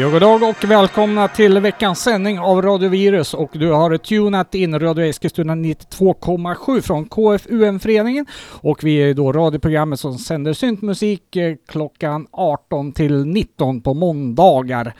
Jo, 0.00 0.10
god 0.10 0.20
dag 0.20 0.42
och 0.42 0.64
välkomna 0.64 1.28
till 1.28 1.58
veckans 1.58 2.02
sändning 2.02 2.38
av 2.38 2.62
Radio 2.62 2.88
Virus 2.88 3.34
och 3.34 3.50
du 3.52 3.70
har 3.70 3.96
tunat 3.96 4.54
in 4.54 4.78
Radio 4.78 5.04
Eskilstuna 5.04 5.54
92,7 5.54 6.80
från 6.80 7.04
KFUM-föreningen 7.04 8.26
och 8.60 8.84
vi 8.84 8.96
är 8.96 9.14
då 9.14 9.32
radioprogrammet 9.32 10.00
som 10.00 10.18
sänder 10.18 10.52
syntmusik 10.52 11.36
eh, 11.36 11.54
klockan 11.68 12.26
18 12.32 12.92
till 12.92 13.24
19 13.24 13.80
på 13.80 13.94
måndagar. 13.94 14.92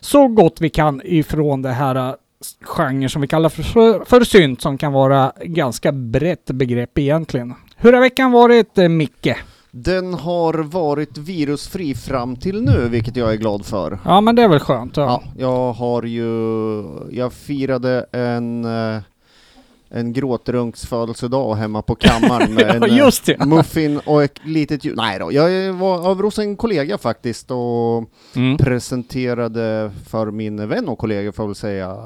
Så 0.00 0.28
gott 0.28 0.60
vi 0.60 0.70
kan 0.70 1.00
ifrån 1.04 1.62
det 1.62 1.72
här 1.72 1.96
eh, 1.96 2.14
genre 2.60 2.94
genren 2.94 3.10
som 3.10 3.22
vi 3.22 3.28
kallar 3.28 3.48
för, 3.48 4.04
för 4.04 4.24
synt 4.24 4.62
som 4.62 4.78
kan 4.78 4.92
vara 4.92 5.32
ganska 5.42 5.92
brett 5.92 6.46
begrepp 6.46 6.98
egentligen. 6.98 7.54
Hur 7.76 7.92
har 7.92 8.00
veckan 8.00 8.32
varit 8.32 8.78
eh, 8.78 8.88
Micke? 8.88 9.36
Den 9.76 10.14
har 10.14 10.54
varit 10.54 11.18
virusfri 11.18 11.94
fram 11.94 12.36
till 12.36 12.62
nu, 12.62 12.88
vilket 12.88 13.16
jag 13.16 13.32
är 13.32 13.36
glad 13.36 13.64
för. 13.66 13.98
Ja 14.04 14.20
men 14.20 14.36
det 14.36 14.42
är 14.42 14.48
väl 14.48 14.60
skönt. 14.60 14.96
Ja. 14.96 15.02
Ja, 15.04 15.22
jag 15.38 15.72
har 15.72 16.02
ju, 16.02 16.24
jag 17.10 17.32
firade 17.32 18.06
en, 18.12 18.64
eh, 18.64 18.98
en 19.88 20.12
gråtrunks 20.12 20.86
födelsedag 20.86 21.54
hemma 21.54 21.82
på 21.82 21.94
kammaren 21.94 22.54
med 22.54 22.76
Ja, 22.80 22.86
en 22.86 22.96
just 22.96 23.28
eh, 23.28 23.34
det. 23.38 23.46
muffin 23.46 24.00
och 24.06 24.22
ett 24.22 24.38
litet 24.44 24.84
ljud. 24.84 24.96
Nej 24.96 25.18
då, 25.18 25.32
jag 25.32 25.72
var 25.72 26.10
över 26.10 26.22
hos 26.22 26.38
en 26.38 26.56
kollega 26.56 26.98
faktiskt 26.98 27.50
och 27.50 28.04
Mm. 28.36 28.56
presenterade 28.56 29.90
för 30.08 30.30
min 30.30 30.68
vän 30.68 30.88
och 30.88 30.98
kollega, 30.98 31.32
får 31.32 31.42
jag 31.42 31.48
väl 31.48 31.54
säga, 31.54 31.96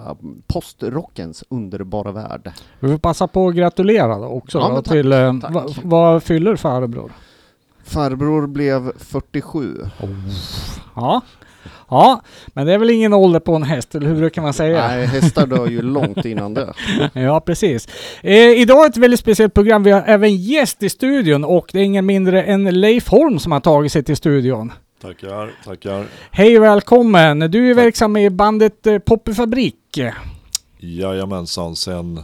postrockens 0.47 1.45
underbara 1.49 2.13
värld. 2.13 2.53
Vi 2.81 2.89
får 2.91 2.99
passa 2.99 3.27
på 3.29 3.49
att 3.49 3.55
gratulera 3.55 4.19
då 4.19 4.27
också 4.27 4.59
Ja, 4.59 4.69
då, 4.69 4.75
tack, 4.83 4.93
till... 4.93 5.13
eh, 5.13 5.39
tack. 5.41 5.55
va- 5.55 5.67
vad 5.83 6.23
fyller 6.23 6.57
farbror? 6.57 7.13
Farbror 7.89 8.47
blev 8.47 8.93
47. 8.99 9.77
Ja. 10.97 11.21
Ja, 11.91 12.23
men 12.47 12.67
det 12.67 12.73
är 12.73 12.79
väl 12.79 12.91
ingen 12.91 13.13
ålder 13.13 13.41
på 13.41 13.55
en 13.55 13.63
häst, 13.63 13.95
eller 13.95 14.07
hur 14.09 14.17
brukar 14.17 14.43
man 14.43 14.53
säga? 14.53 14.89
Nej, 14.89 15.07
hästar 15.07 15.47
dör 15.47 15.67
ju 15.67 15.83
långt 15.93 16.25
innan 16.25 16.55
det. 16.55 16.75
Ja, 17.13 17.41
precis. 17.41 17.89
Eh, 18.23 18.51
idag 18.51 18.85
är 18.85 18.89
ett 18.89 18.97
väldigt 18.97 19.21
speciellt 19.21 19.55
program. 19.55 19.83
Vi 19.83 19.91
har 19.91 20.03
även 20.07 20.37
gäst 20.37 20.83
i 20.83 20.89
studion 20.89 21.45
och 21.45 21.71
det 21.73 21.79
är 21.79 21.83
ingen 21.83 22.07
mindre 22.07 22.43
än 22.43 22.65
Leif 22.81 23.09
Holm 23.09 23.39
som 23.39 23.53
har 23.53 23.61
tagit 23.61 23.93
sig 23.93 24.03
till 24.03 24.17
studion. 24.17 24.73
Tackar, 25.03 25.51
tackar. 25.65 26.07
Hej 26.31 26.59
och 26.59 26.65
välkommen! 26.65 27.39
Du 27.39 27.71
är 27.71 27.75
verksam 27.75 28.17
i 28.17 28.31
bandet 28.31 28.87
eh, 28.87 28.99
Poppy 28.99 29.35
Fabrik. 29.35 29.99
Jajamensan, 30.79 31.77
sen 31.77 32.21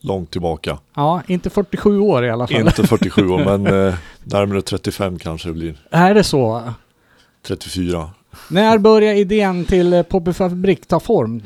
långt 0.00 0.30
tillbaka. 0.30 0.78
Ja, 0.94 1.22
inte 1.26 1.50
47 1.50 1.98
år 1.98 2.24
i 2.24 2.30
alla 2.30 2.46
fall. 2.46 2.60
Inte 2.60 2.86
47 2.86 3.28
år, 3.28 3.38
men 3.58 3.86
eh, 3.88 3.94
närmare 4.24 4.62
35 4.62 5.18
kanske 5.18 5.48
det 5.48 5.52
blir. 5.54 5.76
Är 5.90 6.14
det 6.14 6.24
så? 6.24 6.72
34. 7.42 8.10
När 8.48 8.78
börjar 8.78 9.14
idén 9.14 9.64
till 9.64 9.92
eh, 9.92 10.02
Poppy 10.02 10.32
Fabrik 10.32 10.86
ta 10.86 11.00
form? 11.00 11.42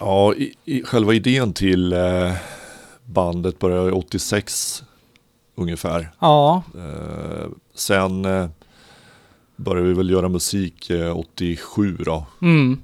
Ja, 0.00 0.34
i, 0.34 0.54
i, 0.64 0.82
själva 0.82 1.14
idén 1.14 1.52
till 1.52 1.92
eh, 1.92 2.32
bandet 3.04 3.58
började 3.58 3.92
86 3.92 4.82
ungefär. 5.56 6.10
Ja, 6.20 6.62
Eh, 6.74 7.46
sen 7.74 8.24
eh, 8.24 8.48
började 9.56 9.88
vi 9.88 9.94
väl 9.94 10.10
göra 10.10 10.28
musik 10.28 10.90
eh, 10.90 11.16
87 11.18 11.96
då. 12.04 12.26
mm. 12.42 12.80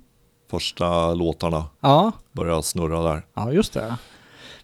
Första 0.51 1.15
låtarna 1.15 1.65
ja. 1.81 2.13
började 2.33 2.63
snurra 2.63 3.03
där. 3.03 3.23
Ja, 3.35 3.53
just 3.53 3.73
det. 3.73 3.97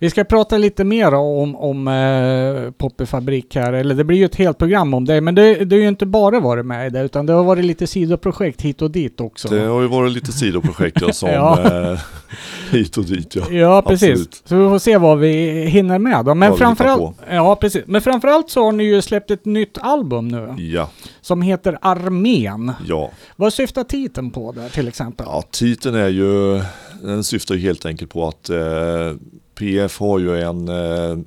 Vi 0.03 0.11
ska 0.11 0.25
prata 0.25 0.59
lite 0.59 0.85
mer 0.85 1.15
om, 1.15 1.57
om 1.57 1.89
eh, 1.89 2.71
Poppy 2.71 3.07
Fabrik 3.07 3.55
här, 3.55 3.73
eller 3.73 3.95
det 3.95 4.05
blir 4.05 4.19
ju 4.19 4.25
ett 4.25 4.35
helt 4.37 4.59
program 4.59 4.95
om 4.95 5.05
det, 5.05 5.21
men 5.21 5.35
det, 5.35 5.65
det 5.65 5.77
har 5.77 5.81
ju 5.81 5.89
inte 5.89 6.07
bara 6.07 6.41
varit 6.41 6.67
med 6.67 6.87
i 6.87 6.91
det, 6.91 7.01
utan 7.03 7.27
det 7.27 7.33
har 7.33 7.45
varit 7.45 7.65
lite 7.65 7.87
sidoprojekt 7.87 8.63
hit 8.63 8.83
och 8.83 8.91
dit 8.91 9.21
också. 9.21 9.49
Det 9.49 9.61
har 9.61 9.83
ju 9.83 9.89
varit 9.89 10.13
lite 10.13 10.33
sidoprojekt 10.33 10.97
ja, 11.01 11.13
som 11.13 11.29
Ja. 11.33 11.91
eh, 11.93 11.99
hit 12.71 12.97
och 12.97 13.05
dit 13.05 13.35
ja. 13.37 13.51
Ja, 13.51 13.83
precis. 13.83 14.11
Absolut. 14.11 14.43
Så 14.45 14.57
vi 14.57 14.69
får 14.69 14.79
se 14.79 14.99
vad 14.99 15.19
vi 15.19 15.65
hinner 15.67 15.99
med 15.99 16.25
då. 16.25 16.35
Men 16.35 16.57
framförallt, 16.57 17.17
ja, 17.31 17.57
precis. 17.57 17.83
Men 17.87 18.01
framförallt 18.01 18.51
så 18.51 18.65
har 18.65 18.73
ni 18.73 18.85
ju 18.85 19.03
släppt 19.03 19.31
ett 19.31 19.45
nytt 19.45 19.79
album 19.81 20.29
nu, 20.29 20.55
Ja, 20.59 20.91
som 21.21 21.43
heter 21.43 21.79
Armén. 21.83 22.73
ja. 22.87 23.11
Vad 23.37 23.53
syftar 23.53 23.85
titeln 23.85 24.31
på 24.31 24.53
där 24.53 24.69
till 24.69 24.89
exempel? 24.89 25.27
Ja, 25.29 25.43
titeln 25.51 25.95
är 25.97 26.09
ju, 26.09 26.63
den 27.03 27.25
syftar 27.25 27.55
ju 27.55 27.61
helt 27.61 27.87
enkelt 27.87 28.11
på 28.11 28.29
att 28.29 28.51
eh, 28.51 28.57
PF 29.61 29.99
har 30.01 30.19
ju 30.19 30.41
en 30.41 30.69
eh, 30.69 31.19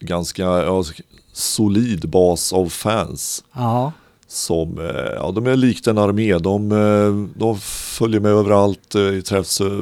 ganska 0.00 0.42
ja, 0.42 0.84
solid 1.32 2.08
bas 2.08 2.52
av 2.52 2.68
fans. 2.68 3.44
Ja, 3.54 3.92
Som, 4.28 4.78
eh, 4.78 5.12
ja 5.14 5.30
de 5.30 5.46
är 5.46 5.56
likt 5.56 5.86
en 5.86 5.98
armé, 5.98 6.38
de, 6.38 6.72
eh, 6.72 7.38
de 7.40 7.58
följer 7.60 8.20
med 8.20 8.32
överallt, 8.32 8.94
eh, 8.94 9.20
träffs 9.20 9.60
eh, 9.60 9.80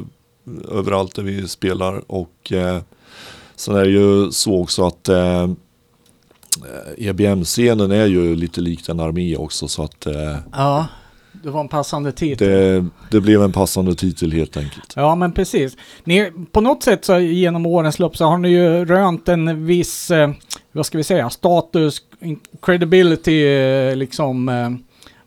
överallt 0.71 1.15
där 1.15 1.22
vi 1.22 1.49
spelar 1.49 2.03
och 2.06 2.53
eh, 2.53 2.83
sen 3.56 3.77
är 3.77 3.84
det 3.84 3.91
ju 3.91 4.31
så 4.31 4.61
också 4.61 4.87
att 4.87 5.09
eh, 5.09 5.49
EBM-scenen 6.99 7.91
är 7.91 8.06
ju 8.06 8.37
lite 8.37 8.61
likt 8.61 8.89
en 8.89 9.01
armé 9.01 9.37
också 9.37 9.69
så 9.69 9.83
att 9.83 10.06
eh, 10.06 10.37
ja. 10.53 10.87
Det 11.44 11.50
var 11.50 11.60
en 11.60 11.69
passande 11.69 12.12
titel. 12.12 12.49
det, 12.49 12.87
det 13.10 13.21
blev 13.21 13.43
en 13.43 13.53
passande 13.53 13.94
titel 13.94 14.32
helt 14.32 14.56
enkelt. 14.56 14.93
Ja, 14.97 15.15
men 15.15 15.32
precis. 15.32 15.77
Ni, 16.05 16.32
på 16.53 16.60
något 16.60 16.82
sätt 16.82 17.05
så 17.05 17.19
genom 17.19 17.66
årens 17.66 17.99
lopp 17.99 18.16
så 18.16 18.25
har 18.25 18.38
ni 18.38 18.49
ju 18.49 18.84
rönt 18.84 19.28
en 19.28 19.66
viss, 19.66 20.10
eh, 20.10 20.31
vad 20.72 20.87
ska 20.87 20.99
vi 20.99 21.04
säga, 21.04 21.31
status, 21.31 22.03
credibility, 22.62 23.47
eh, 23.47 23.97
liksom. 23.97 24.49
Eh, 24.49 24.71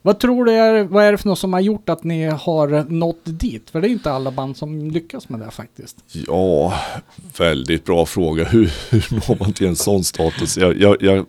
vad 0.02 0.18
tror 0.18 0.44
du 0.44 0.52
är, 0.52 0.84
vad 0.84 1.04
är 1.04 1.12
det 1.12 1.18
för 1.18 1.28
något 1.28 1.38
som 1.38 1.52
har 1.52 1.60
gjort 1.60 1.88
att 1.88 2.04
ni 2.04 2.24
har 2.26 2.90
nått 2.90 3.22
dit? 3.24 3.70
För 3.70 3.80
det 3.80 3.88
är 3.88 3.90
inte 3.90 4.12
alla 4.12 4.30
band 4.30 4.56
som 4.56 4.90
lyckas 4.90 5.28
med 5.28 5.40
det 5.40 5.50
faktiskt. 5.50 5.96
Ja, 6.26 6.74
väldigt 7.38 7.84
bra 7.84 8.06
fråga. 8.06 8.44
Hur, 8.44 8.72
hur 8.90 9.14
når 9.14 9.44
man 9.44 9.52
till 9.52 9.66
en 9.66 9.76
sån 9.76 10.04
status? 10.04 10.56
Jag, 10.56 10.80
jag, 10.80 11.02
jag 11.02 11.26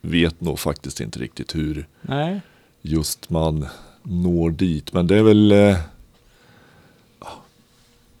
vet 0.00 0.40
nog 0.40 0.58
faktiskt 0.58 1.00
inte 1.00 1.18
riktigt 1.18 1.54
hur 1.54 1.86
Nej. 2.02 2.40
just 2.82 3.30
man 3.30 3.66
når 4.02 4.50
dit. 4.50 4.92
Men 4.92 5.06
det 5.06 5.16
är 5.18 5.22
väl... 5.22 5.52
eh, 5.52 5.76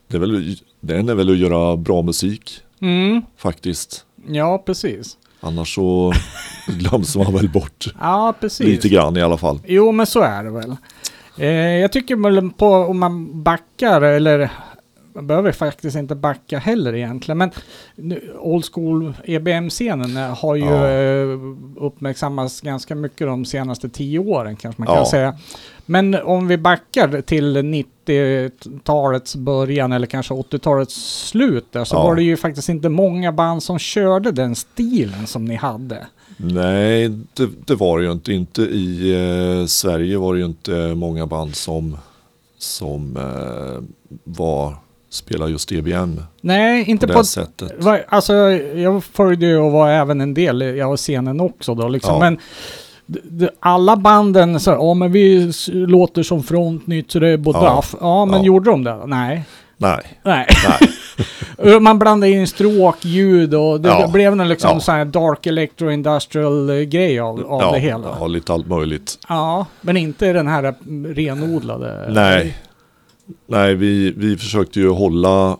Det 0.08 0.16
är 0.16 0.20
väl, 0.20 0.56
den 0.80 1.08
är 1.08 1.14
väl 1.14 1.30
att 1.30 1.38
göra 1.38 1.76
bra 1.76 2.02
musik 2.02 2.60
Mm, 2.80 3.22
faktiskt. 3.36 4.04
ja 4.28 4.62
precis. 4.66 5.16
Annars 5.40 5.74
så 5.74 6.12
glöms 6.66 7.16
man 7.16 7.32
väl 7.34 7.48
bort 7.48 7.86
Ja, 8.00 8.34
precis. 8.40 8.66
lite 8.66 8.88
grann 8.88 9.16
i 9.16 9.22
alla 9.22 9.36
fall. 9.38 9.60
Jo, 9.66 9.92
men 9.92 10.06
så 10.06 10.20
är 10.20 10.44
det 10.44 10.50
väl. 10.50 10.76
Eh, 11.38 11.46
jag 11.80 11.92
tycker 11.92 12.50
på 12.50 12.66
om 12.74 12.98
man 12.98 13.42
backar, 13.42 14.02
eller 14.02 14.50
man 15.14 15.26
behöver 15.26 15.52
faktiskt 15.52 15.96
inte 15.96 16.14
backa 16.14 16.58
heller 16.58 16.94
egentligen, 16.94 17.38
men 17.38 17.50
nu, 17.96 18.32
old 18.40 18.64
school 18.72 19.14
EBM-scenen 19.24 20.16
eh, 20.16 20.38
har 20.38 20.54
ju 20.56 20.64
Ja. 20.64 20.88
eh, 20.88 21.38
uppmärksammats 21.76 22.60
ganska 22.60 22.94
mycket 22.94 23.26
de 23.26 23.44
senaste 23.44 23.88
tio 23.88 24.18
åren 24.18 24.56
kanske 24.56 24.80
man 24.82 24.86
kan 24.86 24.96
Ja. 24.96 25.06
säga. 25.10 25.36
Men 25.86 26.14
om 26.14 26.48
vi 26.48 26.56
backar 26.58 27.20
till 27.20 27.56
90-talets 27.56 29.36
början 29.36 29.92
eller 29.92 30.06
kanske 30.06 30.34
80-talets 30.34 30.94
slut 31.28 31.66
där, 31.72 31.84
så 31.84 31.96
Ja. 31.96 32.02
var 32.04 32.14
det 32.14 32.22
ju 32.22 32.36
faktiskt 32.36 32.68
inte 32.68 32.88
många 32.88 33.32
band 33.32 33.62
som 33.62 33.78
körde 33.78 34.30
den 34.32 34.54
stilen 34.54 35.26
som 35.26 35.44
ni 35.44 35.54
hade. 35.54 36.06
Nej, 36.36 37.08
det, 37.08 37.48
det 37.66 37.74
var 37.74 37.98
det 37.98 38.04
ju 38.04 38.12
inte. 38.12 38.32
Inte 38.32 38.62
i 38.62 39.12
eh, 39.60 39.66
Sverige 39.66 40.18
var 40.18 40.34
det 40.34 40.40
ju 40.40 40.46
inte 40.46 40.94
många 40.94 41.26
band 41.26 41.54
som, 41.56 41.96
som 42.58 43.16
eh, 43.16 43.82
var, 44.24 44.76
spelar 45.12 45.48
just 45.48 45.72
EBM 45.72 46.20
Nej, 46.40 46.84
på 46.84 46.90
inte 46.90 47.06
det 47.06 47.12
på, 47.12 47.24
sättet. 47.24 47.72
Va- 47.84 47.98
Alltså 48.08 48.34
jag 48.74 49.04
följde 49.04 49.46
ju 49.46 49.56
och 49.58 49.72
var 49.72 49.88
även 49.90 50.20
en 50.20 50.34
del, 50.34 50.60
jag 50.60 50.88
var 50.88 50.96
scenen 50.96 51.40
också 51.40 51.74
då 51.74 51.88
liksom. 51.88 52.14
Ja. 52.14 52.20
Men 52.20 52.38
alla 53.60 53.96
banden 53.96 54.60
så 54.60 54.70
ja 54.70 54.94
men 54.94 55.12
vi 55.12 55.52
låter 55.72 56.22
som 56.22 56.42
Frontnytt, 56.42 57.14
Reb 57.16 57.48
och 57.48 57.54
Ja. 57.56 57.76
Duff. 57.76 57.94
Ja 58.00 58.24
men 58.24 58.38
Ja. 58.40 58.46
gjorde 58.46 58.70
de 58.70 58.84
det? 58.84 59.06
Nej. 59.06 59.44
Nej, 59.76 60.00
Nej. 60.22 60.46
nej. 60.68 61.80
Man 61.80 61.98
blandade 61.98 62.32
in 62.32 62.46
stråk, 62.46 63.04
ljud 63.04 63.54
och 63.54 63.80
det 63.80 63.88
Ja. 63.88 64.08
blev 64.12 64.40
en 64.40 64.48
liksom 64.48 64.70
Ja. 64.74 64.80
sån 64.80 64.94
här 64.94 65.04
dark 65.04 65.46
electro 65.46 65.90
industrial 65.90 66.70
eh, 66.70 66.76
grej 66.76 67.20
av, 67.20 67.46
av 67.46 67.62
ja, 67.62 67.72
det 67.72 67.78
hela. 67.78 68.04
Ja, 68.08 68.16
Ja. 68.20 68.26
lite 68.26 68.52
allt 68.52 68.66
möjligt. 68.66 69.18
men 69.80 69.96
inte 69.96 70.32
den 70.32 70.46
här 70.48 70.74
renodlade. 71.14 72.06
Nej, 72.10 72.56
nej 73.46 73.74
vi, 73.74 74.10
vi 74.16 74.36
försökte 74.36 74.80
ju 74.80 74.88
hålla 74.88 75.58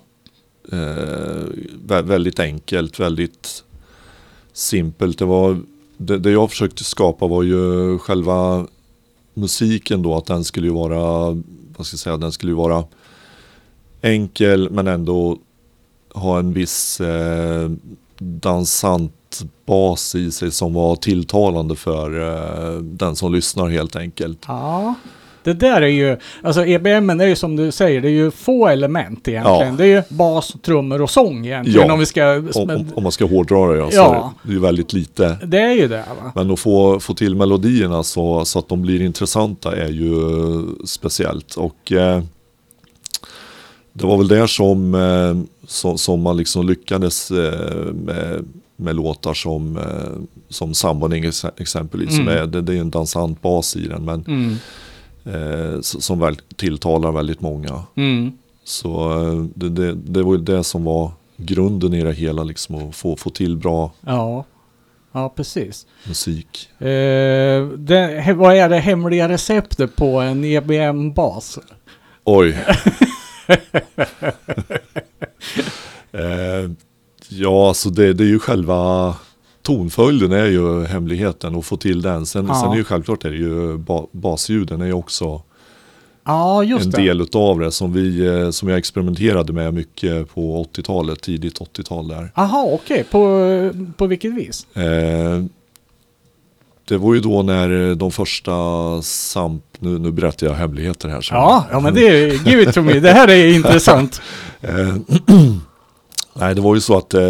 eh, 0.73 2.03
väldigt 2.03 2.41
enkelt, 2.41 3.01
väldigt 3.01 3.65
simpelt. 4.53 5.19
Det, 5.19 5.25
var, 5.25 5.61
det, 5.97 6.19
det 6.19 6.31
jag 6.31 6.51
försökte 6.51 6.85
skapa 6.85 7.27
var 7.27 7.43
ju 7.43 7.99
själva 7.99 8.67
musiken 9.35 10.03
då, 10.03 10.17
att 10.17 10.27
den 10.27 10.45
skulle 10.45 10.67
ju 10.67 10.73
vara, 10.73 11.31
vad 11.77 11.87
ska 11.87 11.95
jag 11.95 12.01
säga, 12.01 12.17
den 12.17 12.33
skulle 12.33 12.53
ju 12.53 12.57
vara 12.57 12.85
enkel 14.03 14.71
men 14.71 14.87
ändå 14.87 15.39
ha 16.15 16.39
en 16.39 16.53
viss 16.53 17.01
eh, 17.01 17.71
dansant 18.19 19.43
bas 19.67 20.15
i 20.15 20.31
sig 20.31 20.51
som 20.51 20.75
var 20.75 20.97
tilltalande 20.97 21.77
för 21.77 22.21
eh, 22.21 22.79
den 22.83 23.17
som 23.17 23.33
lyssnar 23.33 23.69
helt 23.69 23.97
enkelt. 23.97 24.45
Ja, 24.47 24.95
det 25.45 25.53
där 25.53 25.83
är 25.83 25.87
ju, 25.87 26.17
alltså 26.43 26.67
EBM 26.67 27.11
är 27.21 27.27
ju 27.27 27.37
som 27.37 27.57
du 27.57 27.73
säger, 27.73 28.01
det 28.01 28.09
är 28.09 28.13
ju 28.13 28.31
få 28.31 28.69
element 28.69 29.29
egentligen. 29.29 29.69
Ja. 29.71 29.75
Det 29.79 29.85
är 29.85 29.87
ju 29.97 30.03
bas, 30.09 30.55
trummor 30.63 31.03
och 31.03 31.11
sång 31.11 31.47
egentligen 31.47 31.87
Ja. 31.87 31.93
om 31.93 31.99
vi 31.99 32.07
ska... 32.07 32.37
Om, 32.55 32.87
om, 32.95 33.03
man 33.03 33.13
ska 33.13 33.27
hårdra 33.27 33.73
det 33.73 33.79
ja, 33.79 33.91
så 33.91 33.97
Ja. 33.97 34.35
det, 34.43 34.49
är 34.51 34.53
ju 34.55 34.61
väldigt 34.61 34.93
lite. 34.93 35.39
Det 35.45 35.59
är 35.61 35.73
ju 35.75 35.89
det 35.89 36.05
va? 36.23 36.33
Men 36.35 36.51
att 36.51 36.61
få, 36.61 37.01
få 37.01 37.15
till 37.15 37.35
melodierna 37.35 38.03
så, 38.03 38.45
så 38.45 38.59
att 38.59 38.69
de 38.69 38.83
blir 38.83 39.03
intressanta 39.03 39.77
är 39.77 39.89
ju 39.89 40.13
speciellt. 40.87 41.55
Och 41.55 41.93
eh, 41.93 42.23
det 43.93 44.07
var 44.07 44.17
väl 44.19 44.29
där 44.29 44.47
som, 44.47 44.95
eh, 44.95 45.67
som, 45.69 45.99
som 45.99 46.23
man 46.23 46.37
liksom 46.37 46.67
lyckades 46.69 47.31
eh, 47.31 47.93
med, 47.95 48.45
med 48.77 48.97
låtar 48.97 49.35
som, 49.35 49.77
eh, 49.77 49.83
som 50.49 50.75
Summoning 50.75 51.25
ex- 51.25 51.45
exempelvis. 51.57 52.11
Som 52.17 52.29
Mm. 52.29 52.43
är, 52.43 52.47
det, 52.47 52.61
det 52.61 52.75
är 52.77 52.81
en 52.81 52.91
dansant 52.91 53.43
bas 53.43 53.77
i 53.77 53.89
den 53.89 54.05
men 54.05 54.25
Mm. 54.29 54.57
Eh, 55.25 55.81
som 55.81 56.21
väl 56.21 56.37
tilltalar 56.57 57.13
väldigt 57.13 57.41
många. 57.41 57.83
Mm. 57.95 58.33
Så 58.65 59.13
eh, 59.13 59.45
det, 59.55 59.69
det, 59.69 59.95
det 59.95 60.23
var 60.23 60.35
ju 60.35 60.41
det 60.41 60.65
som 60.65 60.85
var 60.85 61.11
grunden 61.37 61.95
i 61.95 62.03
det 62.03 62.13
hela, 62.13 62.45
liksom 62.45 62.89
att 62.89 62.97
få, 62.97 63.17
få 63.17 63.31
till 63.31 63.57
bra 63.57 63.93
Ja. 64.01 64.45
Ja, 65.15 65.29
precis. 65.37 65.87
musik. 66.09 66.71
Eh, 66.79 67.67
det, 67.67 68.35
vad 68.37 68.57
är 68.57 68.69
det 68.69 68.79
hemliga 68.79 69.29
receptet 69.29 69.97
på 69.97 70.21
en 70.21 70.45
EBM-bas? 70.45 71.59
Oj. 72.25 72.49
eh, 76.13 76.71
ja, 77.29 77.69
alltså 77.69 77.91
det, 77.91 78.13
det 78.13 78.25
är 78.25 78.29
ju 78.29 78.39
själva 78.39 79.15
tonföljden 79.63 80.33
är 80.33 80.47
ju 80.47 80.85
hemligheten 80.85 81.55
och 81.55 81.65
få 81.65 81.77
till 81.77 82.03
den. 82.03 82.27
Sen, 82.27 82.47
Ja. 82.47 82.61
sen 82.63 82.71
är 82.73 82.77
ju 82.77 82.85
självklart 82.85 83.25
är 83.25 83.31
det 83.31 83.37
ju 83.37 83.77
ba, 83.77 84.07
basljuden 84.13 84.81
är 84.81 84.87
ju 84.87 84.93
också 84.93 85.43
Ja, 86.25 86.65
en 86.65 86.91
det. 86.91 86.97
del 86.97 87.21
utav 87.21 87.59
det 87.61 87.71
som 87.73 87.93
vi 87.93 88.27
eh, 88.27 88.51
som 88.51 88.69
jag 88.69 88.79
experimenterade 88.79 89.53
med 89.53 89.75
mycket 89.75 90.35
på 90.35 90.67
80-talet, 90.75 91.21
tidigt 91.23 91.59
80-tal 91.61 92.09
där. 92.09 92.33
Aha, 92.35 92.69
okej. 92.73 93.05
På, 93.11 93.39
på 93.97 94.07
vilket 94.07 94.35
vis? 94.35 94.67
Eh, 94.77 95.45
det 96.89 96.97
var 96.99 97.15
ju 97.15 97.21
då 97.21 97.43
när 97.43 97.95
de 97.95 98.11
första 98.11 98.53
samp... 99.03 99.63
Nu, 99.79 99.99
nu 99.99 100.11
berättar 100.13 100.47
jag 100.47 100.55
hemligheter 100.55 101.09
här. 101.09 101.21
så- 101.21 101.35
Ja, 101.35 101.67
ja 101.71 101.81
men 101.81 101.95
det 101.95 102.09
är, 102.09 102.49
give 102.49 102.63
it 102.63 102.75
to 102.75 102.83
me. 102.83 103.01
Det 103.01 103.11
här 103.13 103.29
är 103.31 103.47
intressant. 103.55 104.21
Eh, 104.61 104.95
nej, 106.35 106.55
det 106.55 106.61
var 106.61 106.75
ju 106.75 106.81
så 106.81 106.99
att 106.99 107.15
eh, 107.15 107.23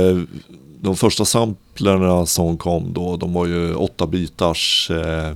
de 0.82 0.96
första 0.96 1.25
samplerna 1.25 2.26
som 2.26 2.56
kom 2.56 2.93
då, 2.93 3.17
de 3.17 3.32
var 3.32 3.46
ju 3.46 3.75
åtta 3.75 4.06
bitars 4.06 4.90
eh, 4.90 5.29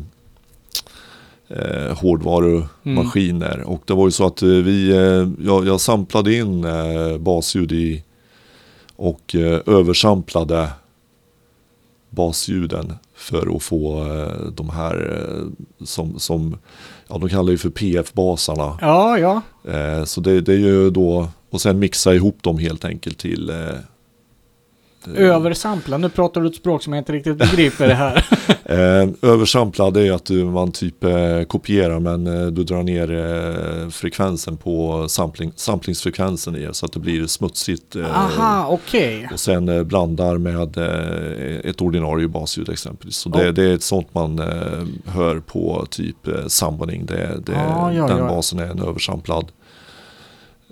eh, 1.48 1.98
hårdvarumaskiner. 1.98 3.60
Och 3.60 3.82
det 3.84 3.94
var 3.94 4.04
ju 4.04 4.10
så 4.10 4.26
att 4.26 4.43
eh, 4.43 4.48
vi, 4.48 4.90
eh, 4.90 5.46
jag, 5.46 5.66
jag 5.66 5.81
samplade 5.81 6.34
in 6.34 6.64
eh, 6.64 7.19
basljud 7.19 7.72
i 7.72 8.02
och 8.96 9.34
eh, 9.34 9.60
översamplade 9.66 10.69
basljuden 12.10 12.93
för 13.14 13.56
att 13.56 13.62
få 13.62 14.04
eh, 14.04 14.50
de 14.52 14.70
här 14.70 15.22
eh, 15.22 15.64
som, 15.84 16.19
som 16.19 16.58
ja, 17.08 17.19
de 17.19 17.28
kallar 17.28 17.50
ju 17.50 17.58
för 17.58 17.70
PF-basarna. 17.70 18.78
Ja, 18.81 19.19
ja. 19.19 19.43
Eh, 19.72 20.04
så 20.04 20.20
det, 20.20 20.40
det 20.40 20.52
är 20.52 20.58
ju 20.58 20.90
då, 20.90 21.28
och 21.50 21.60
sen 21.60 21.78
mixa 21.78 22.14
ihop 22.14 22.43
dem 22.43 22.58
helt 22.58 22.84
enkelt 22.84 23.19
till 23.19 23.52
Översampla. 25.17 25.99
Nu 25.99 26.08
pratar 26.08 26.41
du 26.41 26.47
ett 26.47 26.55
språk 26.56 26.82
som 26.82 26.93
jag 26.93 27.00
inte 27.00 27.12
riktigt 27.12 27.37
begriper 27.38 27.88
det 27.88 27.94
här. 27.94 28.26
Eh, 28.69 29.08
översamplad 29.23 29.94
det 29.94 30.06
är 30.06 30.12
att 30.12 30.25
du, 30.25 30.44
man 30.44 30.73
typ 30.73 31.05
eh, 31.05 31.43
kopierar 31.49 32.00
men 32.00 32.26
eh, 32.26 32.47
du 32.47 32.64
drar 32.64 32.82
ner 32.82 33.11
eh, 33.12 33.88
frekvensen 33.88 34.56
på 34.56 35.06
sampling, 35.08 35.53
samplingsfrekvensen 35.56 36.56
i 36.56 36.69
så 36.73 36.87
att 36.87 36.93
det 36.93 37.00
blir 37.00 37.26
smutsigt. 37.26 37.97
Eh, 37.97 38.19
Aha, 38.19 38.67
okej. 38.70 39.29
och 39.32 39.41
sen 39.41 39.69
eh, 39.69 39.82
blandar 39.82 40.38
med 40.38 40.76
eh, 40.79 41.70
ett 41.70 41.81
ordinarie 41.81 42.29
basljud 42.29 42.69
exempelvis. 42.69 43.17
Så 43.17 43.29
det, 43.29 43.44
Ja. 43.44 43.53
det 43.53 43.64
är 43.64 43.75
ett 43.75 43.82
sånt 43.82 44.14
man 44.14 44.38
eh, 44.38 45.12
hör 45.14 45.41
på 45.41 45.87
typ 45.91 46.29
eh, 46.29 46.47
summoning. 46.47 47.06
Det, 47.06 47.41
det, 47.47 47.53
Ja, 47.53 47.93
ja, 47.93 48.06
den 48.06 48.19
ja. 48.19 48.29
basen 48.29 48.58
är 48.58 48.67
en 48.70 48.81
översamplad. 48.82 49.47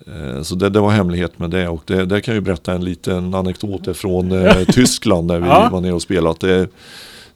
Eh, 0.06 0.42
Så 0.42 0.54
det, 0.54 0.68
det 0.68 0.80
var 0.80 0.90
hemlighet 0.90 1.38
med 1.38 1.50
det 1.50 1.68
och 1.68 1.82
det, 1.86 2.04
det 2.04 2.20
kan 2.20 2.34
jag 2.34 2.40
ju 2.40 2.44
berätta 2.44 2.72
en 2.72 2.84
liten 2.84 3.34
anekdot 3.34 3.96
från 3.96 4.32
eh, 4.32 4.64
Tyskland 4.72 5.28
där 5.28 5.40
vi 5.40 5.46
Ja. 5.48 5.68
var 5.72 5.80
nere 5.80 5.92
och 5.92 6.02
spelat. 6.02 6.40
Det, 6.40 6.68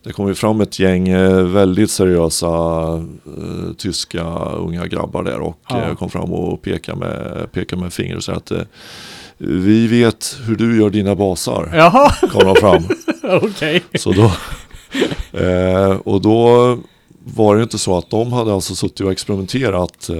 det 0.02 0.12
kom 0.12 0.28
ju 0.28 0.34
fram 0.34 0.60
ett 0.60 0.78
gäng 0.78 1.08
eh, 1.08 1.42
väldigt 1.42 1.90
seriösa 1.90 2.46
eh, 2.46 3.72
tyska 3.78 4.24
unga 4.44 4.86
grabbar 4.86 5.22
där 5.22 5.40
och 5.40 5.58
Ja. 5.68 5.94
kom 5.94 6.10
fram 6.10 6.32
och 6.32 6.62
pekade 6.62 6.98
med, 6.98 7.52
pekade 7.52 7.82
med 7.82 7.92
finger 7.92 8.16
och 8.16 8.24
sa 8.24 8.32
att 8.32 8.50
eh, 8.50 8.60
vi 9.40 9.86
vet 9.86 10.36
hur 10.46 10.56
du 10.56 10.78
gör 10.80 10.90
dina 10.90 11.14
basar. 11.14 11.70
Jaha, 11.74 12.10
Kom 12.32 12.44
de 12.44 12.56
fram. 12.56 12.82
okej. 13.42 13.82
Så 13.98 14.12
då, 14.12 14.32
eh, 15.38 15.90
och 16.04 16.20
då 16.20 16.78
var 17.34 17.56
det 17.56 17.62
inte 17.62 17.78
så 17.78 17.98
att 17.98 18.10
de 18.10 18.32
hade 18.32 18.52
alltså 18.54 18.74
suttit 18.74 19.00
och 19.00 19.12
experimenterat 19.12 20.10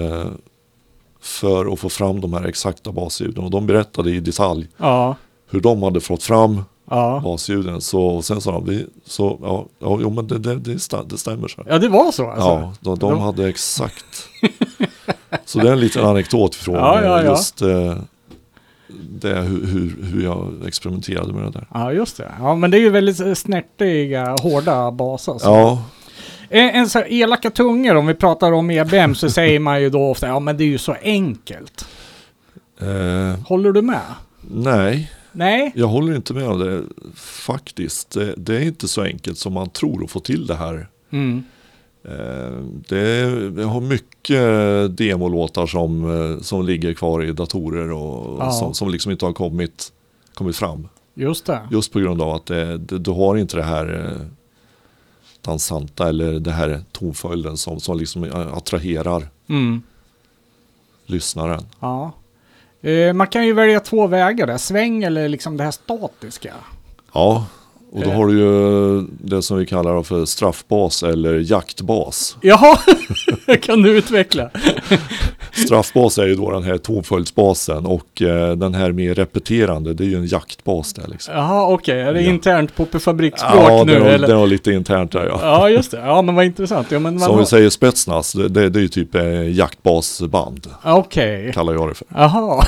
för 1.29 1.73
att 1.73 1.79
få 1.79 1.89
fram 1.89 2.21
de 2.21 2.33
här 2.33 2.45
exakta 2.45 2.93
basljuden. 2.93 3.45
Och 3.45 3.51
de 3.51 3.67
berättade 3.67 4.11
i 4.11 4.21
detalj 4.21 4.69
Ja, 4.77 5.17
hur 5.51 5.61
de 5.61 5.83
hade 5.83 6.01
fått 6.01 6.23
fram 6.23 6.63
ja. 6.91 7.21
basljuden. 7.25 7.81
Så, 7.81 8.23
sen 8.23 8.41
sa 8.41 8.53
de, 8.53 8.67
vi, 8.67 8.87
så, 9.05 9.39
ja, 9.43 9.67
ja 9.79 9.99
jo, 10.03 10.11
men 10.11 10.27
det, 10.27 10.39
det, 10.39 10.55
det, 10.55 10.75
stä- 10.75 11.07
det 11.09 11.19
stämmer. 11.19 11.49
Så. 11.49 11.63
Ja, 11.69 11.79
det 11.79 11.89
var 11.89 12.13
så 12.13 12.27
alltså? 12.31 12.49
Ja, 12.49 12.73
de, 12.81 12.99
de 12.99 13.11
De- 13.11 13.21
hade 13.21 13.49
exakt. 13.49 14.29
Så 15.45 15.59
det 15.59 15.69
är 15.69 15.73
en 15.73 15.81
liten 15.81 16.05
anekdot 16.05 16.55
från 16.55 16.75
Ja, 16.75 17.03
ja, 17.03 17.21
eh, 17.21 17.27
just 17.27 17.63
eh, 17.63 17.97
det, 19.11 19.35
hur, 19.35 19.67
hur, 19.67 19.97
hur 20.13 20.25
jag 20.25 20.53
experimenterade 20.67 21.33
med 21.33 21.43
det 21.45 21.51
där. 21.51 21.67
Ja, 21.75 21.93
just 21.93 22.17
det. 22.17 22.33
Ja, 22.41 22.55
men 22.55 22.71
det 22.71 22.77
är 22.77 22.81
ju 22.81 22.91
väldigt 22.91 23.39
snärtiga, 23.39 24.37
hårda 24.43 24.91
baser. 24.91 25.39
så. 25.39 25.49
Ja, 25.49 25.83
En, 26.49 26.71
en 26.71 26.89
så 26.89 26.99
här 26.99 27.13
elaka 27.13 27.51
tungor, 27.51 27.95
om 27.95 28.07
vi 28.07 28.15
pratar 28.15 28.53
om 28.53 28.71
EBM, 28.71 29.15
så 29.15 29.31
säger 29.31 29.61
man 29.61 29.83
ju 29.83 29.91
då 29.91 30.03
ofta, 30.11 30.27
ja 30.27 30.41
men 30.41 30.57
det 30.57 30.65
är 30.65 30.69
ju 30.69 30.79
så 30.79 30.97
enkelt. 31.03 31.87
eh, 32.81 33.41
Håller 33.47 33.73
du 33.73 33.83
med? 33.83 34.01
nej. 34.41 35.13
Nej? 35.33 35.73
Jag 35.75 35.87
håller 35.87 36.17
inte 36.17 36.35
med 36.35 36.49
om 36.49 36.59
det 36.59 36.83
faktiskt. 37.21 38.11
Det, 38.11 38.35
det 38.37 38.57
är 38.57 38.61
inte 38.61 38.89
så 38.89 39.03
enkelt 39.03 39.39
som 39.39 39.53
man 39.53 39.71
tror 39.71 40.05
att 40.05 40.11
få 40.11 40.21
till 40.21 40.47
det 40.47 40.55
här. 40.55 40.89
Mm. 41.11 41.45
Eh, 42.05 42.59
det, 42.89 42.99
jag 43.63 43.67
har 43.69 43.81
mycket 43.81 44.97
demolåtar 44.97 45.67
som, 45.67 46.05
eh, 46.35 46.41
som 46.43 46.67
ligger 46.67 46.95
kvar 46.95 47.25
i 47.25 47.33
datorer 47.33 47.93
och 47.93 48.39
Ja. 48.41 48.51
som, 48.51 48.75
som 48.75 48.89
liksom 48.91 49.13
inte 49.13 49.25
har 49.27 49.33
kommit, 49.33 49.93
kommit 50.35 50.57
fram. 50.57 50.89
Just 51.15 51.47
det. 51.47 51.61
Just 51.71 51.93
på 51.93 51.99
grund 52.01 52.23
av 52.23 52.31
att 52.35 52.47
det, 52.47 52.79
du 52.79 53.11
har 53.11 53.37
inte 53.37 53.57
det 53.57 53.63
här 53.63 54.05
eh, 54.07 54.27
dansanta 55.49 56.09
eller 56.09 56.33
det 56.41 56.51
här 56.53 56.83
tonföljden 56.93 57.57
som, 57.57 57.81
som 57.81 57.99
liksom 57.99 58.25
eh, 58.25 58.53
attraherar 58.57 59.29
Mm. 59.49 59.83
lyssnaren. 61.07 61.67
Ja. 61.81 62.13
Eh, 62.83 63.13
man 63.13 63.27
kan 63.27 63.47
ju 63.47 63.53
välja 63.53 63.81
två 63.81 64.07
vägar 64.07 64.47
där, 64.47 64.59
sväng 64.59 65.03
eller 65.03 65.29
liksom 65.29 65.57
det 65.57 65.65
här 65.65 65.71
statiska. 65.71 66.55
Ja, 67.13 67.47
och 67.93 68.03
då 68.05 68.11
har 68.11 68.27
du 68.27 68.39
ju 68.39 69.01
det 69.21 69.43
som 69.43 69.59
vi 69.59 69.67
kallar 69.67 70.03
för 70.03 70.25
straffbas 70.25 71.03
eller 71.03 71.35
jaktbas. 71.51 72.37
Jaha, 72.43 72.79
kan 73.63 73.83
du 73.83 73.99
utveckla? 73.99 74.51
Straffbas 75.67 76.19
är 76.19 76.27
ju 76.27 76.35
då 76.35 76.51
den 76.51 76.63
här 76.63 76.79
tonföljdsbasen 76.79 77.87
och 77.87 78.23
eh, 78.23 78.57
den 78.57 78.75
här 78.75 78.93
mer 78.93 79.15
repeterande 79.15 79.95
det 79.95 80.05
är 80.05 80.09
ju 80.09 80.17
en 80.17 80.27
jaktbas 80.27 80.93
där 80.93 81.09
liksom. 81.09 81.35
Jaha, 81.35 81.67
okej. 81.73 82.01
Är 82.01 82.15
det 82.15 82.23
Ja. 82.23 82.31
internt 82.31 82.77
på 82.77 82.99
fabriksspråk 82.99 83.55
Ja, 83.69 83.85
nu 83.87 83.95
det 83.95 84.01
var, 84.01 84.07
eller? 84.07 84.29
det 84.29 84.35
var 84.35 84.47
lite 84.47 84.73
internt 84.73 85.13
där 85.13 85.27
ja. 85.27 85.39
Ja, 85.43 85.71
just 85.71 85.91
det. 85.91 85.97
Ja, 85.99 86.23
men 86.23 86.35
vad 86.35 86.45
intressant. 86.45 86.91
Ja, 86.91 86.99
men 86.99 87.21
Som 87.21 87.33
har... 87.35 87.39
vi 87.41 87.47
säger 87.47 87.71
spetsnas, 87.71 88.33
det, 88.33 88.49
det, 88.49 88.69
det 88.69 88.79
är 88.79 88.83
ju 88.83 88.89
typ 88.89 89.15
eh, 89.15 89.51
jaktbasband 89.57 90.67
Okej. 90.85 91.51
kallar 91.55 91.73
jag 91.73 91.89
det 91.89 91.95
för. 91.95 92.07
Jaha. 92.15 92.65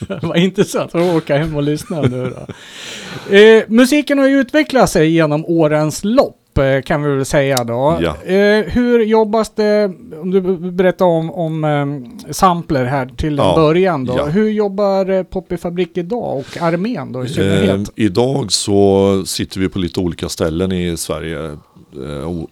Vad 0.22 0.36
intressant 0.38 0.94
att 0.94 1.16
åka 1.16 1.36
hem 1.38 1.56
och 1.56 1.62
lyssna 1.62 2.00
nu 2.02 2.32
då. 2.36 3.34
Eh, 3.36 3.62
musiken 3.68 4.18
har 4.18 4.26
ju 4.28 4.40
utvecklat 4.40 4.90
sig 4.90 5.10
genom 5.10 5.44
årens 5.46 6.04
lopp 6.04 6.58
eh, 6.58 6.82
kan 6.82 7.02
vi 7.02 7.16
väl 7.16 7.24
säga 7.24 7.64
då. 7.64 7.98
Ja. 8.00 8.32
Eh, 8.32 8.64
hur 8.66 9.04
jobbas 9.04 9.54
det, 9.54 9.84
om 10.20 10.30
du 10.30 10.40
berättar 10.70 11.04
om, 11.06 11.30
om 11.30 11.64
eh, 11.64 12.32
sampler 12.32 12.84
här 12.84 13.06
till 13.06 13.36
Ja, 13.36 13.52
början 13.56 14.04
då. 14.04 14.14
ja. 14.16 14.24
Hur 14.26 14.50
jobbar 14.50 15.10
eh, 15.10 15.22
Poppy 15.22 15.56
Fabrik 15.56 15.96
idag 15.98 16.36
och 16.38 16.62
armén 16.62 17.12
då 17.12 17.24
i 17.24 17.28
synnerhet? 17.28 17.90
Idag 17.96 18.52
så 18.52 19.22
sitter 19.26 19.60
vi 19.60 19.68
på 19.68 19.78
lite 19.78 20.00
olika 20.00 20.28
ställen 20.28 20.72
i 20.72 20.96
Sverige 20.96 21.56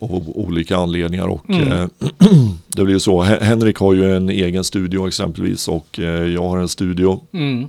av 0.01 0.23
olika 0.35 0.77
anledningar 0.77 1.27
och 1.27 1.51
Mm. 1.51 1.73
eh, 1.73 1.87
det 2.69 2.85
blir 2.85 2.99
så. 2.99 3.23
Hen- 3.23 3.43
Henrik 3.43 3.77
har 3.77 3.95
ju 3.95 4.17
en 4.17 4.29
egen 4.31 4.65
studio 4.65 5.09
exempelvis 5.09 5.69
och 5.69 5.99
eh, 5.99 6.05
jag 6.33 6.43
har 6.49 6.59
en 6.59 6.69
studio. 6.69 7.21
Mm. 7.33 7.69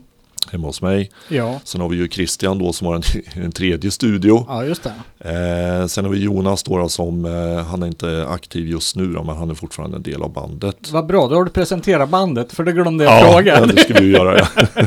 Hemma 0.51 0.67
hos 0.67 0.81
mig. 0.81 1.11
Ja, 1.29 1.59
Sen 1.63 1.81
har 1.81 1.89
vi 1.89 1.97
ju 1.97 2.07
Christian 2.09 2.57
då 2.59 2.73
som 2.73 2.87
har 2.87 2.95
en, 2.95 3.03
en 3.43 3.51
tredje 3.51 3.91
studio. 3.91 4.45
ja 4.47 4.63
just 4.65 4.83
det. 4.83 4.93
Eh, 5.19 5.87
sen 5.87 6.05
har 6.05 6.11
vi 6.11 6.19
Jonas 6.19 6.63
då, 6.63 6.89
som, 6.89 7.25
eh, 7.25 7.65
han 7.65 7.83
är 7.83 7.87
inte 7.87 8.27
aktiv 8.29 8.67
just 8.67 8.95
nu 8.95 9.07
då, 9.13 9.23
men 9.23 9.37
han 9.37 9.49
är 9.49 9.53
fortfarande 9.53 9.97
en 9.97 10.03
del 10.03 10.21
av 10.23 10.33
bandet. 10.33 10.91
Vad 10.91 11.05
bra, 11.05 11.27
då 11.27 11.35
har 11.35 11.43
du 11.43 11.51
presenterat 11.51 12.09
bandet, 12.09 12.53
för 12.53 12.63
det 12.63 12.71
glömde 12.71 13.03
jag 13.03 13.31
fråga. 13.33 13.59
ja, 13.59 13.65
det 13.65 13.77
ska 13.81 13.93
vi 13.93 14.05
ju 14.05 14.11
göra. 14.11 14.37
Ja. 14.37 14.47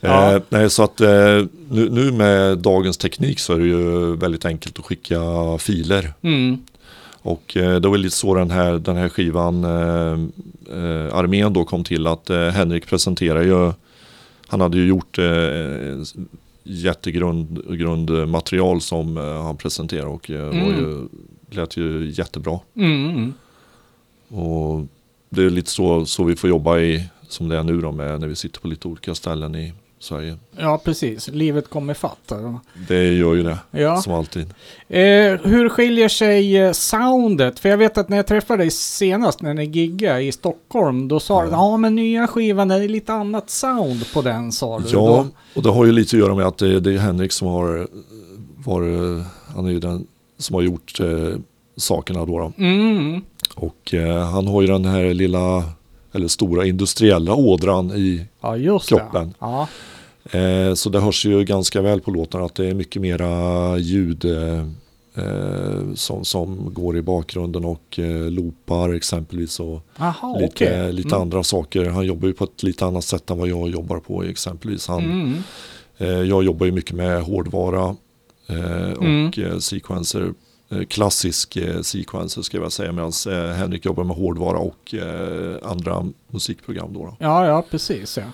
Ja. 0.00 0.34
Eh, 0.34 0.42
nej, 0.48 0.70
så 0.70 0.82
att 0.82 1.00
eh, 1.00 1.08
nu, 1.70 1.88
nu 1.90 2.12
med 2.12 2.58
dagens 2.58 2.96
teknik 2.98 3.38
så 3.40 3.52
är 3.52 3.58
det 3.58 3.66
ju 3.66 4.16
väldigt 4.16 4.44
enkelt 4.44 4.78
att 4.78 4.84
skicka 4.84 5.20
filer. 5.58 6.12
Mm. 6.22 6.58
Och 7.22 7.56
eh, 7.56 7.80
det 7.80 7.88
var 7.88 7.98
lite 7.98 8.16
så 8.16 8.34
den 8.34 8.50
här, 8.50 8.72
den 8.72 8.96
här 8.96 9.08
skivan, 9.08 9.64
eh, 9.64 10.12
eh, 10.78 11.14
armén 11.14 11.52
då 11.52 11.64
kom 11.64 11.84
till 11.84 12.06
att 12.06 12.30
eh, 12.30 12.48
Henrik 12.48 12.86
presenterade 12.86 13.44
ju, 13.44 13.72
han 14.48 14.60
hade 14.60 14.78
ju 14.78 14.86
gjort 14.86 15.18
eh, 15.18 15.24
jättegrund 16.62 17.78
grundmaterial 17.78 18.80
som 18.80 19.16
eh, 19.16 19.42
han 19.42 19.56
presenterade 19.56 20.08
och 20.08 20.30
eh, 20.30 20.44
var 20.44 20.52
Mm. 20.52 20.76
ju, 20.78 21.08
lät 21.50 21.76
ju 21.76 22.10
jättebra. 22.10 22.60
Mm. 22.74 23.10
mm. 23.10 23.32
Och 24.42 24.86
det 25.30 25.42
är 25.44 25.50
lite 25.50 25.70
så, 25.70 26.06
så 26.06 26.24
vi 26.24 26.36
får 26.36 26.50
jobba 26.50 26.78
i, 26.78 27.04
som 27.28 27.48
det 27.48 27.56
är 27.56 27.62
nu 27.62 27.80
då 27.80 27.92
med 27.92 28.20
när 28.20 28.28
vi 28.28 28.36
sitter 28.36 28.60
på 28.60 28.68
lite 28.68 28.88
olika 28.88 29.14
ställen 29.14 29.54
i 29.54 29.72
Sverige. 30.00 30.36
Ja, 30.56 30.80
precis. 30.84 31.28
Livet 31.28 31.70
kommer 31.70 31.94
fatt. 31.94 32.32
Det 32.88 33.14
gör 33.14 33.34
ju 33.34 33.42
det, 33.42 33.58
Ja. 33.70 33.96
som 33.96 34.12
alltid. 34.14 34.42
Eh, 34.88 35.00
hur 35.44 35.68
skiljer 35.68 36.08
sig 36.08 36.56
eh, 36.56 36.72
soundet? 36.72 37.58
För 37.58 37.68
jag 37.68 37.76
vet 37.78 37.98
att 37.98 38.08
när 38.08 38.16
jag 38.16 38.26
träffade 38.26 38.62
dig 38.62 38.70
senast 38.70 39.42
när 39.42 39.54
ni 39.54 39.64
giggade 39.64 40.22
i 40.22 40.32
Stockholm, 40.32 41.08
då 41.08 41.20
sa 41.20 41.42
du 41.42 41.48
Ja. 41.50 41.52
ja 41.56 41.76
men 41.76 41.94
nya 41.94 42.26
skivan, 42.26 42.68
det 42.68 42.74
är 42.74 42.88
lite 42.88 43.12
annat 43.12 43.50
sound 43.50 44.12
på 44.14 44.22
den 44.22 44.52
sa 44.52 44.78
du. 44.78 44.84
Ja, 44.88 44.92
Då, 44.98 45.26
och 45.54 45.62
det 45.62 45.70
har 45.70 45.84
ju 45.84 45.92
lite 45.92 46.16
att 46.16 46.20
göra 46.20 46.34
med 46.34 46.46
att 46.46 46.58
det, 46.58 46.80
det 46.80 46.92
är 46.94 46.98
Henrik 46.98 47.32
som 47.32 47.48
har 47.48 47.88
varit, 48.56 49.24
han 49.54 49.66
är 49.66 49.70
ju 49.70 49.78
den 49.80 50.06
som 50.38 50.54
har 50.54 50.62
gjort 50.62 51.00
eh, 51.00 51.38
sakerna 51.76 52.24
då. 52.24 52.38
då. 52.38 52.52
mm, 52.64 53.20
Och 53.54 53.94
eh, 53.94 54.24
han 54.30 54.46
har 54.46 54.60
ju 54.62 54.68
den 54.68 54.84
här 54.84 55.14
lilla, 55.14 55.62
eller 56.12 56.28
stora 56.28 56.66
industriella 56.66 57.34
ådran 57.34 57.90
i, 57.96 58.26
ja 58.40 58.78
Kroppen. 58.78 59.34
Ja. 59.38 59.68
eh, 60.30 60.74
så 60.74 60.90
det 60.90 61.00
hörs 61.00 61.26
ju 61.26 61.44
ganska 61.44 61.82
väl 61.82 62.00
på 62.00 62.10
låtarna 62.10 62.44
att 62.44 62.54
det 62.54 62.66
är 62.66 62.74
mycket 62.74 63.02
mera 63.02 63.78
ljud 63.78 64.24
eh, 64.24 64.58
eh, 65.14 65.94
som, 65.94 66.24
som 66.24 66.74
går 66.74 66.96
i 66.96 67.02
bakgrunden 67.02 67.64
och 67.64 67.98
eh, 67.98 68.30
loopar 68.30 68.92
exempelvis 68.94 69.60
och 69.60 69.80
Jaha, 69.98 70.38
lite, 70.38 70.92
lite 70.92 71.08
Mm. 71.08 71.20
andra 71.20 71.42
saker. 71.42 71.84
Han 71.84 72.06
jobbar 72.06 72.28
ju 72.28 72.34
på 72.34 72.44
ett 72.44 72.62
lite 72.62 72.86
annat 72.86 73.04
sätt 73.04 73.30
än 73.30 73.38
vad 73.38 73.48
jag 73.48 73.68
jobbar 73.68 73.98
på 74.00 74.22
exempelvis. 74.22 74.88
Han, 74.88 75.04
Mm. 75.04 75.34
Eh, 75.98 76.08
Jag 76.08 76.44
jobbar 76.44 76.66
ju 76.66 76.72
mycket 76.72 76.96
med 76.96 77.22
hårdvara 77.22 77.96
eh, 78.46 78.92
och 78.92 79.04
Mm. 79.04 79.32
eh, 79.36 79.58
sequencer. 79.58 80.32
Eh, 80.70 80.84
Klassisk 80.84 81.56
eh, 81.56 81.80
sequencer 81.80 82.42
ska 82.42 82.58
jag 82.58 82.72
säga 82.72 82.92
medan 82.92 83.12
eh, 83.28 83.52
Henrik 83.54 83.84
jobbar 83.84 84.04
med 84.04 84.16
hårdvara 84.16 84.58
och 84.58 84.94
andra 85.62 86.06
musikprogram. 86.30 86.92
Då, 86.92 87.04
då. 87.04 87.16
Ja, 87.18 87.46
ja, 87.46 87.64
precis 87.70 88.16
ja. 88.18 88.24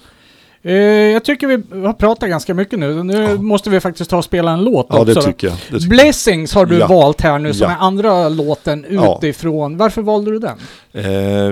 Jag 1.12 1.24
tycker 1.24 1.46
vi 1.46 1.82
har 1.86 1.92
pratat 1.92 2.28
ganska 2.28 2.54
mycket 2.54 2.78
nu. 2.78 3.02
Nu 3.02 3.12
Ja. 3.22 3.36
måste 3.36 3.70
vi 3.70 3.80
faktiskt 3.80 4.10
ta 4.10 4.16
och 4.18 4.24
spela 4.24 4.50
en 4.52 4.64
låt 4.64 4.86
Ja, 4.90 5.00
också. 5.00 5.14
det 5.14 5.22
tycker 5.22 5.46
jag. 5.46 5.56
Det 5.70 5.78
tycker 5.78 5.88
Blessings 5.88 6.54
har 6.54 6.66
du 6.66 6.78
Ja. 6.78 6.86
valt 6.86 7.20
här 7.20 7.38
nu 7.38 7.54
som 7.54 7.70
är 7.70 7.76
andra 7.76 8.28
låten 8.28 8.84
utifrån. 8.84 9.76
Varför 9.76 10.02
valde 10.02 10.30
du 10.30 10.38
den? 10.38 10.58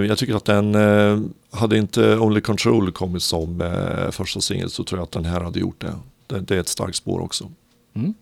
jag. 0.08 0.18
Tycker 0.18 0.34
att 0.34 0.44
den, 0.44 0.74
hade 1.50 1.78
inte 1.78 2.16
Only 2.18 2.40
Control 2.40 2.92
kommit 2.92 3.22
som 3.22 3.62
första 4.10 4.40
singel 4.40 4.70
så 4.70 4.84
tror 4.84 4.98
jag 4.98 5.04
att 5.04 5.12
den 5.12 5.24
här 5.24 5.40
hade 5.40 5.60
gjort 5.60 5.80
det. 5.80 5.94
Det, 6.26 6.40
det 6.40 6.56
är 6.56 6.60
ett 6.60 6.68
starkt 6.68 6.96
spår 6.96 7.20
också. 7.20 7.50
Mm. 7.96 8.14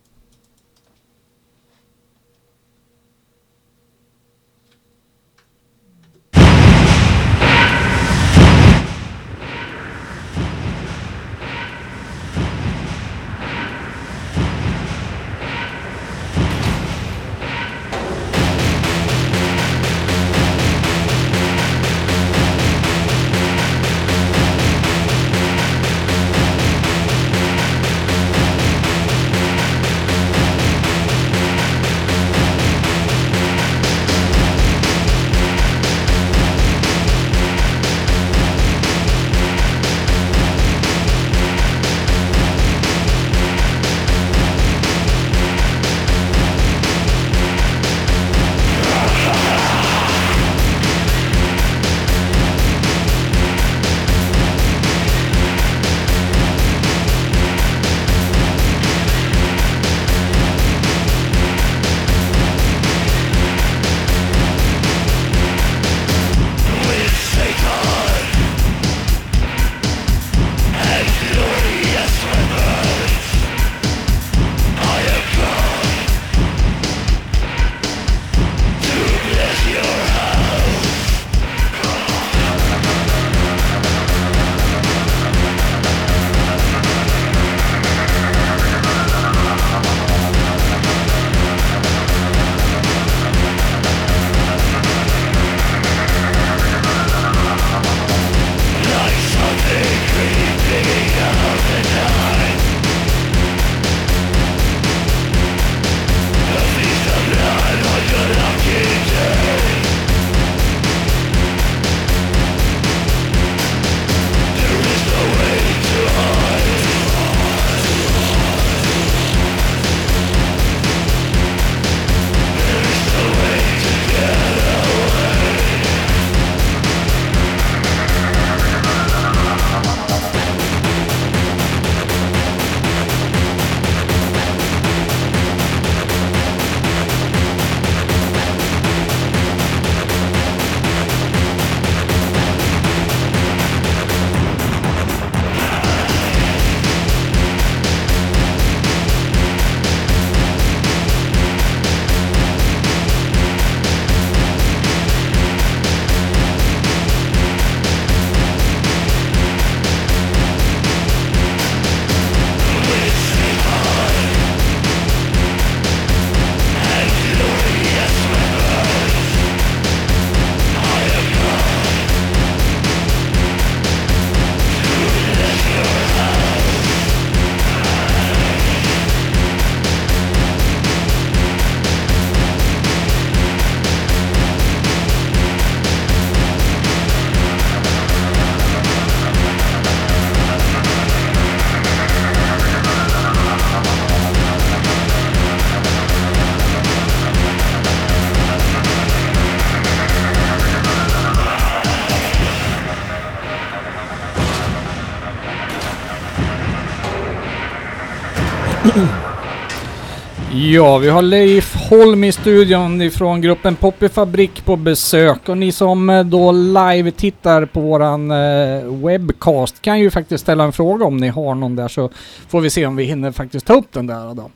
Ja, 210.73 210.99
vi 210.99 211.09
har 211.09 211.23
Leif 211.23 211.77
Holm 211.77 212.25
i 212.25 212.33
studion 212.33 213.03
ifrån 213.03 213.41
gruppen 213.41 213.77
Poppy 213.77 214.09
Fabrik 214.09 214.65
på 214.65 214.77
besök 214.77 215.49
och 215.49 215.59
ni 215.59 215.73
som 215.73 216.11
eh, 216.11 216.25
då 216.25 216.53
live 216.53 217.11
tittar 217.11 217.65
på 217.65 217.81
våran 217.81 218.31
eh, 218.31 218.83
webcast 219.05 219.83
kan 219.83 220.01
ju 220.01 220.11
faktiskt 220.11 220.43
ställa 220.43 220.65
en 220.65 220.73
fråga 220.73 221.05
om 221.05 221.17
ni 221.17 221.29
har 221.29 221.55
någon 221.55 221.77
där 221.77 221.89
så 221.89 222.11
får 222.49 222.61
vi 222.61 222.71
se 222.71 222.87
om 222.87 222.97
vi 222.97 223.05
hinner 223.05 223.33
faktiskt 223.33 223.67
ta 223.67 223.75
upp 223.75 223.93
den 223.93 224.07
där 224.07 224.35
då. 224.35 224.51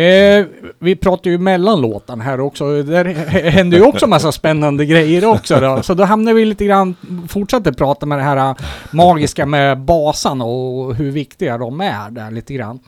Eh, 0.00 0.46
vi 0.78 0.96
pratar 0.96 1.30
ju 1.30 1.38
mellan 1.38 1.80
låtarna 1.80 2.24
här 2.24 2.40
också. 2.40 2.82
Där 2.82 3.04
händer 3.50 3.78
ju 3.78 3.84
också 3.84 4.06
massa 4.06 4.32
spännande 4.32 4.86
grejer 4.86 5.24
också 5.24 5.60
då. 5.60 5.82
Så 5.82 5.94
då 5.94 6.04
hamnar 6.04 6.34
vi 6.34 6.44
lite 6.44 6.64
grann, 6.64 6.96
fortsätter 7.28 7.72
prata 7.72 8.06
med 8.06 8.18
det 8.18 8.24
här 8.24 8.36
eh, 8.36 8.56
magiska 8.90 9.46
med 9.46 9.78
basarna 9.78 10.44
och 10.44 10.94
hur 10.94 11.10
viktiga 11.10 11.58
de 11.58 11.80
är 11.80 12.10
där 12.10 12.30
lite 12.30 12.54
grann. 12.54 12.80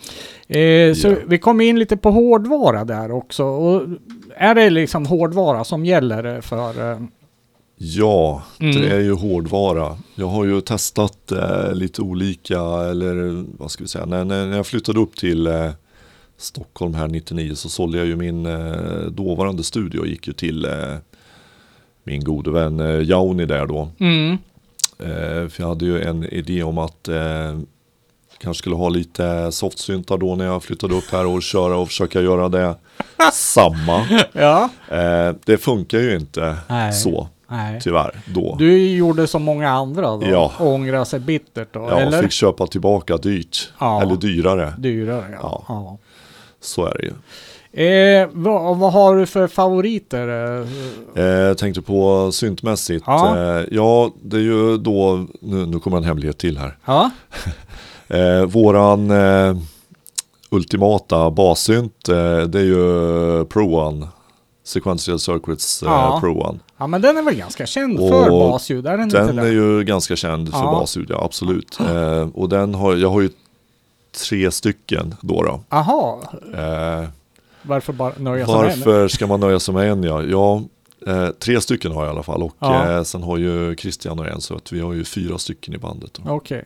Eh, 0.58 0.94
så 0.94 1.08
Ja. 1.08 1.14
vi 1.26 1.38
kom 1.38 1.60
in 1.60 1.78
lite 1.78 1.96
på 1.96 2.10
hårdvara 2.10 2.84
där 2.84 3.10
också. 3.10 3.44
Och 3.44 3.82
är 4.36 4.54
det 4.54 4.70
liksom 4.70 5.06
hårdvara 5.06 5.64
som 5.64 5.84
gäller 5.84 6.40
för... 6.40 6.92
Eh, 6.92 6.98
Ja, 7.82 8.42
Mm. 8.60 8.76
det 8.82 8.88
är 8.90 9.00
ju 9.00 9.12
hårdvara. 9.12 9.96
Jag 10.14 10.26
har 10.26 10.44
ju 10.44 10.60
testat 10.60 11.32
eh, 11.32 11.72
lite 11.74 12.02
olika, 12.02 12.60
eller 12.60 13.44
vad 13.58 13.70
ska 13.70 13.84
vi 13.84 13.88
säga, 13.88 14.06
när, 14.06 14.24
när 14.24 14.56
jag 14.56 14.66
flyttade 14.66 14.98
upp 15.00 15.16
till 15.16 15.46
eh, 15.46 15.70
Stockholm 16.36 16.94
här 16.94 17.08
99 17.08 17.54
så 17.54 17.68
sålde 17.68 17.98
jag 17.98 18.06
ju 18.06 18.16
min 18.16 18.46
eh, 18.46 19.02
dåvarande 19.10 19.62
studio 19.64 19.98
och 20.00 20.06
gick 20.06 20.26
ju 20.26 20.32
till 20.32 20.64
eh, 20.64 20.96
min 22.04 22.24
gode 22.24 22.50
vän 22.50 22.80
eh, 22.80 23.02
Jauni 23.02 23.46
där 23.46 23.66
då. 23.66 23.88
mm, 24.00 24.36
Eh, 24.98 25.48
för 25.48 25.54
jag 25.62 25.68
hade 25.68 25.84
ju 25.84 26.02
en 26.02 26.24
idé 26.24 26.62
om 26.62 26.78
att 26.78 27.08
eh, 27.08 27.58
kanske 28.40 28.58
skulle 28.58 28.76
ha 28.76 28.88
lite 28.88 29.52
softsyntar 29.52 30.18
då 30.18 30.36
när 30.36 30.44
jag 30.44 30.62
flyttade 30.62 30.94
upp 30.94 31.12
här 31.12 31.26
och 31.26 31.42
köra 31.42 31.76
och 31.76 31.88
försöka 31.88 32.20
göra 32.20 32.48
det 32.48 32.74
samma. 33.32 34.06
ja. 34.32 34.68
Eh, 34.88 35.34
det 35.44 35.58
funkar 35.58 35.98
ju 35.98 36.16
inte 36.16 36.56
Nej. 36.68 36.92
så 36.92 37.28
Nej. 37.48 37.80
tyvärr 37.82 38.20
då. 38.26 38.56
Du 38.58 38.88
gjorde 38.88 39.26
som 39.26 39.42
många 39.42 39.70
andra 39.70 40.02
då? 40.02 40.22
Ja. 40.24 40.52
Och 40.58 41.06
sig 41.06 41.20
bittert 41.20 41.68
då? 41.72 41.80
Ja, 41.80 41.98
eller? 41.98 42.22
fick 42.22 42.32
köpa 42.32 42.66
tillbaka 42.66 43.16
dyrt. 43.16 43.72
Ja. 43.78 44.02
Eller 44.02 44.16
dyrare. 44.16 44.74
Dyrare 44.78 45.26
ja. 45.32 45.38
Ja. 45.42 45.64
ja. 45.68 45.98
Så 46.60 46.86
är 46.86 46.94
det 46.98 47.02
ju. 47.02 47.12
Eh, 47.72 48.28
vad, 48.32 48.78
vad 48.78 48.92
har 48.92 49.16
du 49.16 49.26
för 49.26 49.46
favoriter? 49.46 50.28
Eh, 50.60 50.66
Eh, 51.24 51.54
tänkte 51.54 51.82
på 51.82 52.30
syntmässigt. 52.32 53.04
Ja. 53.06 53.38
Eh, 53.38 53.64
ja, 53.70 54.10
det 54.22 54.36
är 54.36 54.40
ju 54.40 54.76
då, 54.78 55.26
nu, 55.40 55.66
nu 55.66 55.78
kommer 55.78 55.96
en 55.96 56.04
hemlighet 56.04 56.38
till 56.38 56.58
här. 56.58 56.76
Ja, 56.84 57.10
Eh, 58.10 58.44
våran 58.46 59.10
eh, 59.10 59.56
ultimata 60.50 61.30
bassynt, 61.30 62.08
eh, 62.08 62.38
det 62.38 62.58
är 62.60 62.64
ju 62.64 63.44
Pro 63.44 63.74
One. 63.76 64.08
Sequential 64.64 65.18
Circuits 65.18 65.82
eh, 65.82 65.88
Ja. 65.88 66.18
Pro 66.20 66.40
One. 66.48 66.58
ja, 66.76 66.86
men 66.86 67.02
den 67.02 67.16
är 67.16 67.22
väl 67.22 67.34
ganska 67.34 67.66
känd 67.66 68.00
Och 68.00 68.08
för 68.08 68.30
basljud? 68.30 68.86
Är 68.86 68.90
den, 68.96 69.00
inte 69.04 69.22
Den 69.22 69.36
det? 69.36 69.42
är 69.42 69.52
ju 69.52 69.84
ganska 69.84 70.16
känd 70.16 70.50
för 70.50 70.58
Ja. 70.58 70.72
basljud, 70.72 71.06
ja 71.10 71.24
absolut. 71.24 71.80
Eh, 71.80 72.28
och 72.34 72.48
den 72.48 72.74
har, 72.74 72.96
jag 72.96 73.10
har 73.10 73.20
ju 73.20 73.30
tre 74.28 74.50
stycken 74.50 75.14
då. 75.20 75.42
då. 75.42 75.60
Aha, 75.68 76.22
Eh, 76.54 77.08
varför 77.62 77.92
bara 77.92 78.12
nöja 78.16 78.46
sig 78.46 78.54
med 78.54 78.64
en? 78.72 78.78
Varför 78.78 79.08
ska 79.08 79.26
man 79.26 79.40
nöja 79.40 79.60
sig 79.60 79.74
med 79.74 79.90
en 79.92 80.02
ja? 80.02 80.22
Ja, 80.22 80.62
eh, 81.06 81.28
tre 81.28 81.60
stycken 81.60 81.92
har 81.92 82.02
jag 82.04 82.08
i 82.10 82.14
alla 82.14 82.22
fall 82.22 82.42
och 82.42 82.52
Ja. 82.58 82.90
eh, 82.96 83.02
sen 83.02 83.22
har 83.22 83.36
ju 83.38 83.76
Christian 83.76 84.18
och 84.18 84.26
en 84.26 84.40
så 84.40 84.54
att 84.56 84.72
vi 84.72 84.80
har 84.80 84.92
ju 84.92 85.04
fyra 85.04 85.38
stycken 85.38 85.74
i 85.74 85.78
bandet. 85.78 86.18
Okej. 86.26 86.64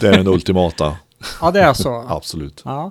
Det 0.00 0.08
är 0.08 0.12
den 0.16 0.26
ultimata, 0.28 0.96
Ja, 1.40 1.50
det 1.50 1.60
är 1.60 1.72
så? 1.72 2.04
absolut. 2.08 2.62
Ja. 2.64 2.90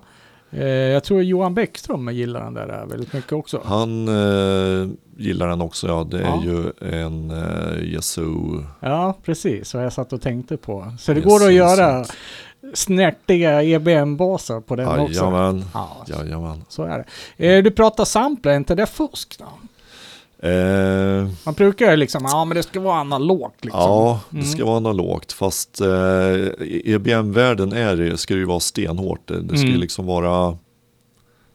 Eh, 0.52 0.66
jag 0.68 1.04
tror 1.04 1.24
Johan 1.24 1.54
Bäckström 1.54 2.10
gillar 2.10 2.44
den 2.44 2.54
där 2.54 2.86
väldigt 2.90 3.14
mycket 3.14 3.34
också. 3.34 3.62
Han 3.66 4.08
eh, 4.08 4.90
gillar 5.18 5.48
den 5.48 5.62
också, 5.62 5.88
ja. 5.88 6.04
Det 6.12 6.18
är 6.20 6.22
Ja. 6.24 6.44
ju 6.44 6.72
en 7.00 7.32
eh, 7.32 7.94
Yazoo. 7.94 8.66
Ja, 8.80 9.14
precis 9.24 9.74
vad 9.74 9.86
jag 9.86 9.94
satt 9.94 10.14
och 10.14 10.22
tänkte 10.22 10.58
på. 10.58 10.94
Så 11.00 11.14
det 11.14 11.20
Yes, 11.20 11.28
går 11.30 11.46
att 11.48 11.54
göra 11.54 12.00
yes. 12.00 12.12
snärtiga 12.74 13.64
EBM-baser 13.64 14.60
på 14.60 14.76
den 14.76 14.88
också. 15.00 15.14
Jajamän, 15.26 15.66
Ja, 15.74 16.06
jajamän. 16.08 16.64
så 16.70 16.84
är 16.84 17.06
det. 17.38 17.48
Eh, 17.58 17.64
du 17.64 17.72
pratar 17.72 18.06
sampler, 18.06 18.52
är 18.52 18.58
inte 18.58 18.76
det 18.76 18.86
fusk 18.86 19.36
då? 19.40 19.46
Eh, 20.44 21.30
Man 21.46 21.54
brukar 21.54 21.92
ju 21.92 21.98
liksom, 21.98 22.24
ja 22.26 22.46
men 22.46 22.56
det 22.58 22.64
ska 22.64 22.80
vara 22.80 23.00
analogt 23.00 23.66
liksom. 23.66 23.82
ja, 23.82 24.20
det 24.30 24.38
Mm. 24.38 24.48
ska 24.50 24.66
vara 24.66 24.78
analogt. 24.78 25.32
Fast 25.34 25.82
eh, 25.82 25.88
i 26.62 26.82
EBM-världen 26.86 27.74
är 27.74 27.96
det, 27.96 28.18
ska 28.18 28.34
det 28.34 28.40
ju 28.40 28.46
vara 28.46 28.60
stenhårt. 28.60 29.28
Det, 29.28 29.42
det 29.42 29.58
ska 29.58 29.68
Mm. 29.68 29.80
liksom 29.80 30.06
vara 30.06 30.58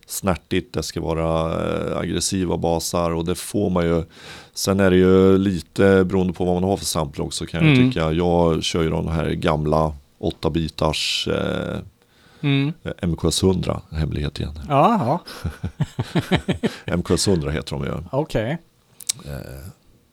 snärtigt, 0.07 0.75
det 0.75 0.83
ska 0.83 1.01
vara 1.01 1.53
eh, 1.53 1.99
aggressiva 1.99 2.57
basar 2.57 3.11
och 3.11 3.25
det 3.25 3.35
får 3.35 3.70
man 3.70 3.85
ju. 3.87 4.05
Sen 4.55 4.81
är 4.81 4.90
det 4.90 4.96
ju 4.96 5.38
lite 5.38 6.05
beroende 6.05 6.33
på 6.33 6.44
vad 6.44 6.55
man 6.55 6.64
har 6.70 6.77
för 6.77 6.85
sampler 6.85 7.25
också 7.25 7.46
kan 7.46 7.66
jag 7.66 7.77
Mm. 7.77 7.90
tycka. 7.90 8.12
Jag 8.12 8.62
kör 8.62 8.83
ju 8.83 8.90
de 8.90 9.09
här 9.09 9.31
gamla 9.31 9.92
8-bitars 10.20 11.29
eh, 11.29 11.79
Mm. 12.40 12.72
MKS 13.03 13.42
100, 13.42 13.81
hemlighet 13.90 14.40
igen. 14.40 14.59
Ja, 14.68 15.20
ja, 16.87 16.96
MKS 16.96 17.29
100 17.29 17.51
heter 17.51 17.77
de 17.77 17.85
ju. 17.85 17.92
okej. 18.12 18.59
Eh, 19.25 19.69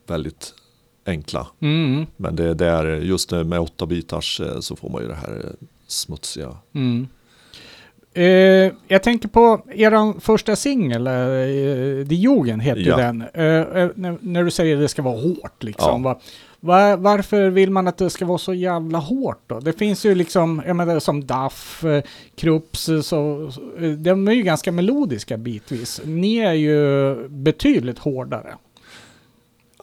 väldigt 0.08 0.54
enkla. 1.06 1.48
Mm. 1.60 2.06
Men 2.18 2.36
det 2.36 2.50
är 2.50 2.54
där, 2.54 2.86
just 2.86 3.30
det 3.30 3.44
med 3.44 3.60
8 3.60 3.86
bitars 3.86 4.42
eh, 4.42 4.60
så 4.60 4.76
får 4.76 4.90
man 4.90 5.02
ju 5.02 5.08
det 5.08 5.16
här 5.16 5.42
eh, 5.46 5.68
smutsiga. 5.88 6.58
Mm. 6.76 7.08
Eh, 8.16 8.74
jag 8.88 9.04
tänker 9.04 9.28
på 9.28 9.66
er 9.74 10.20
första 10.20 10.56
singel, 10.56 11.08
eh, 11.08 11.14
Die 12.08 12.16
Jugend 12.16 12.62
heter 12.62 12.82
Ja. 12.82 12.98
den. 12.98 13.22
Eh, 13.34 13.46
eh, 13.46 13.90
när, 13.96 14.18
när 14.22 14.44
du 14.44 14.52
säger 14.52 14.76
att 14.76 14.82
det 14.82 14.88
ska 14.88 15.02
vara 15.02 15.22
hårt 15.22 15.64
liksom. 15.64 16.04
Ja. 16.04 16.14
Va, 16.14 16.20
va, 16.60 16.96
varför 16.96 17.50
vill 17.50 17.72
man 17.72 17.88
att 17.88 17.98
det 17.98 18.10
ska 18.10 18.26
vara 18.26 18.38
så 18.38 18.54
jävla 18.54 18.98
hårt 18.98 19.44
då? 19.48 19.60
Det 19.60 19.74
finns 19.74 20.06
ju 20.06 20.16
liksom, 20.16 20.62
jag 20.68 20.76
menar 20.76 21.00
som 21.00 21.26
Duff, 21.26 21.84
eh, 21.84 22.04
Krups, 22.36 22.90
så, 23.04 23.52
de 23.98 24.28
är 24.28 24.32
ju 24.34 24.44
ganska 24.44 24.72
melodiska 24.72 25.38
bitvis. 25.38 26.02
Ni 26.06 26.38
är 26.38 26.54
ju 26.54 27.16
betydligt 27.30 28.00
hårdare. 28.00 28.54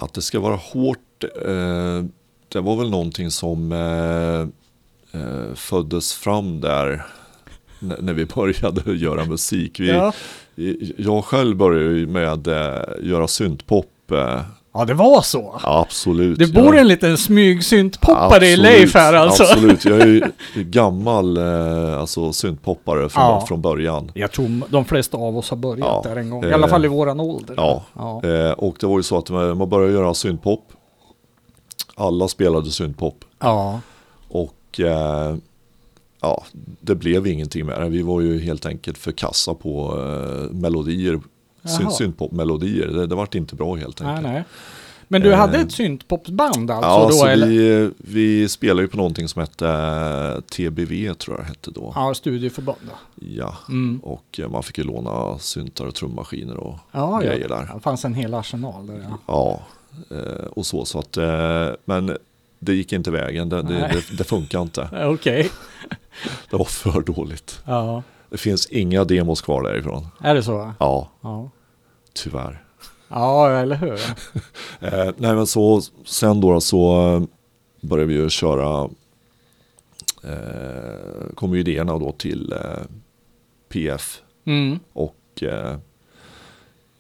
Att 0.01 0.15
det 0.15 0.23
ska 0.23 0.41
vara 0.41 0.57
hårt, 0.57 1.25
eh, 1.47 2.05
det 2.49 2.61
var 2.61 2.77
väl 2.77 2.91
någonting 2.91 3.31
som 3.31 3.73
eh, 3.73 4.41
eh, 5.21 5.55
föddes 5.55 6.13
fram 6.13 6.61
där 6.61 7.07
när 7.79 8.13
vi 8.13 8.25
började 8.35 8.93
göra 8.93 9.25
musik. 9.25 9.81
Vi, 9.81 9.89
Ja. 9.89 10.13
Jag 10.97 11.25
själv 11.25 11.57
började 11.57 12.07
med 12.07 12.49
eh, 12.49 12.83
göra 13.03 13.29
syntpop. 13.29 13.87
Eh, 14.75 14.81
ja, 14.81 14.85
det 14.85 14.95
var 14.95 15.23
så. 15.23 15.61
absolut. 15.65 16.39
Det 16.39 16.47
bor 16.53 16.65
Jag- 16.65 16.79
en 16.79 16.89
liten 16.89 17.17
smygsyntpoppare 17.19 18.47
i 18.47 18.57
Leif 18.57 18.95
här 18.95 19.15
alltså. 19.15 19.43
Absolut, 19.43 19.85
jag 19.85 20.01
är 20.01 20.07
ju 20.07 20.23
gammal 20.65 21.37
eh, 21.37 22.01
alltså, 22.01 22.33
syntpoppare 22.33 23.09
från, 23.09 23.23
Ja. 23.23 23.45
från 23.49 23.61
början. 23.61 24.11
Jag 24.15 24.33
tror 24.33 24.63
de 24.71 24.85
flesta 24.85 25.17
av 25.19 25.39
oss 25.39 25.51
har 25.51 25.57
börjat 25.57 25.79
Ja, 26.05 26.11
där 26.11 26.17
en 26.17 26.31
gång. 26.31 26.45
I 26.45 26.49
eh, 26.49 26.55
alla 26.55 26.69
fall 26.69 26.85
i 26.85 26.89
våran 26.89 27.21
ålder. 27.21 27.55
ja. 27.57 27.83
ja. 27.97 28.23
Eh, 28.29 28.53
och 28.53 28.77
det 28.81 28.87
var 28.87 28.97
ju 28.99 29.03
så 29.03 29.19
att 29.19 29.31
man 29.31 29.69
började 29.69 29.93
göra 29.93 30.15
syntpop. 30.15 30.65
Alla 31.95 32.29
spelade 32.29 32.71
syntpop. 32.71 33.25
ja. 33.41 33.81
Och 34.29 34.81
eh, 34.81 35.35
ja, 36.21 36.45
det 36.81 36.95
blev 36.95 37.27
ingenting 37.27 37.67
med 37.67 37.81
det. 37.81 37.89
Vi 37.89 38.03
var 38.03 38.21
ju 38.21 38.41
helt 38.41 38.67
enkelt 38.67 38.99
för 38.99 39.13
kassa 39.13 39.55
på 39.55 39.99
eh, 39.99 40.53
melodier. 40.55 41.21
Jaha. 41.63 41.73
Syn, 41.79 41.91
syntpop-melodier. 41.91 42.87
Det, 42.89 43.07
det 43.07 43.15
vart 43.15 43.35
inte 43.35 43.55
bra 43.55 43.75
helt 43.75 44.01
Nej, 44.01 44.09
enkelt. 44.11 44.33
nej. 44.33 44.45
Men 45.13 45.23
du 45.23 45.33
Eh, 45.33 45.39
hade 45.39 45.59
ett 45.59 45.73
syntpopsband 45.73 46.71
alltså 46.71 46.91
Ja, 46.91 47.07
då? 47.07 47.13
så 47.13 47.27
eller? 47.27 47.47
vi, 47.47 47.91
vi 47.99 48.49
spelade 48.49 48.83
ju 48.83 48.89
på 48.89 48.97
någonting 48.97 49.29
som 49.29 49.41
hette 49.41 49.69
eh, 49.69 50.41
TBV 50.41 51.15
tror 51.15 51.37
jag 51.37 51.45
det 51.45 51.49
hette 51.49 51.71
då. 51.71 51.93
Ja, 51.97 52.15
studieförbund. 52.15 52.91
Ja, 53.15 53.57
Mm. 53.69 54.01
och 54.03 54.41
eh, 54.43 54.49
man 54.49 54.63
fick 54.63 54.79
ju 54.79 54.85
låna 54.85 55.39
syntar 55.39 55.87
och 55.87 55.95
trummaskiner 55.95 56.57
och 56.57 56.75
Ja, 56.93 57.23
ja. 57.25 57.31
grejer 57.31 57.49
där. 57.49 57.71
Det 57.75 57.81
fanns 57.81 58.05
en 58.05 58.15
hel 58.15 58.35
arsenal 58.35 58.87
där 58.87 59.07
ja. 59.09 59.19
Ja, 59.27 59.63
och 60.51 60.67
så. 60.67 60.85
så 60.85 60.99
att, 60.99 61.19
men 61.85 62.17
det 62.59 62.75
gick 62.75 62.93
inte 62.93 63.11
vägen, 63.11 63.49
det, 63.49 63.63
det, 63.63 63.69
Nej. 63.69 63.91
det, 64.11 64.17
det 64.17 64.25
funkar 64.25 64.63
inte. 64.63 64.89
Okej. 65.07 65.51
Det 66.51 66.57
var 66.57 66.65
för 66.65 67.01
dåligt. 67.01 67.63
Ja. 67.67 68.03
Det 68.31 68.37
finns 68.39 68.67
inga 68.67 69.05
demos 69.05 69.41
kvar 69.43 69.63
därifrån. 69.63 70.07
Är 70.21 70.35
det 70.35 70.43
så? 70.43 70.73
Ja, 70.79 71.09
Ja. 71.21 71.51
tyvärr. 72.13 72.65
Ja, 73.09 73.51
eller 73.51 73.77
hur? 73.77 73.93
Eh, 74.81 75.11
nej 75.17 75.35
men 75.35 75.47
så, 75.47 75.81
sen 76.05 76.41
då 76.41 76.61
så 76.61 77.09
eh, 77.17 77.23
började 77.89 78.09
vi 78.09 78.15
ju 78.15 78.31
köra, 78.31 78.91
eh, 80.25 81.35
kom 81.35 81.55
ju 81.55 81.61
idéerna 81.61 81.99
då 81.99 82.13
till 82.13 82.53
eh, 82.53 82.83
PF 83.69 84.21
Mm. 84.45 84.79
och 84.93 85.43
eh, 85.43 85.77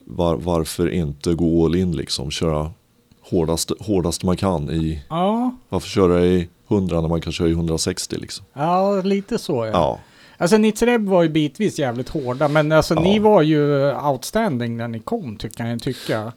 var, 0.05 0.37
varför 0.37 0.91
inte 0.91 1.35
gå 1.35 1.65
all 1.65 1.75
in 1.75 1.97
liksom, 1.97 2.31
köra 2.31 2.71
hårdast, 3.21 3.73
hårdast 3.81 4.25
man 4.25 4.37
kan 4.37 4.71
i, 4.71 5.03
Ja. 5.09 5.55
varför 5.69 5.89
köra 5.89 6.25
i 6.25 6.49
100 6.69 7.01
när 7.01 7.09
man 7.09 7.21
kan 7.21 7.33
köra 7.33 7.49
i 7.49 7.53
160 7.53 8.17
liksom. 8.17 8.47
ja, 8.53 9.01
lite 9.03 9.39
så 9.39 9.67
ja. 9.67 9.71
Ja, 9.73 9.99
Alltså 10.41 10.57
Nitzreb 10.59 11.09
var 11.09 11.23
ju 11.23 11.29
bitvis 11.29 11.79
jävligt 11.79 12.09
hårda, 12.09 12.49
men 12.49 12.73
alltså 12.73 12.95
Ja. 12.95 13.01
ni 13.01 13.19
var 13.19 13.43
ju 13.43 13.93
outstanding 13.95 14.77
när 14.77 14.89
ni 14.89 14.99
kom, 15.01 15.37
tycker 15.37 15.67
jag 15.67 15.83
tycka. 15.83 16.33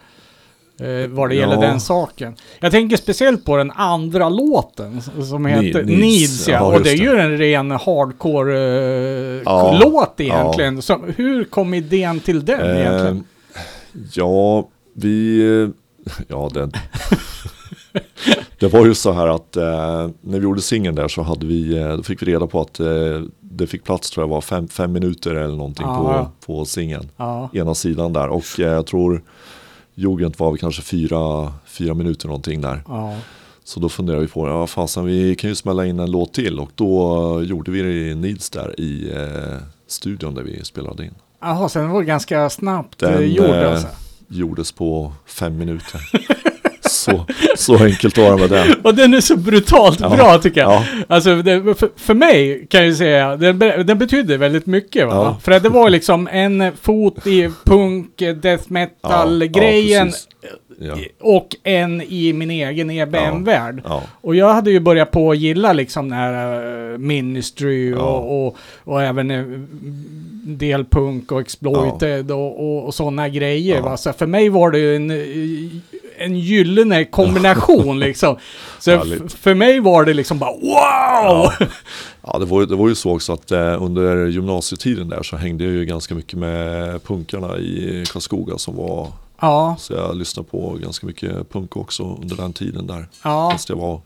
Eh, 0.79 1.07
vad 1.09 1.29
det 1.29 1.35
gäller 1.35 1.53
Ja. 1.55 1.61
den 1.61 1.79
saken. 1.79 2.35
Jag 2.59 2.71
tänker 2.71 2.97
speciellt 2.97 3.45
på 3.45 3.57
den 3.57 3.71
andra 3.71 4.29
låten 4.29 5.01
som 5.01 5.45
heter 5.45 5.83
Needs. 5.83 6.01
Needs, 6.01 6.47
ja. 6.47 6.53
Ja, 6.53 6.61
och 6.75 6.81
det 6.83 6.91
är 6.91 6.95
ju 6.95 7.19
en 7.19 7.37
ren 7.37 7.71
hardcore-låt 7.71 9.91
låt 9.93 10.19
egentligen. 10.19 10.81
Så, 10.81 10.99
hur 11.15 11.43
kom 11.43 11.73
idén 11.73 12.19
till 12.19 12.45
den 12.45 12.77
egentligen? 12.77 13.23
Eh, 13.55 13.61
ja, 14.13 14.69
vi... 14.95 15.39
eh, 15.63 15.69
Ja, 16.27 16.49
den... 16.53 16.71
det 18.59 18.67
var 18.67 18.85
ju 18.85 18.93
så 18.95 19.11
här 19.11 19.27
att 19.27 19.57
eh, 19.57 20.09
när 20.21 20.39
vi 20.39 20.43
gjorde 20.43 20.61
singeln 20.61 20.95
där 20.95 21.07
så 21.07 21.21
hade 21.21 21.45
vi, 21.45 21.77
eh, 21.77 21.95
då 21.97 22.03
fick 22.03 22.21
vi 22.21 22.25
reda 22.25 22.47
på 22.47 22.61
att 22.61 22.79
eh, 22.79 22.87
det 23.55 23.67
fick 23.67 23.83
plats 23.83 24.09
tror 24.11 24.23
jag 24.23 24.29
var 24.29 24.41
fem, 24.41 24.67
fem 24.67 24.91
minuter 24.91 25.35
eller 25.35 25.55
någonting 25.55 25.85
Ja. 25.87 26.31
på, 26.45 26.53
på 26.53 26.65
singeln. 26.65 27.09
Ena 27.53 27.75
sidan 27.75 28.13
där 28.13 28.27
och 28.27 28.59
eh, 28.59 28.65
jag 28.67 28.85
tror 28.85 29.23
Jugend 29.95 30.35
var 30.37 30.51
väl 30.51 30.59
kanske 30.59 30.81
fyra, 30.81 31.53
fyra 31.65 31.93
minuter 31.93 32.27
någonting 32.27 32.61
där. 32.61 32.83
Ja. 32.87 33.15
Så 33.63 33.79
då 33.79 33.89
funderade 33.89 34.21
vi 34.21 34.27
på, 34.31 34.47
ja 34.47 34.67
fasen 34.67 35.05
vi 35.05 35.35
kan 35.35 35.49
ju 35.49 35.55
smälla 35.55 35.85
in 35.85 35.99
en 35.99 36.11
låt 36.11 36.33
till 36.33 36.59
och 36.59 36.71
då 36.75 37.39
eh, 37.39 37.45
gjorde 37.47 37.71
vi 37.71 37.81
det 37.81 37.91
i 37.93 38.15
Needs 38.15 38.49
där 38.49 38.79
i 38.79 39.11
eh, 39.11 39.57
studion 39.87 40.35
där 40.35 40.43
vi 40.43 40.63
spelade 40.63 41.05
in. 41.05 41.13
Jaha, 41.41 41.69
så 41.69 41.79
den 41.79 41.89
var 41.89 42.01
ganska 42.01 42.49
snabbt 42.49 42.99
Den, 42.99 43.13
eh, 43.13 43.19
gjord 43.21 43.45
eh, 43.45 43.71
alltså. 43.71 43.87
gjordes 44.27 44.71
på 44.71 45.13
fem 45.25 45.57
minuter. 45.57 46.01
så, 47.03 47.25
så 47.55 47.83
enkelt 47.83 48.17
var 48.17 48.31
det 48.31 48.37
med 48.37 48.49
den. 48.49 48.75
Och 48.83 48.95
den 48.95 49.13
är 49.13 49.21
så 49.21 49.37
brutalt 49.37 49.99
Ja. 49.99 50.09
bra 50.09 50.37
tycker 50.37 50.61
jag. 50.61 50.71
Ja, 50.71 50.85
Alltså 51.07 51.35
det, 51.35 51.75
för, 51.75 51.89
för 51.95 52.13
mig 52.13 52.67
kan 52.69 52.85
jag 52.85 52.95
säga, 52.95 53.35
den, 53.37 53.59
den 53.59 53.97
betydde 53.97 54.37
väldigt 54.37 54.65
mycket 54.65 55.07
va? 55.07 55.13
Ja. 55.13 55.37
För 55.43 55.51
att 55.51 55.63
det 55.63 55.69
var 55.69 55.89
liksom 55.89 56.27
en 56.31 56.71
fot 56.81 57.27
i 57.27 57.49
punk, 57.65 58.09
death 58.41 58.63
metal-grejen 58.67 60.11
ja, 60.79 60.95
och 61.21 61.47
en 61.63 62.01
i 62.01 62.33
min 62.33 62.51
egen 62.51 62.89
EBM-värld. 62.89 63.81
ja, 63.85 64.03
Och 64.21 64.35
jag 64.35 64.53
hade 64.53 64.71
ju 64.71 64.79
börjat 64.79 65.11
på 65.11 65.31
att 65.31 65.37
gilla 65.37 65.73
liksom 65.73 66.09
den 66.09 66.17
här 66.19 66.91
eh, 66.93 66.97
Ministry 66.97 67.89
Ja. 67.89 67.97
och, 67.97 68.47
och, 68.47 68.57
och 68.83 69.01
även 69.03 69.31
eh, 69.31 69.43
del 70.45 70.85
punk 70.85 71.31
och 71.31 71.41
exploited 71.41 72.31
och, 72.31 72.59
och, 72.59 72.85
och 72.85 72.93
sådana 72.93 73.29
grejer. 73.29 73.81
Ja. 73.85 73.97
Så 73.97 74.13
för 74.13 74.25
mig 74.25 74.49
var 74.49 74.71
det 74.71 74.79
ju 74.79 74.95
en, 74.95 75.11
eh, 75.11 75.17
en 76.17 76.39
gyllene 76.39 77.05
kombination 77.05 77.99
liksom. 78.07 78.37
Så 78.79 78.99
för 79.29 79.53
mig 79.53 79.79
var 79.79 80.05
det 80.05 80.13
liksom 80.13 80.39
bara 80.39 80.51
wow! 80.51 80.61
ja. 80.69 81.53
ja 82.23 82.39
det, 82.39 82.45
var, 82.45 82.65
det 82.65 82.75
var 82.75 82.89
ju 82.89 82.95
så 82.95 83.15
också 83.15 83.33
att 83.33 83.51
eh, 83.51 83.83
under 83.83 84.25
gymnasietiden 84.27 85.09
där 85.09 85.23
så 85.23 85.35
hängde 85.37 85.63
jag 85.63 85.73
ju 85.73 85.85
ganska 85.85 86.15
mycket 86.15 86.39
med 86.39 87.03
punkarna 87.03 87.57
i 87.57 88.03
Karlskoga 88.11 88.57
som 88.57 88.75
var, 88.75 89.07
Ja, 89.41 89.75
så 89.79 89.93
jag 89.93 90.15
lyssnade 90.15 90.49
på 90.49 90.77
ganska 90.83 91.07
mycket 91.07 91.49
punk 91.51 91.77
också 91.77 92.03
under 92.21 92.35
den 92.35 92.53
tiden 92.53 92.87
där. 92.87 93.07
ja, 93.23 93.49
Fast 93.51 93.69
jag 93.69 93.75
var 93.75 94.01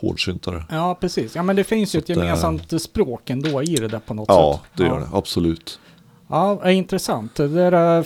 hårdsyntare. 0.00 0.64
ja, 0.70 0.98
precis. 1.00 1.34
Ja, 1.36 1.42
men 1.42 1.56
det 1.56 1.64
finns 1.64 1.94
ju 1.94 1.98
ett 1.98 2.10
eh, 2.10 2.16
gemensamt 2.16 2.82
språk 2.82 3.30
ändå 3.30 3.62
i 3.62 3.74
det 3.76 3.88
där 3.88 3.98
på 3.98 4.14
något 4.14 4.26
Ja, 4.28 4.60
sätt. 4.62 4.70
det 4.76 4.82
gör 4.84 4.94
ja. 4.94 5.00
det, 5.00 5.16
absolut. 5.18 5.78
Ja, 6.28 6.60
är 6.62 6.70
intressant. 6.70 7.34
Det 7.34 7.48
där 7.48 7.98
äh, 7.98 8.04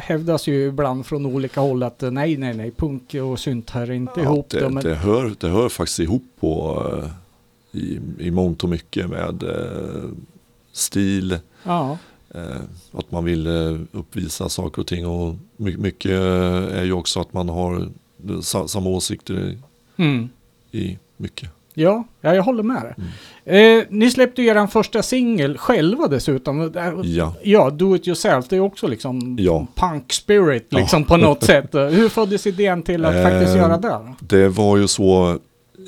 hävdas 0.00 0.46
ju 0.46 0.66
ibland 0.68 1.06
från 1.06 1.26
olika 1.26 1.60
håll 1.60 1.82
att 1.82 2.02
eh, 2.02 2.10
nej, 2.10 2.36
nej, 2.36 2.54
nej, 2.54 2.70
punk 2.70 3.14
och 3.14 3.38
synt 3.38 3.70
hör 3.70 3.90
inte 3.90 4.12
Ja, 4.16 4.22
ihop. 4.22 4.48
det, 4.50 4.60
då, 4.60 4.70
men, 4.70 4.82
det, 4.82 4.94
hör, 4.94 5.34
det 5.40 5.48
hör 5.48 5.68
faktiskt 5.68 5.98
ihop 6.00 6.24
på 6.40 6.82
eh, 7.02 7.10
i, 7.80 8.00
i 8.18 8.30
mångt 8.30 8.64
och 8.64 8.68
mycket 8.68 9.08
med 9.10 9.42
eh, 9.42 10.10
stil, 10.72 11.38
ja, 11.62 11.98
eh, 12.34 12.60
att 12.92 13.10
man 13.10 13.24
vill 13.24 13.46
eh, 13.46 13.76
uppvisa 13.92 14.48
saker 14.48 14.82
och 14.82 14.86
ting 14.86 15.06
och 15.06 15.36
my, 15.56 15.76
mycket 15.76 16.10
eh, 16.10 16.78
är 16.78 16.84
ju 16.84 16.92
också 16.92 17.20
att 17.20 17.32
man 17.32 17.48
har 17.48 17.90
eh, 18.28 18.40
sa, 18.40 18.68
samma 18.68 18.90
åsikter 18.90 19.58
mm. 19.96 20.28
i 20.70 20.98
mycket. 21.16 21.50
Ja, 21.78 22.04
ja, 22.20 22.34
jag 22.34 22.42
håller 22.42 22.62
med 22.62 22.82
dig. 22.82 22.94
Mm. 22.98 23.78
Eh, 23.80 23.84
ni 23.90 24.10
släppte 24.10 24.42
ju 24.42 24.48
er 24.48 24.66
första 24.66 25.02
singel 25.02 25.58
själva 25.58 26.08
dessutom. 26.08 26.72
Ja. 27.04 27.34
Ja, 27.42 27.70
Do 27.70 27.96
It 27.96 28.08
Yourself, 28.08 28.48
det 28.48 28.56
är 28.56 28.60
också 28.60 28.86
liksom 28.86 29.36
Ja. 29.40 29.66
punk 29.74 30.12
spirit 30.12 30.66
Ja. 30.68 30.78
liksom 30.78 31.04
på 31.04 31.16
något 31.16 31.44
sätt. 31.52 31.74
Hur 31.74 32.08
föddes 32.08 32.46
idén 32.46 32.82
till 32.82 33.04
att 33.04 33.14
Eh, 33.14 33.22
faktiskt 33.22 33.56
göra 33.56 33.76
det? 33.78 33.98
Det 34.20 34.48
var 34.48 34.76
ju 34.76 34.88
så 34.88 35.30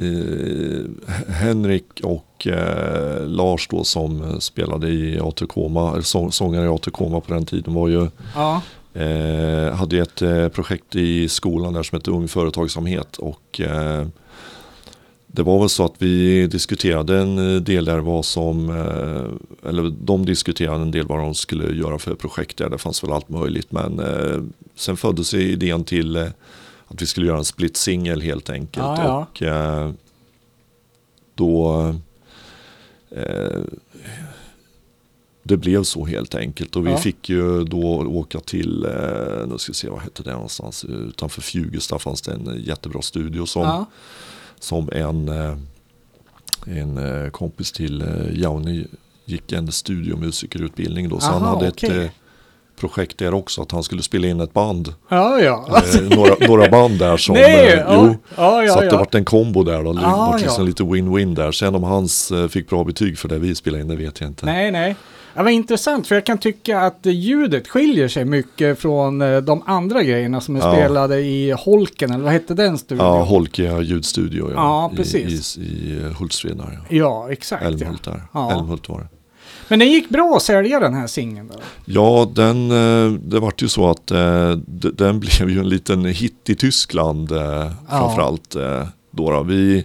eh, 0.01 1.33
Henrik 1.33 2.01
och 2.03 2.47
eh, 2.47 3.27
Lars 3.27 3.69
då 3.71 3.85
som 3.85 4.41
spelade 4.41 4.89
i 4.89 5.15
eller 5.17 6.01
sång, 6.03 6.33
sångare 6.33 6.65
i 6.65 6.69
Aterkoma 6.69 7.21
på 7.21 7.35
den 7.35 7.45
tiden 7.47 7.75
var 7.75 7.89
ju 7.89 8.09
Ja, 8.35 8.63
Eh, 8.95 9.75
hade 9.75 9.99
ett 9.99 10.23
eh, 10.23 10.49
projekt 10.49 10.97
i 10.97 11.29
skolan 11.29 11.73
där 11.73 11.83
som 11.83 11.97
hette 11.97 12.11
Ung 12.11 12.29
Företagsamhet 12.29 13.17
och 13.17 13.61
det 15.33 15.43
var 15.43 15.61
väl 15.61 15.69
så 15.69 15.85
att 15.85 15.95
vi 15.99 16.47
diskuterade 16.47 17.19
en 17.19 17.55
eh, 17.55 17.61
del 17.61 17.85
där 17.85 17.99
vad 17.99 18.25
som, 18.25 18.71
eh, 18.71 19.69
eller 19.69 19.91
de 20.03 20.27
diskuterade 20.27 20.83
en 20.83 20.91
del 20.91 21.07
vad 21.07 21.19
de 21.19 21.35
skulle 21.35 21.75
göra 21.75 21.99
för 21.99 22.15
projekt 22.15 22.57
där, 22.57 22.69
det 22.71 22.79
fanns 22.79 23.05
väl 23.05 23.13
allt 23.13 23.29
möjligt 23.29 23.73
men 23.73 23.99
eh, 24.01 24.43
sen 24.75 24.97
föddes 24.97 25.35
idén 25.35 25.85
till 25.85 26.17
att 26.87 27.03
vi 27.03 27.07
skulle 27.07 27.27
göra 27.27 27.39
en 27.39 27.45
split 27.45 27.77
singel 27.77 28.21
helt 28.21 28.51
enkelt. 28.51 28.87
Ja, 28.87 29.27
ja. 29.39 29.85
och 29.85 29.93
då 31.35 31.95
det 35.43 35.57
blev 35.57 35.83
så 35.83 36.07
helt 36.07 36.35
enkelt. 36.35 36.77
Och 36.77 36.87
vi 36.87 36.91
Ja. 36.91 36.97
fick 36.97 37.29
ju 37.29 37.65
då 37.65 37.83
åka 38.07 38.41
till, 38.41 38.87
nu 39.49 39.59
ska 39.59 39.73
vi 39.73 39.75
se 39.75 39.89
vad 39.89 40.01
hette 40.01 40.23
det 40.23 40.33
någonstans, 40.33 40.85
utanför 40.85 41.43
Fjugesta 41.43 41.99
fanns 41.99 42.23
det 42.23 42.33
en 42.33 42.63
jättebra 42.65 43.03
studio 43.03 43.47
som, 43.47 43.63
ja, 43.63 43.87
som 44.61 44.89
en, 44.93 45.29
eh, 45.29 45.57
en 46.79 46.99
eh, 47.25 47.31
kompis 47.31 47.73
till 47.73 48.03
eh, 48.03 48.41
Jauni 48.41 48.87
gick 49.25 49.53
en 49.53 49.73
studiomusikerutbildning 49.73 51.09
då. 51.09 51.21
Så 51.21 51.27
han 51.33 51.43
Aha, 51.43 51.55
hade 51.55 51.69
okej. 51.69 52.05
ett 52.05 52.13
projekt 52.81 53.19
där 53.19 53.35
också, 53.35 53.63
att 53.63 53.73
han 53.73 53.83
skulle 53.83 54.03
spela 54.03 54.27
in 54.29 54.41
ett 54.41 54.53
band. 54.53 54.95
ja. 55.09 55.41
ja. 55.41 55.83
Eh, 55.95 56.17
några, 56.17 56.47
några 56.49 56.69
band 56.69 56.99
där 56.99 57.17
som, 57.17 57.35
Nej, 57.35 57.73
eh, 57.73 57.85
jo, 57.89 58.17
ja, 58.37 58.63
ja, 58.65 58.73
så 58.73 58.79
att 58.79 58.91
det 58.91 58.97
vart 58.97 59.15
en 59.15 59.25
kombo 59.25 59.63
där 59.63 59.83
då. 59.85 59.93
Det 59.93 60.07
Ah, 60.07 60.37
liksom 60.37 60.55
ja. 60.59 60.67
lite 60.69 60.83
win-win 60.83 61.35
där. 61.35 61.53
Sen 61.53 61.75
om 61.75 61.83
hans 61.83 62.31
eh, 62.31 62.49
fick 62.49 62.69
bra 62.69 62.85
betyg 62.85 63.19
för 63.19 63.29
det 63.29 63.39
vi 63.39 63.55
spelade 63.55 63.83
in, 63.83 63.89
det 63.89 63.97
vet 63.97 64.21
jag 64.21 64.31
inte. 64.31 64.47
Nej, 64.47 64.71
nej. 64.71 64.97
Det 65.35 65.43
var 65.43 65.51
intressant 65.51 66.07
för 66.07 66.15
jag 66.15 66.27
kan 66.27 66.39
tycka 66.39 66.81
att 66.81 66.99
ljudet 67.03 67.69
skiljer 67.69 68.09
sig 68.09 68.25
mycket 68.25 68.79
från 68.79 69.23
eh, 69.23 69.39
de 69.39 69.63
andra 69.67 70.03
grejerna 70.03 70.41
som 70.41 70.57
är 70.57 70.61
ja. 70.61 70.73
spelade 70.73 71.21
i 71.21 71.53
Holken, 71.53 72.11
eller 72.11 72.25
vad 72.25 72.33
hette 72.33 72.55
den 72.55 72.79
studion? 72.79 73.07
Ja, 73.07 73.23
Holke 73.23 73.81
ljudstudio 73.81 74.51
ja. 74.51 74.55
ja 74.55 74.93
precis. 74.97 75.59
I, 75.59 75.61
i, 75.61 75.65
i 75.65 76.13
Hultsfred. 76.19 76.57
Ja. 76.59 76.97
ja, 76.97 77.33
exakt. 77.33 77.65
Älmhult 77.65 78.05
där. 78.05 78.23
Ja. 78.33 78.53
Älmhult 78.53 78.89
var 78.89 79.01
det. 79.01 79.09
Men 79.69 79.79
den 79.79 79.89
gick 79.89 80.09
bra 80.09 80.35
att 80.37 80.43
sälja 80.43 80.81
den 80.81 80.95
här 80.95 81.07
singeln? 81.07 81.51
Ja, 81.85 82.31
den, 82.35 82.71
eh, 82.71 83.13
det 83.13 83.41
vart 83.41 83.63
ju 83.63 83.69
så 83.69 83.91
att 83.91 84.07
den 84.95 85.21
blev 85.21 85.51
ju 85.51 85.61
en 85.61 85.69
liten 85.69 86.05
hit 86.05 86.49
i 86.49 86.55
Tyskland 86.55 87.31
ja. 87.31 87.73
framförallt. 87.89 88.57
Då, 89.11 89.31
då. 89.31 89.43
Vi, 89.43 89.85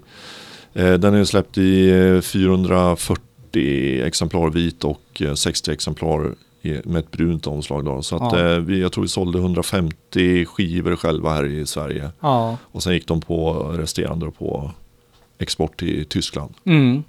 den 0.73 1.13
är 1.13 1.23
släppt 1.23 1.58
i 1.58 2.21
440 2.23 3.35
40 3.55 4.01
exemplar 4.01 4.49
vit 4.49 4.83
och 4.83 5.21
eh, 5.21 5.33
60 5.33 5.71
exemplar 5.71 6.35
med 6.83 6.95
ett 6.95 7.11
brunt 7.11 7.47
omslag. 7.47 7.85
Då. 7.85 8.01
Så 8.01 8.15
att, 8.15 8.33
ja. 8.33 8.53
Eh, 8.53 8.59
vi, 8.59 8.81
jag 8.81 8.91
tror 8.91 9.01
vi 9.01 9.07
sålde 9.07 9.39
150 9.39 10.45
skivor 10.45 10.95
själva 10.95 11.33
här 11.33 11.45
i 11.45 11.65
Sverige. 11.65 12.11
Ja. 12.19 12.57
Och 12.71 12.83
sen 12.83 12.93
gick 12.93 13.07
de 13.07 13.21
på 13.21 13.53
resterande 13.53 14.31
på 14.31 14.71
export 15.37 15.79
till 15.79 16.05
Tyskland. 16.05 16.53
Mm. 16.63 17.03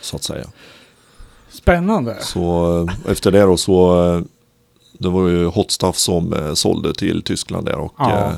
Så 0.00 0.16
att 0.16 0.22
säga. 0.22 0.46
Spännande. 1.48 2.16
Så 2.20 2.78
eh, 2.88 3.10
efter 3.10 3.30
det 3.30 3.42
då 3.42 3.56
så 3.56 4.22
det 4.98 5.08
var 5.08 5.28
ju 5.28 5.46
Hot 5.46 5.70
Stuff 5.70 5.96
som 5.96 6.52
sålde 6.54 6.94
till 6.94 7.22
Tyskland 7.22 7.66
där 7.66 7.78
och 7.78 7.94
ja. 7.98 8.32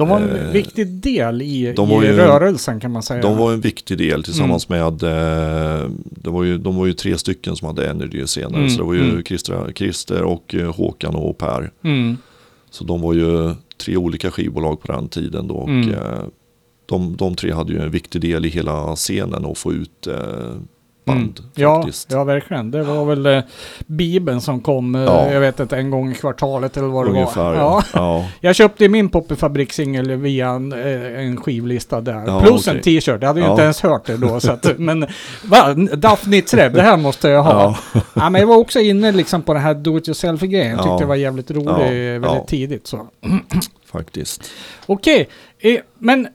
De 0.00 0.08
var 0.08 0.20
en 0.20 0.30
Eh, 0.36 0.50
viktig 0.52 0.86
del 0.86 1.42
i, 1.42 1.72
de 1.76 1.90
i 1.90 1.94
ju- 2.06 2.12
rörelsen 2.16 2.80
kan 2.80 2.90
man 2.92 3.02
säga. 3.02 3.22
de 3.22 3.36
var 3.36 3.52
en 3.52 3.60
viktig 3.60 3.98
del 3.98 4.22
tillsammans 4.24 4.70
Mm. 4.70 4.78
med 4.84 5.02
eh, 5.02 5.90
det 6.04 6.30
var 6.30 6.44
ju, 6.44 6.58
de 6.58 6.76
var 6.76 6.86
ju 6.86 6.92
tre 6.92 7.18
stycken 7.18 7.56
som 7.56 7.66
hade 7.68 7.90
Energy 7.90 8.26
senare 8.26 8.56
Mm, 8.56 8.70
så 8.70 8.78
det 8.78 8.84
var 8.84 8.94
ju 8.94 9.10
mm. 9.10 9.22
Christer, 9.24 9.72
Christer 9.76 10.22
och 10.22 10.54
eh, 10.54 10.74
Håkan 10.74 11.14
och 11.14 11.38
Per. 11.38 11.70
Mm. 11.84 12.16
Så 12.70 12.84
de 12.84 13.00
var 13.00 13.14
ju 13.14 13.54
tre 13.84 13.96
olika 13.96 14.30
skivbolag 14.30 14.80
på 14.82 14.92
den 14.92 15.08
tiden 15.08 15.48
då 15.48 15.54
och 15.54 15.68
Mm. 15.68 15.90
eh, 15.90 16.22
de, 16.86 17.16
de 17.16 17.34
tre 17.34 17.52
hade 17.52 17.72
ju 17.72 17.80
en 17.82 17.90
viktig 17.90 18.20
del 18.20 18.46
i 18.46 18.48
hela 18.48 18.96
scenen 18.96 19.44
att 19.44 19.58
få 19.58 19.72
ut 19.72 20.06
eh, 20.06 20.54
band 21.10 21.40
Ja, 21.54 21.82
faktiskt. 21.82 22.12
ja, 22.12 22.24
verkligen. 22.24 22.70
Det 22.70 22.82
var 22.82 23.04
väl 23.04 23.26
eh, 23.26 23.40
Bibeln 23.86 24.40
som 24.40 24.60
kom, 24.60 24.94
eh, 24.94 25.00
Ja. 25.02 25.30
jag 25.32 25.40
vet 25.40 25.60
inte, 25.60 25.76
en 25.76 25.90
gång 25.90 26.10
i 26.12 26.14
kvartalet 26.14 26.76
eller 26.76 26.86
vad 26.88 27.06
det 27.06 27.10
Ungefär 27.10 27.42
var. 27.44 27.54
ja. 27.54 27.82
ja. 27.94 28.26
Jag 28.40 28.54
köpte 28.56 28.88
min 28.88 29.08
Poppy-fabrikssingel 29.10 30.16
via 30.16 30.48
en, 30.48 30.72
eh, 30.72 31.20
en 31.24 31.36
skivlista 31.36 32.00
där. 32.00 32.24
Ja, 32.26 32.40
Plus 32.40 32.66
okej. 32.68 32.76
en 32.76 32.82
t-shirt. 32.82 33.18
Jag 33.20 33.26
hade 33.28 33.40
ju 33.40 33.46
Ja. 33.46 33.50
inte 33.50 33.62
ens 33.62 33.80
hört 33.80 34.06
det 34.06 34.16
då. 34.16 34.40
Så 34.40 34.52
att, 34.52 34.66
men 34.78 35.06
va? 35.44 35.74
Daft 35.96 36.26
Nitzreb, 36.26 36.72
det 36.72 36.82
här 36.82 36.96
måste 36.96 37.28
jag 37.28 37.42
ha. 37.42 37.76
Ja. 38.14 38.30
men 38.30 38.40
jag 38.40 38.48
var 38.48 38.56
också 38.56 38.80
inne 38.80 39.12
liksom 39.12 39.42
på 39.42 39.52
den 39.54 39.62
här 39.62 39.74
do 39.74 39.98
it 39.98 40.08
yourself-grejen. 40.08 40.70
Jag 40.70 40.78
tyckte 40.78 40.88
Ja. 40.90 40.98
det 40.98 41.06
var 41.06 41.14
jävligt 41.16 41.50
roligt 41.50 41.68
Ja, 41.68 41.78
väldigt 41.78 42.22
ja. 42.22 42.44
tidigt. 42.48 42.86
Så. 42.86 43.06
faktiskt. 43.92 44.50
Okej, 44.86 45.28
eh, 45.58 45.76
men 45.98 46.28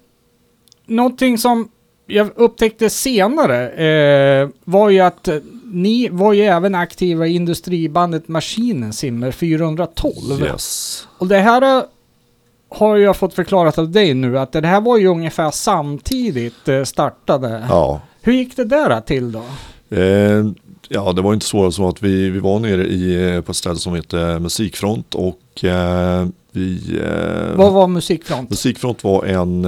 någonting 0.87 1.37
som 1.37 1.69
jag 2.07 2.29
upptäckte 2.35 2.89
senare 2.89 3.69
eh, 3.69 4.49
var 4.63 4.89
ju 4.89 4.99
att 4.99 5.27
eh, 5.27 5.37
ni 5.63 6.09
var 6.09 6.33
ju 6.33 6.41
även 6.41 6.75
aktiva 6.75 7.27
i 7.27 7.35
industribandet 7.35 8.27
Maskinen 8.27 8.93
Simmer 8.93 9.31
412. 9.31 10.13
Yes. 10.41 11.07
Och 11.17 11.27
det 11.27 11.39
här 11.39 11.77
eh, 11.77 11.83
har 12.69 12.97
jag 12.97 13.17
fått 13.17 13.33
förklarat 13.33 13.77
av 13.77 13.91
dig 13.91 14.13
nu 14.13 14.39
att 14.39 14.51
det 14.51 14.67
här 14.67 14.81
var 14.81 14.97
ju 14.97 15.07
ungefär 15.07 15.51
samtidigt 15.51 16.67
eh, 16.67 16.83
startade. 16.83 17.65
Ja. 17.69 18.01
Hur 18.21 18.33
gick 18.33 18.55
det 18.55 18.65
där 18.65 19.01
till 19.01 19.31
då? 19.31 19.43
Eh, 19.89 20.45
ja, 20.89 21.13
det 21.13 21.21
var 21.21 21.33
inte 21.33 21.45
svårare 21.45 21.71
så 21.71 21.87
att 21.87 22.03
vi, 22.03 22.29
vi 22.29 22.39
var 22.39 22.59
nere 22.59 22.87
i, 22.87 23.41
på 23.45 23.51
ett 23.51 23.57
ställe 23.57 23.75
som 23.75 23.95
heter 23.95 24.39
Musikfront 24.39 25.15
och 25.15 25.63
eh, 25.63 26.27
vi... 26.51 27.01
Vad 27.55 27.73
var 27.73 27.87
Musikfront? 27.87 28.49
Musikfront 28.49 29.03
var 29.03 29.25
en, 29.25 29.65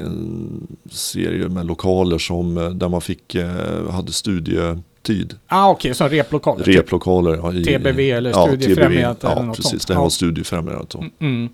en 0.00 0.66
serie 0.90 1.48
med 1.48 1.66
lokaler 1.66 2.18
som, 2.18 2.56
eh, 2.58 2.70
där 2.70 2.88
man 2.88 3.00
fick, 3.00 3.34
eh, 3.34 3.90
hade 3.90 4.12
studietid. 4.12 5.34
Ah 5.46 5.70
okej, 5.70 5.94
som 5.94 6.08
replokaler. 6.08 6.64
typ. 6.64 6.76
Replokaler. 6.76 7.36
Ja, 7.36 7.52
i, 7.52 7.64
TBV 7.64 8.10
eller 8.10 8.30
ja, 8.30 8.46
Studiefrämjandet 8.46 9.24
eller 9.24 9.36
Ja, 9.36 9.42
något 9.42 9.56
precis. 9.56 9.70
sånt. 9.70 9.86
Det 9.88 9.94
här 9.94 10.00
var 10.00 10.08
Studiefrämjandet. 10.10 10.94
Mm, 10.94 11.10
Mm. 11.20 11.48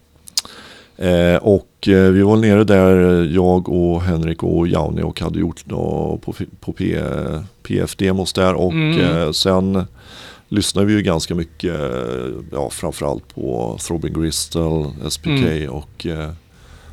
Eh, 0.98 1.36
och 1.36 1.88
eh, 1.88 2.10
vi 2.10 2.22
var 2.22 2.36
nere 2.36 2.64
där, 2.64 3.24
jag 3.34 3.68
och 3.68 4.02
Henrik 4.02 4.42
och 4.42 4.68
Jauni 4.68 5.02
och 5.02 5.20
hade 5.20 5.38
gjort 5.38 5.66
nå 5.66 6.18
på, 6.24 6.34
på 6.60 6.72
P, 6.72 7.00
PF-demos 7.62 8.32
där 8.32 8.54
och 8.54 8.72
Mm. 8.72 9.00
eh, 9.00 9.30
sen 9.32 9.84
lyssnade 10.48 10.86
vi 10.86 10.92
ju 10.92 11.02
ganska 11.02 11.34
mycket, 11.34 11.74
eh, 11.80 12.28
ja 12.52 12.70
framförallt 12.70 13.34
på 13.34 13.78
Throbbing 13.86 14.12
Gristle, 14.22 14.86
SPK 15.10 15.28
Mm. 15.30 15.70
och 15.70 16.06
eh, 16.06 16.30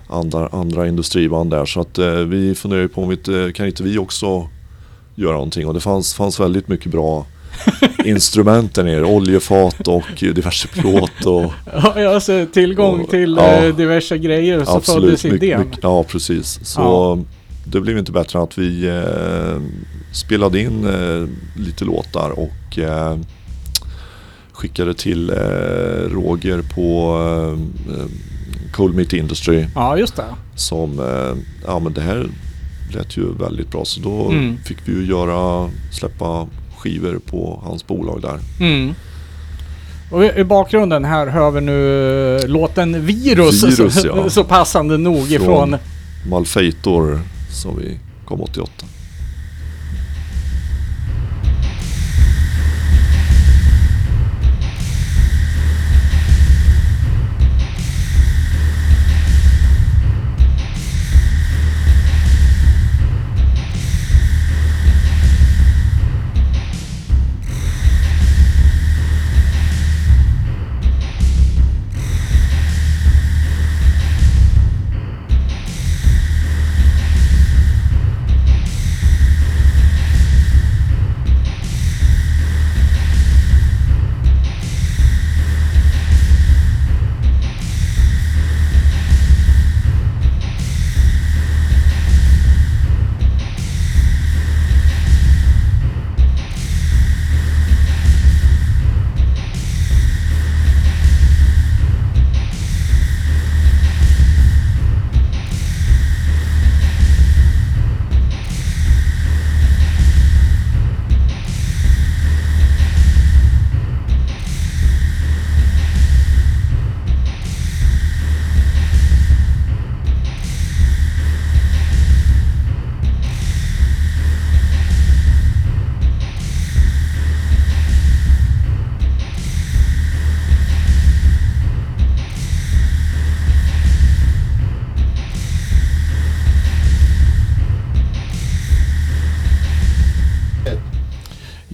andra, 0.07 0.47
andra 0.51 0.87
industriband 0.87 1.51
där. 1.51 1.65
Så 1.65 1.81
att 1.81 1.97
eh, 1.97 2.11
vi 2.13 2.55
funderade 2.55 2.87
på 2.87 3.01
om 3.01 3.09
vi 3.09 3.15
inte, 3.15 3.51
kan 3.55 3.65
inte 3.67 3.83
vi 3.83 3.97
också 3.97 4.47
göra 5.15 5.33
någonting 5.33 5.67
och 5.67 5.73
det 5.73 5.79
fanns, 5.79 6.13
fanns 6.13 6.39
väldigt 6.39 6.67
mycket 6.67 6.91
bra 6.91 7.25
instrument 8.05 8.75
där 8.75 8.83
nere, 8.83 9.03
oljefat 9.05 9.87
och 9.87 10.03
diverse 10.19 10.67
plåt 10.67 11.25
och 11.25 11.51
Ja, 11.95 12.13
alltså 12.15 12.45
tillgång 12.53 13.01
Och- 13.01 13.09
till 13.09 13.35
ja. 13.39 13.43
eh, 13.53 13.75
diverse 13.75 14.17
grejer 14.17 14.65
så 14.65 14.79
föddes 14.81 15.23
mycket, 15.23 15.43
idén. 15.43 15.59
mycket, 15.59 15.79
ja, 15.83 16.03
precis. 16.03 16.59
Så 16.63 16.81
Ja. 16.81 17.19
det 17.65 17.81
blev 17.81 17.97
inte 17.97 18.11
bättre 18.11 18.39
än 18.39 18.43
att 18.43 18.57
vi 18.57 18.87
eh, 18.87 19.61
spelade 20.13 20.59
in 20.59 20.85
eh, 20.85 21.27
lite 21.65 21.85
låtar 21.85 22.29
och 22.39 22.79
eh, 22.79 23.17
skickade 24.51 24.93
till 24.93 25.29
eh, 25.29 25.35
Roger 26.09 26.61
på 26.75 27.17
Cold 28.73 28.95
Meat 28.95 29.13
Industry 29.13 29.65
Ja, 29.75 29.97
just 29.97 30.15
det. 30.15 30.25
som, 30.55 30.99
eh, 30.99 31.35
ja 31.67 31.79
men 31.79 31.93
det 31.93 32.01
här 32.01 32.27
lät 32.93 33.17
ju 33.17 33.33
väldigt 33.33 33.71
bra 33.71 33.85
så 33.85 33.99
då 33.99 34.29
Mm. 34.31 34.57
fick 34.65 34.77
vi 34.85 34.91
ju 34.93 35.05
göra, 35.05 35.69
släppa 35.91 36.47
skivor 36.77 37.19
på 37.25 37.61
hans 37.65 37.87
bolag 37.87 38.21
där. 38.21 38.39
Mm. 38.59 38.93
Och 40.11 40.23
i- 40.25 40.43
bakgrunden 40.43 41.05
här 41.05 41.27
hör 41.27 41.51
vi 41.51 41.61
nu 41.61 42.35
eh, 42.41 42.47
låten 42.47 43.05
Virus, 43.05 43.63
Virus, 43.63 44.01
så, 44.01 44.07
ja. 44.07 44.29
så 44.29 44.43
passande 44.43 44.97
nog 44.97 45.31
ifrån... 45.31 45.69
Från- 45.69 45.77
Malfeitor 46.29 47.19
som 47.51 47.77
vi 47.77 47.99
kom 48.25 48.41
88. 48.41 48.71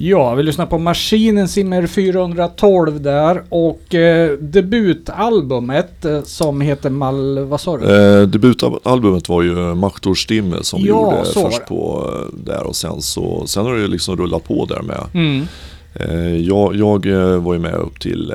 Ja, 0.10 0.36
vi 0.36 0.44
lyssnar 0.44 0.66
på 0.66 0.78
Maskinen 0.78 1.48
Simmer 1.48 1.88
412 1.88 3.02
där 3.02 3.44
och 3.50 3.96
eh, 3.96 4.32
debutalbumet 4.40 6.06
eh, 6.06 6.24
som 6.24 6.62
heter 6.62 6.90
Mal... 6.90 7.40
Vad 7.40 7.62
sa 7.62 7.78
du? 7.78 7.86
Eh, 8.22 8.28
debutalbumet 8.28 9.30
var 9.30 9.42
ju 9.42 9.56
Maktor 9.76 10.16
Stimme 10.16 10.56
som 10.62 10.80
Ja, 10.82 10.86
gjorde 10.88 11.26
först 11.34 11.66
på 11.66 12.12
eh, 12.14 12.40
där 12.46 12.64
och 12.64 12.76
sen 12.76 13.02
så 13.02 13.48
sen 13.48 13.66
har 13.66 13.76
det 13.76 13.88
liksom 13.88 14.18
rullat 14.18 14.44
på 14.44 14.66
där 14.66 14.82
med. 14.82 15.04
Mm. 15.14 15.48
Eh, 15.94 16.38
jag 16.38 16.76
jag 16.76 17.08
var 17.40 17.54
ju 17.54 17.60
med 17.60 17.74
upp 17.74 18.00
till 18.00 18.34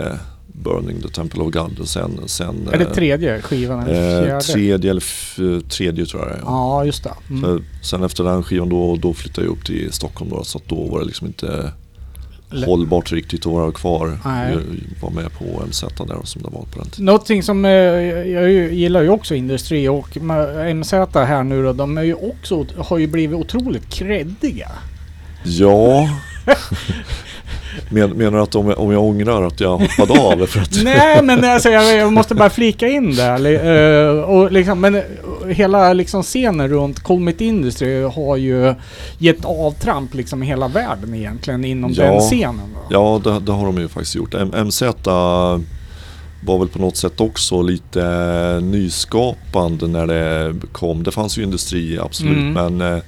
Burning 0.64 1.00
the 1.02 1.08
Temple 1.08 1.40
of 1.42 1.52
God 1.52 1.88
sen, 1.88 2.20
sen 2.26 2.68
Är 2.72 2.78
det 2.78 2.84
eh, 2.84 2.92
tredje 2.92 3.42
skivan 3.42 3.82
eller 3.82 4.18
eh, 4.20 4.24
fjärde? 4.26 4.40
tredje 4.44 4.90
eller 4.90 5.00
f- 5.00 5.38
tredje 5.68 6.06
tror 6.06 6.22
jag 6.22 6.30
det 6.30 6.34
är. 6.36 6.40
Ja, 6.44 6.84
just 6.84 7.04
det. 7.04 7.12
Mm. 7.30 7.42
Så, 7.42 7.60
sen 7.86 8.02
efter 8.02 8.24
den 8.24 8.42
skivan 8.42 8.68
då, 8.68 8.96
då 8.96 9.14
flyttade 9.14 9.46
jag 9.46 9.52
upp 9.52 9.64
till 9.64 9.92
Stockholm 9.92 10.30
då, 10.30 10.44
så 10.44 10.58
att 10.58 10.68
då 10.68 10.86
var 10.86 10.98
det 11.00 11.04
liksom 11.06 11.26
inte 11.26 11.72
hållbart 12.66 13.12
riktigt 13.12 13.46
att 13.46 13.52
vara 13.52 13.72
kvar. 13.72 14.18
Nej. 14.24 14.56
Var 15.02 15.10
med 15.10 15.32
på 15.38 15.44
MZ 15.66 15.80
där 15.98 16.18
som 16.24 16.42
det 16.42 16.48
var 16.48 16.62
på 16.62 16.78
den 16.78 16.88
tiden. 16.90 17.04
Någonting 17.04 17.42
som 17.42 17.64
eh, 17.64 17.70
jag 17.72 18.50
gillar 18.52 19.02
ju 19.02 19.08
också 19.08 19.34
industri 19.34 19.88
och 19.88 20.16
MZ 20.74 20.92
här 21.14 21.42
nu 21.42 21.62
då, 21.62 21.72
de 21.72 21.98
är 21.98 22.02
ju 22.02 22.14
också, 22.14 22.66
har 22.78 22.98
ju 22.98 23.06
blivit 23.06 23.36
otroligt 23.38 23.88
kreddiga. 23.88 24.70
Ja. 25.44 26.08
Men, 27.90 28.10
menar 28.10 28.38
du 28.38 28.42
att 28.42 28.54
om 28.54 28.68
jag, 28.68 28.78
om 28.78 28.92
jag 28.92 29.02
ångrar 29.02 29.46
att 29.46 29.60
jag 29.60 29.78
hoppade 29.78 30.20
av? 30.20 30.46
För 30.46 30.60
att, 30.60 30.82
Nej 30.84 31.22
men 31.22 31.44
alltså 31.44 31.68
jag, 31.70 31.96
jag 31.96 32.12
måste 32.12 32.34
bara 32.34 32.50
flika 32.50 32.88
in 32.88 33.14
där. 33.16 33.38
li- 33.38 34.14
eh, 34.16 34.30
och 34.30 34.52
liksom, 34.52 34.80
men 34.80 34.94
eh, 34.94 35.02
hela 35.48 35.92
liksom 35.92 36.22
scenen 36.22 36.68
runt 36.68 37.00
Colmit 37.00 37.40
Industry 37.40 38.02
har 38.02 38.36
ju 38.36 38.74
gett 39.18 39.44
avtramp 39.44 40.14
liksom 40.14 40.42
i 40.42 40.46
hela 40.46 40.68
världen 40.68 41.14
egentligen 41.14 41.64
inom 41.64 41.92
Ja. 41.92 42.04
den 42.04 42.20
scenen. 42.20 42.60
Då. 42.74 42.80
ja, 42.90 43.20
det, 43.24 43.40
det 43.40 43.52
har 43.52 43.66
de 43.66 43.78
ju 43.78 43.88
faktiskt 43.88 44.14
gjort. 44.14 44.34
M- 44.34 44.52
MZ 44.66 44.82
var 46.46 46.58
väl 46.58 46.68
på 46.68 46.78
något 46.78 46.96
sätt 46.96 47.20
också 47.20 47.62
lite 47.62 48.04
nyskapande 48.62 49.86
när 49.86 50.06
det 50.06 50.54
kom. 50.72 51.02
Det 51.02 51.10
fanns 51.10 51.38
ju 51.38 51.42
industri 51.42 51.98
absolut 51.98 52.36
Mm. 52.36 52.52
men 52.76 52.80
eh, 52.92 53.02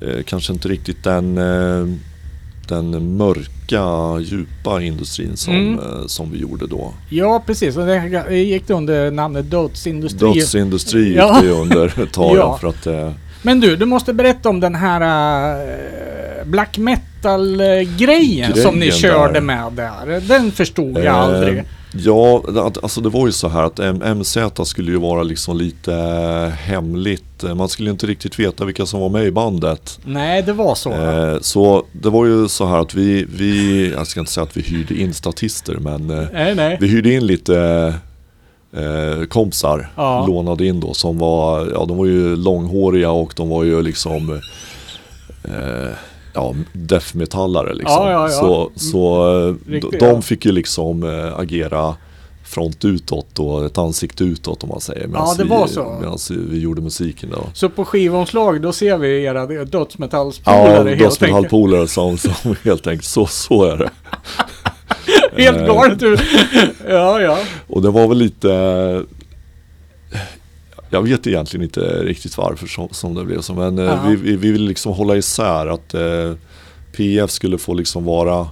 eh, 0.00 0.22
kanske 0.26 0.52
inte 0.52 0.68
riktigt 0.68 1.04
den, 1.04 1.38
eh, 1.38 1.94
den 2.68 3.16
mörka, 3.16 3.84
djupa 4.20 4.82
industrin 4.82 5.36
som, 5.36 5.54
Mm. 5.54 5.78
eh, 5.78 6.06
som 6.06 6.30
vi 6.32 6.38
gjorde 6.38 6.66
då. 6.66 6.92
Ja, 7.10 7.42
precis. 7.46 7.76
Och 7.76 7.86
det 7.86 8.28
gick 8.36 8.70
under 8.70 9.10
namnet 9.10 9.50
dödsindustri. 9.50 10.32
Dödsindustri 10.34 11.08
gick 11.08 11.16
Ja. 11.16 11.40
det 11.42 11.50
under 11.50 12.02
ett 12.02 12.12
tag 12.12 12.36
Ja. 12.36 12.58
för 12.60 12.68
att 12.68 12.86
eh, 12.86 13.10
Men 13.42 13.60
du, 13.60 13.76
du 13.76 13.84
måste 13.86 14.12
berätta 14.12 14.48
om 14.48 14.60
den 14.60 14.74
här 14.74 15.00
äh, 15.54 16.44
black 16.44 16.78
metal-grejen 16.78 18.54
som 18.56 18.78
ni 18.78 18.90
körde 18.90 19.32
där. 19.32 19.40
med 19.40 19.72
där. 19.72 20.20
Den 20.28 20.50
förstod 20.52 20.96
jag 20.98 21.04
Eh, 21.06 21.14
aldrig. 21.16 21.62
Ja, 21.96 22.42
alltså 22.82 23.00
det 23.00 23.08
var 23.08 23.26
ju 23.26 23.32
så 23.32 23.48
här 23.48 23.62
att 23.62 23.78
MZ 24.16 24.38
skulle 24.64 24.90
ju 24.90 24.98
vara 24.98 25.22
liksom 25.22 25.56
lite 25.56 25.94
eh, 25.94 26.48
hemligt. 26.48 27.42
Man 27.56 27.68
skulle 27.68 27.90
inte 27.90 28.06
riktigt 28.06 28.38
veta 28.38 28.64
vilka 28.64 28.86
som 28.86 29.00
var 29.00 29.08
med 29.08 29.24
i 29.24 29.30
bandet. 29.30 29.98
Nej, 30.04 30.42
det 30.42 30.52
var 30.52 30.74
så. 30.74 30.92
Eh, 30.92 31.38
så 31.40 31.84
det 31.92 32.10
var 32.10 32.26
ju 32.26 32.48
så 32.48 32.66
här 32.66 32.78
att 32.78 32.94
vi, 32.94 33.26
vi, 33.28 33.90
jag 33.92 34.06
ska 34.06 34.20
inte 34.20 34.32
säga 34.32 34.44
att 34.44 34.56
vi 34.56 34.60
hyrde 34.62 34.94
in 34.94 35.14
statister 35.14 35.74
men 35.74 36.10
eh, 36.10 36.24
nej, 36.32 36.54
nej. 36.54 36.78
vi 36.80 36.88
hyrde 36.88 37.12
in 37.14 37.26
lite 37.26 37.58
eh, 38.72 39.24
kompisar, 39.28 39.88
Ja. 39.96 40.26
lånade 40.26 40.66
in 40.66 40.80
då 40.80 40.94
som 40.94 41.18
var, 41.18 41.70
ja 41.72 41.84
de 41.84 41.96
var 41.96 42.06
ju 42.06 42.36
långhåriga 42.36 43.10
och 43.10 43.32
de 43.36 43.48
var 43.48 43.64
ju 43.64 43.82
liksom 43.82 44.40
eh, 45.44 45.90
ja, 46.34 46.54
death 46.72 47.16
metallare 47.16 47.74
liksom. 47.74 48.06
Ja, 48.06 48.10
ja, 48.10 48.22
ja. 48.22 48.28
Så, 48.28 48.70
så 48.76 49.30
eh, 49.48 49.54
Riktigt, 49.70 50.00
de, 50.00 50.06
ja. 50.06 50.20
fick 50.22 50.44
ju 50.44 50.52
liksom 50.52 51.02
eh, 51.02 51.38
agera 51.38 51.96
front 52.44 52.84
utåt 52.84 53.38
och 53.38 53.64
ett 53.64 53.78
ansikte 53.78 54.24
utåt 54.24 54.62
om 54.62 54.68
man 54.68 54.80
säger. 54.80 55.08
Ja, 55.14 55.34
det 55.38 55.44
var 55.44 55.66
vi, 55.66 55.72
så. 55.72 55.96
Medan 56.00 56.18
vi 56.50 56.60
gjorde 56.60 56.82
musiken 56.82 57.30
då. 57.30 57.44
Så 57.54 57.68
på 57.68 57.84
skivomslag, 57.84 58.60
då 58.60 58.72
ser 58.72 58.98
vi 58.98 59.24
era 59.24 59.46
dödsmetallspolare 59.64 60.60
Ja, 60.60 60.68
helt 60.68 60.86
enkelt. 60.86 61.00
dödsmetallpolare 61.00 61.88
som, 61.88 62.18
som 62.18 62.56
helt 62.64 62.86
enkelt, 62.86 63.04
så, 63.04 63.26
så 63.26 63.64
är 63.64 63.76
det. 63.76 63.90
Helt 65.42 65.56
Eh, 65.58 65.66
galet 65.66 66.00
du. 66.00 66.16
Ja, 66.88 67.20
ja. 67.20 67.38
Och 67.66 67.82
det 67.82 67.90
var 67.90 68.08
väl 68.08 68.18
lite 68.18 69.02
Jag 70.94 71.02
vet 71.02 71.26
egentligen 71.26 71.64
inte 71.64 71.80
riktigt 71.80 72.36
varför 72.38 72.66
som, 72.66 72.88
som 72.90 73.14
det 73.14 73.24
blev 73.24 73.40
så 73.40 73.54
men 73.54 73.78
eh, 73.78 74.08
vi, 74.08 74.16
vi, 74.16 74.36
vi 74.36 74.52
vill 74.52 74.64
liksom 74.64 74.92
hålla 74.92 75.16
isär 75.16 75.66
att 75.66 75.94
eh, 75.94 76.32
PF 76.96 77.30
skulle 77.30 77.58
få 77.58 77.74
liksom 77.74 78.04
vara 78.04 78.48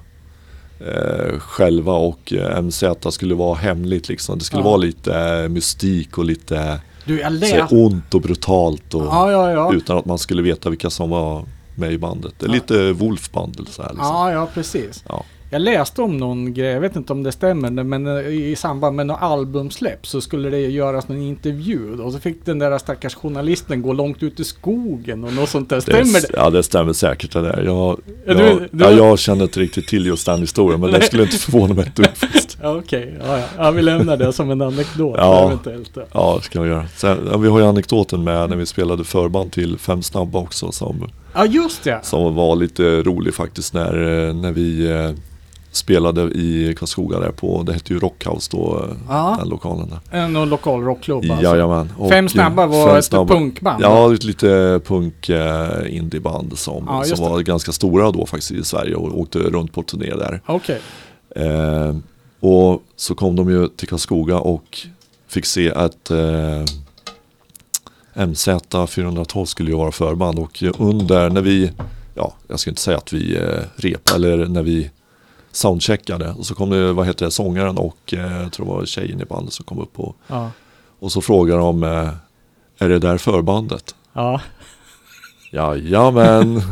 eh, 0.81 1.39
själva 1.39 1.93
och 1.93 2.33
eh, 2.33 2.63
MZ 2.63 2.85
skulle 3.11 3.35
vara 3.35 3.55
hemligt 3.55 4.09
liksom. 4.09 4.39
Det 4.39 4.45
skulle 4.45 4.63
Ja. 4.63 4.67
vara 4.69 4.77
lite 4.77 5.15
eh, 5.19 5.49
mystik 5.49 6.19
och 6.19 6.25
lite 6.25 6.81
Du, 7.05 7.21
jag 7.21 7.69
så 7.69 7.77
ont 7.77 8.15
och 8.15 8.21
brutalt 8.21 8.95
och 8.95 9.03
Ja, 9.05 9.33
ja, 9.33 9.51
ja. 9.51 9.73
utan 9.75 9.99
att 9.99 10.05
man 10.05 10.19
skulle 10.19 10.43
veta 10.43 10.71
vilka 10.71 10.91
som 10.91 11.11
var 11.11 11.45
med 11.75 11.93
i 11.93 11.99
bandet. 11.99 12.35
Det 12.39 12.47
är 12.47 12.49
Ja. 12.49 12.55
lite 12.55 12.93
Wolf-band 12.93 13.57
eller 13.57 13.71
så 13.71 13.83
här 13.83 13.89
liksom. 13.91 14.07
Ja, 14.09 14.33
ja, 14.33 14.49
precis. 14.55 15.05
Ja. 15.53 15.59
Jag 15.59 15.63
läste 15.63 16.03
om 16.03 16.17
någon 16.17 16.55
grej, 16.55 16.71
jag 16.73 16.81
vet 16.81 16.97
inte 16.97 17.13
om 17.13 17.23
det 17.23 17.33
stämmer, 17.33 17.71
men 17.71 18.07
eh, 18.07 18.27
i 18.27 18.57
samband 18.57 18.97
med 18.97 19.07
något 19.07 19.19
albumsläpp 19.23 20.07
så 20.07 20.21
skulle 20.21 20.51
det 20.51 20.59
göras 20.61 21.09
någon 21.09 21.23
intervju. 21.23 22.01
Och 22.01 22.13
så 22.13 22.19
fick 22.19 22.45
den 22.45 22.59
där 22.59 22.79
stackars 22.79 23.15
journalisten 23.15 23.83
gå 23.83 23.93
långt 23.93 24.23
ut 24.23 24.41
i 24.41 24.45
skogen 24.45 25.25
och 25.25 25.33
något 25.33 25.49
sånt 25.49 25.71
där. 25.71 25.81
Stämmer 25.81 26.21
det? 26.21 26.29
Ja 26.35 26.51
det 26.51 26.63
stämmer 26.63 26.93
säkert 26.93 27.33
det 27.33 27.43
där. 27.43 27.63
Jag, 27.67 28.01
Ja, 28.27 28.35
du- 28.35 28.43
jag, 28.43 28.59
du- 28.71 28.85
ja, 28.85 28.91
jag 28.91 29.19
känner 29.19 29.43
inte 29.43 29.61
riktigt 29.61 29.89
till 29.89 30.07
just 30.07 30.27
den 30.27 30.41
historien 30.41 30.81
men 30.81 30.91
det 30.93 31.03
skulle 31.03 31.23
inte 31.23 31.37
förvåna 31.37 31.75
mig 31.75 31.87
ett 31.87 31.97
dugg 31.97 32.07
Okej, 32.65 33.15
ja, 33.27 33.39
ja. 33.39 33.45
ja, 33.59 33.71
vi 33.71 33.83
lämnar 33.83 34.17
det 34.17 34.33
som 34.33 34.51
en 34.51 34.63
anekdot 34.63 35.15
Ja. 35.19 35.47
eventuellt. 35.47 35.91
Ja. 35.95 36.03
Ja 36.13 36.35
det 36.39 36.45
ska 36.45 36.61
vi 36.61 36.69
göra. 36.69 36.87
Sen, 36.97 37.43
vi 37.43 37.49
har 37.49 37.59
ju 37.59 37.65
anekdoten 37.65 38.25
med 38.25 38.51
när 38.51 38.57
vi 38.57 38.67
spelade 38.67 39.05
förband 39.05 39.53
till 39.53 39.79
Fem 39.79 40.03
snabba 40.03 40.39
också 40.39 40.73
som, 40.73 41.11
ja, 41.35 41.47
just 41.47 41.85
det. 41.85 42.01
som 42.03 42.35
var 42.35 42.57
lite 42.57 43.03
rolig 43.03 43.35
faktiskt 43.35 43.75
när, 43.75 44.27
eh, 44.29 44.35
när 44.35 44.53
vi 44.53 44.91
eh, 44.91 45.11
spelade 45.73 46.23
i 46.23 46.75
Karlskoga 46.79 47.19
där 47.21 47.31
på, 47.31 47.63
det 47.63 47.73
hette 47.73 47.93
ju 47.93 47.99
Rockhouse 47.99 48.49
då, 48.53 48.85
eh, 48.91 48.97
Ja. 49.09 49.37
den 49.41 49.49
lokalen 49.49 49.89
där. 49.89 50.19
En 50.19 50.33
lokal 50.49 50.81
rockklubb 50.83 51.31
alltså. 51.31 51.45
Jajamän. 51.47 51.93
Och, 51.99 52.11
Fem 52.11 52.25
eh, 52.25 52.29
snabba 52.31 52.67
var 52.67 52.87
Fem 52.89 52.97
ett 52.97 53.05
snabba- 53.05 53.29
punkband. 53.29 53.83
Ja, 53.83 54.15
ett 54.15 54.25
lite 54.25 54.81
punk 54.87 55.29
eh, 55.29 55.97
indieband 55.97 56.59
som, 56.59 56.85
Ja, 56.89 57.05
som 57.05 57.31
var 57.31 57.41
ganska 57.41 57.73
stora 57.73 58.11
då 58.11 58.27
faktiskt 58.27 58.51
i 58.53 58.65
Sverige 58.65 58.95
och 58.95 59.21
åkte 59.21 59.39
runt 59.39 59.73
på 59.73 59.83
turné 59.83 60.11
där. 60.15 60.41
Okej. 60.47 60.81
Eh, 61.37 61.97
och 62.41 62.83
så 62.97 63.15
kom 63.15 63.37
de 63.37 63.51
ju 63.51 63.69
till 63.69 63.89
Karlskoga 63.89 64.39
och 64.39 64.79
fick 65.29 65.47
se 65.47 65.73
att 65.73 66.11
eh, 66.11 66.65
MZ 68.27 68.49
412 68.89 69.47
skulle 69.47 69.71
ju 69.71 69.77
vara 69.77 69.93
förband 69.93 70.39
och 70.39 70.63
under 70.79 71.31
när 71.31 71.41
vi, 71.41 71.71
ja 72.15 72.35
jag 72.49 72.61
ska 72.61 72.71
inte 72.71 72.83
säga 72.83 72.97
att 72.97 73.13
vi 73.13 73.37
eh, 73.37 73.43
repade 73.77 74.33
eller 74.33 74.47
när 74.47 74.63
vi 74.63 74.91
soundcheckade 75.53 76.35
och 76.39 76.47
så 76.47 76.55
kom 76.55 76.71
det, 76.71 76.93
vad 76.93 77.07
heter 77.07 77.25
det, 77.25 77.31
sångaren 77.31 77.79
och 77.79 78.15
eh, 78.15 78.43
jag 78.43 78.53
tror 78.53 78.67
det 78.67 78.73
var 78.73 78.85
tjejen 78.87 79.21
i 79.21 79.25
bandet 79.25 79.53
som 79.53 79.65
kom 79.65 79.79
upp 79.79 80.01
och, 80.01 80.17
Ja. 80.27 80.51
och 80.99 81.13
så 81.13 81.21
frågade 81.21 81.61
de 81.61 81.83
eh, 81.83 82.09
är 82.79 82.89
det 82.89 82.99
där 82.99 83.19
förbandet? 83.19 83.95
Ja. 84.13 84.41
Jajamän. 85.53 86.63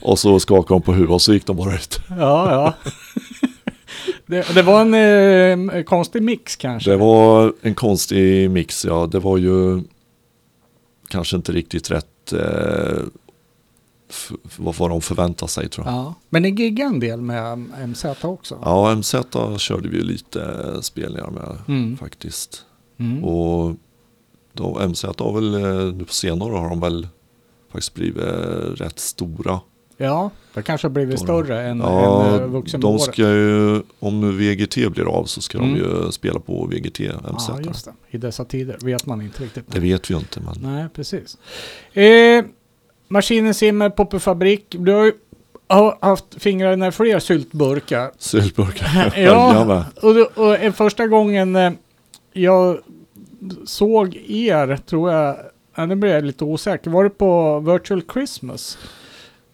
och 0.00 0.18
så 0.18 0.40
skakade 0.40 0.74
de 0.74 0.82
på 0.82 0.92
huvudet 0.92 1.14
och 1.14 1.22
så 1.22 1.32
gick 1.32 1.46
de 1.46 1.56
bara 1.56 1.74
ut. 1.74 2.00
Ja, 2.08 2.52
ja. 2.52 2.74
det, 4.26 4.54
det 4.54 4.62
var 4.62 4.80
en 4.80 5.70
eh, 5.70 5.82
konstig 5.82 6.22
mix 6.22 6.56
kanske. 6.56 6.90
Det 6.90 6.96
var 6.96 7.52
en 7.62 7.74
konstig 7.74 8.50
mix, 8.50 8.84
ja. 8.84 9.06
Det 9.12 9.18
var 9.18 9.36
ju 9.38 9.82
kanske 11.08 11.36
inte 11.36 11.52
riktigt 11.52 11.90
rätt 11.90 12.32
eh, 12.32 13.02
vad 14.56 14.74
vad 14.74 14.90
de 14.90 15.00
förväntade 15.00 15.50
sig 15.50 15.68
tror 15.68 15.86
jag. 15.86 15.94
Ja. 15.94 16.14
Men 16.28 16.42
ni 16.42 16.50
giggade 16.50 16.88
en 16.94 17.00
del 17.00 17.20
med 17.20 17.58
MZ 17.88 18.04
också? 18.22 18.58
Ja, 18.62 18.94
MZ 18.94 19.14
körde 19.58 19.88
vi 19.88 20.00
lite 20.02 20.64
spelningar 20.82 21.30
med 21.30 21.56
Mm. 21.68 21.96
faktiskt. 21.96 22.64
Mm. 22.98 23.24
Och 23.24 23.74
då, 24.52 24.78
MZ 24.88 25.04
har 25.18 25.32
väl, 25.32 25.54
eh, 25.54 25.94
nu 25.94 26.04
på 26.04 26.12
senare 26.12 26.52
har 26.56 26.68
de 26.70 26.80
väl 26.80 27.08
faktiskt 27.72 27.94
blivit 27.94 28.22
eh, 28.22 28.28
rätt 28.76 28.98
stora. 28.98 29.60
Ja, 29.96 30.30
det 30.54 30.62
kanske 30.62 30.86
har 30.86 30.92
blivit 30.92 31.20
större 31.20 31.62
än, 31.68 31.78
Ja, 31.78 32.26
än 32.26 32.34
eh, 32.34 32.40
de 32.40 32.50
vuxenåret. 32.50 33.02
ska 33.02 33.22
ju, 33.22 33.82
om 33.98 34.20
nu 34.20 34.32
VGT 34.32 34.76
blir 34.90 35.04
av 35.04 35.24
så 35.24 35.40
ska 35.40 35.58
Mm. 35.58 35.70
de 35.74 35.78
ju 35.78 36.12
spela 36.12 36.40
på 36.40 36.66
VGT, 36.66 37.00
MZ. 37.32 37.48
Ja, 37.48 37.60
just 37.60 37.84
det. 37.84 37.92
I 38.10 38.18
dessa 38.18 38.44
tider 38.44 38.76
vet 38.82 39.06
man 39.06 39.22
inte 39.22 39.42
riktigt. 39.44 39.64
Det 39.72 39.80
vet 39.80 40.10
vi 40.10 40.14
ju 40.14 40.20
inte 40.20 40.40
men. 40.40 40.54
Nej, 40.74 40.88
precis. 40.94 41.38
Eh, 41.92 42.44
Maskinen 43.10 43.54
Simmer, 43.54 43.90
Poppefabrik. 43.90 44.64
Du 44.78 44.92
har 44.92 45.04
ju 45.04 45.12
har 45.68 45.98
haft 46.00 46.24
fingrarna 46.38 46.86
i 46.88 46.90
fler 46.92 47.18
syltburkar. 47.18 48.10
Syltburkar. 48.18 49.14
Ja. 49.20 49.84
Och, 50.02 50.14
det- 50.14 50.24
och 50.68 50.74
första 50.74 51.06
gången 51.06 51.56
eh, 51.56 51.72
jag 52.32 52.78
såg 53.66 54.16
er, 54.28 54.76
tror 54.86 55.12
jag, 55.12 55.36
ja, 55.74 55.86
nu 55.86 55.94
blir 55.94 56.10
jag 56.10 56.24
lite 56.24 56.44
osäker, 56.44 56.90
var 56.90 57.04
det 57.04 57.10
på 57.10 57.60
Virtual 57.60 58.02
Christmas? 58.12 58.78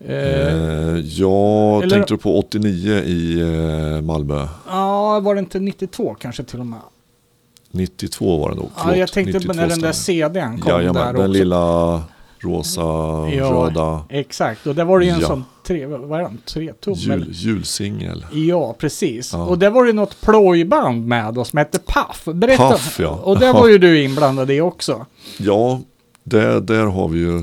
Eh, 0.00 0.16
Eh, 0.16 0.96
jag 0.98 1.82
eller- 1.82 1.90
tänkte 1.96 2.16
på 2.16 2.38
89 2.38 2.92
i 2.98 3.40
eh, 3.40 4.00
Malmö. 4.02 4.48
Ja, 4.68 5.20
var 5.20 5.34
det 5.34 5.38
inte 5.38 5.58
92 5.60 6.14
kanske 6.20 6.44
till 6.44 6.60
och 6.60 6.66
med? 6.66 6.80
92 7.70 8.38
var 8.38 8.50
det 8.50 8.56
nog. 8.56 8.70
Ja, 8.76 8.96
jag 8.96 9.12
tänkte 9.12 9.32
på 9.32 9.38
92 9.38 9.52
när 9.62 9.68
den 9.68 9.80
där. 9.80 9.92
CDn 9.92 10.60
kom 10.60 10.72
Jajamän, 10.72 10.94
där 11.06 11.12
den 11.12 11.20
också. 11.30 11.32
lilla 11.38 12.02
rosa, 12.40 12.80
Ja. 12.80 13.50
röda 13.52 14.04
Exakt, 14.08 14.66
och 14.66 14.74
där 14.74 14.84
var 14.84 14.98
det 14.98 15.04
ju 15.04 15.10
en 15.10 15.20
Ja. 15.20 15.26
sån 15.26 15.44
tre, 15.66 15.86
vad 15.86 16.18
är 16.20 16.22
den? 16.24 16.38
Tre 16.44 16.72
tum? 16.72 16.94
jul, 16.94 17.26
julsingel. 17.30 18.26
Ja, 18.32 18.74
precis. 18.78 19.32
Ja. 19.32 19.44
Och 19.44 19.58
där 19.58 19.70
var 19.70 19.84
det 19.84 19.92
något 19.92 20.20
plojband 20.20 21.06
med 21.06 21.34
då 21.34 21.44
som 21.44 21.56
hette 21.56 21.78
Puff. 21.78 22.34
Berätta. 22.34 22.70
Puff, 22.70 22.98
ja. 23.00 23.10
Och 23.22 23.38
där 23.38 23.52
var 23.52 23.68
ju 23.68 23.78
du 23.78 24.02
inblandad 24.02 24.50
i 24.50 24.60
också. 24.60 25.06
Ja, 25.38 25.80
där, 26.24 26.60
där 26.60 26.84
har 26.86 27.08
vi 27.08 27.18
ju 27.18 27.38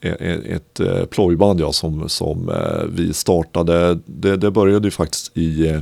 e- 0.00 0.16
e- 0.20 0.52
ett 0.54 0.80
eh, 0.80 1.04
plojband 1.04 1.60
ja, 1.60 1.72
som, 1.72 2.08
som 2.08 2.48
eh, 2.48 2.84
vi 2.88 3.12
startade. 3.12 3.98
Det, 4.06 4.36
det 4.36 4.50
började 4.50 4.86
ju 4.86 4.90
faktiskt 4.90 5.36
i 5.36 5.66
eh, 5.68 5.74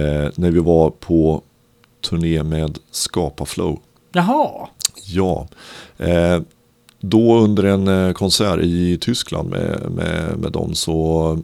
eh, 0.00 0.30
när 0.34 0.50
vi 0.50 0.58
var 0.60 0.90
på 0.90 1.42
turné 2.08 2.42
med 2.42 2.78
Skapa 2.90 3.44
Flow. 3.44 3.78
Jaha. 4.12 4.68
Ja, 5.04 5.48
eh, 5.98 6.40
då 7.00 7.38
under 7.38 7.64
en 7.64 7.88
eh, 7.88 8.12
konsert 8.12 8.60
i 8.60 8.98
Tyskland 9.00 9.50
med, 9.50 9.90
med, 9.90 10.38
med 10.38 10.52
dem 10.52 10.74
så, 10.74 11.38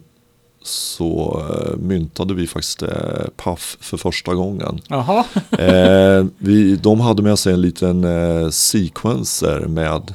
så 0.63 1.43
eh, 1.49 1.77
myntade 1.77 2.33
vi 2.33 2.47
faktiskt 2.47 2.81
eh, 2.81 2.89
Puff 3.35 3.77
för 3.79 3.97
första 3.97 4.33
gången. 4.33 4.81
Jaha. 4.87 5.23
Eh, 5.59 6.25
vi, 6.37 6.75
de 6.75 6.99
hade 6.99 7.23
med 7.23 7.39
sig 7.39 7.53
en 7.53 7.61
liten 7.61 8.03
eh, 8.03 8.49
sequencer 8.49 9.59
med, 9.67 10.13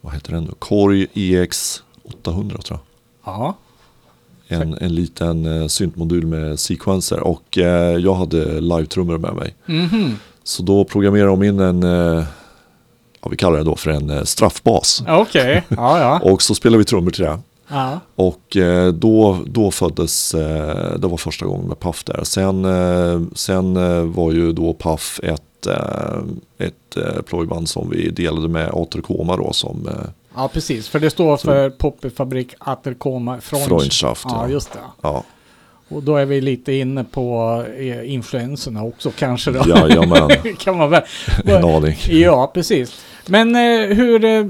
vad 0.00 0.14
heter 0.14 0.32
den 0.32 0.44
nu, 0.44 0.50
Korg 0.58 1.06
EX 1.14 1.82
800 2.04 2.58
tror 2.58 2.78
jag. 3.24 3.34
Ja. 3.34 3.56
En, 4.48 4.78
en 4.80 4.94
liten 4.94 5.46
eh, 5.46 5.66
syntmodul 5.66 6.26
med 6.26 6.60
sequencer 6.60 7.20
och 7.20 7.58
eh, 7.58 7.96
jag 7.98 8.14
hade 8.14 8.60
live-trummor 8.60 9.18
med 9.18 9.34
mig. 9.34 9.54
Mhm. 9.66 10.16
Så 10.44 10.62
då 10.62 10.84
programmerade 10.84 11.30
de 11.30 11.42
in 11.42 11.60
en, 11.60 11.82
eh, 11.82 12.24
ja, 13.22 13.28
vi 13.30 13.36
kallar 13.36 13.58
det 13.58 13.64
då 13.64 13.76
för 13.76 13.90
en 13.90 14.10
eh, 14.10 14.22
straffbas. 14.22 15.02
Okej, 15.08 15.62
ja 15.68 15.98
ja. 15.98 16.20
Och 16.32 16.42
så 16.42 16.54
spelade 16.54 16.78
vi 16.78 16.84
trummor 16.84 17.10
till 17.10 17.24
det. 17.24 17.38
ja. 17.68 18.00
Och 18.14 18.56
eh, 18.56 18.92
då, 18.92 19.38
då 19.46 19.70
föddes, 19.70 20.34
eh, 20.34 20.98
det 20.98 21.06
var 21.06 21.16
första 21.16 21.46
gången 21.46 21.68
med 21.68 21.80
Puff 21.80 22.04
där. 22.04 22.20
Sen, 22.24 22.66
sen 23.34 23.74
var 24.12 24.32
ju 24.32 24.52
då 24.52 24.74
Puff 24.74 25.20
ett, 25.22 25.66
ett 26.58 26.96
plojband 27.26 27.68
som 27.68 27.90
vi 27.90 28.10
delade 28.10 28.48
med 28.48 28.70
Aterkoma 28.72 29.36
då 29.36 29.52
som 29.52 29.88
Ja, 30.36 30.48
precis. 30.52 30.88
För 30.88 31.00
det 31.00 31.10
står 31.10 31.36
för 31.36 31.70
Poppyfabrik 31.70 32.54
Aterkoma 32.58 33.40
Freundschaft. 33.40 34.24
Ja, 34.28 34.44
ja. 34.46 34.52
just 34.52 34.72
det. 34.72 34.78
ja, 35.02 35.24
Och 35.88 36.02
då 36.02 36.16
är 36.16 36.24
vi 36.26 36.40
lite 36.40 36.72
inne 36.72 37.04
på 37.04 37.64
influenserna 38.04 38.82
också 38.84 39.10
kanske 39.18 39.50
då. 39.50 39.64
jajamän, 39.68 40.30
kan 40.58 40.76
man 40.78 40.90
väl. 40.90 41.02
en 41.44 41.64
aning. 41.64 41.96
Ja, 42.08 42.50
precis. 42.54 43.04
Men 43.26 43.56
eh, 43.56 43.96
hur 43.96 44.24
eh, 44.24 44.44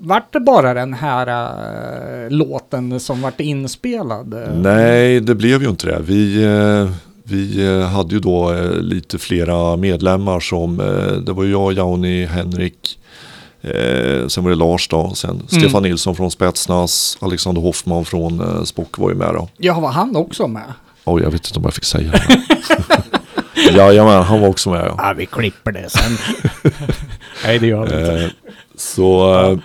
vart 0.00 0.32
det 0.32 0.40
bara 0.40 0.74
den 0.74 0.94
här 0.94 1.26
eh, 2.24 2.30
låten 2.30 3.00
som 3.00 3.22
vart 3.22 3.40
inspelad? 3.40 4.34
Nej, 4.54 5.20
det 5.20 5.34
blev 5.34 5.62
ju 5.62 5.68
inte 5.68 5.86
det. 5.86 5.98
Vi, 6.02 6.44
eh, 6.44 6.90
vi 7.22 7.82
hade 7.82 8.14
ju 8.14 8.20
då 8.20 8.52
eh, 8.52 8.72
lite 8.72 9.18
flera 9.18 9.76
medlemmar 9.76 10.40
som, 10.40 10.76
det 11.26 11.32
var 11.32 11.44
ju 11.44 11.50
jag, 11.50 11.72
Jauni, 11.72 12.24
Henrik, 12.26 12.98
sen 14.28 14.44
var 14.44 14.50
det 14.50 14.56
Lars 14.56 14.88
då, 14.88 15.12
sen 15.14 15.42
Stefan 15.48 15.82
Nilsson 15.82 16.16
från 16.16 16.30
Spetsnaz, 16.30 17.18
Alexander 17.20 17.62
Hoffman 17.62 18.04
från 18.04 18.40
eh, 18.40 18.62
Spock 18.64 18.98
var 18.98 19.08
ju 19.10 19.14
med 19.16 19.34
då. 19.34 19.48
Ja, 19.56 19.80
var 19.80 19.90
han 19.90 20.16
också 20.16 20.46
med? 20.48 20.72
Oj, 21.04 21.22
jag 21.22 21.30
vet 21.30 21.46
inte 21.46 21.58
om 21.58 21.64
jag 21.64 21.74
fick 21.74 21.84
säga 21.84 22.10
det. 22.10 22.42
Jajamän, 23.72 24.22
han 24.22 24.40
var 24.40 24.48
också 24.48 24.70
med 24.70 24.80
ja. 24.86 24.94
Ja, 24.98 25.14
vi 25.16 25.26
klipper 25.26 25.72
det 25.72 25.90
sen. 25.90 26.12
Nej, 27.44 27.58
det 27.58 27.66
gör 27.66 27.86
vi 27.86 27.98
inte. 28.00 28.22
Eh, 28.24 28.30
så 28.76 29.34
eh, 29.40 29.58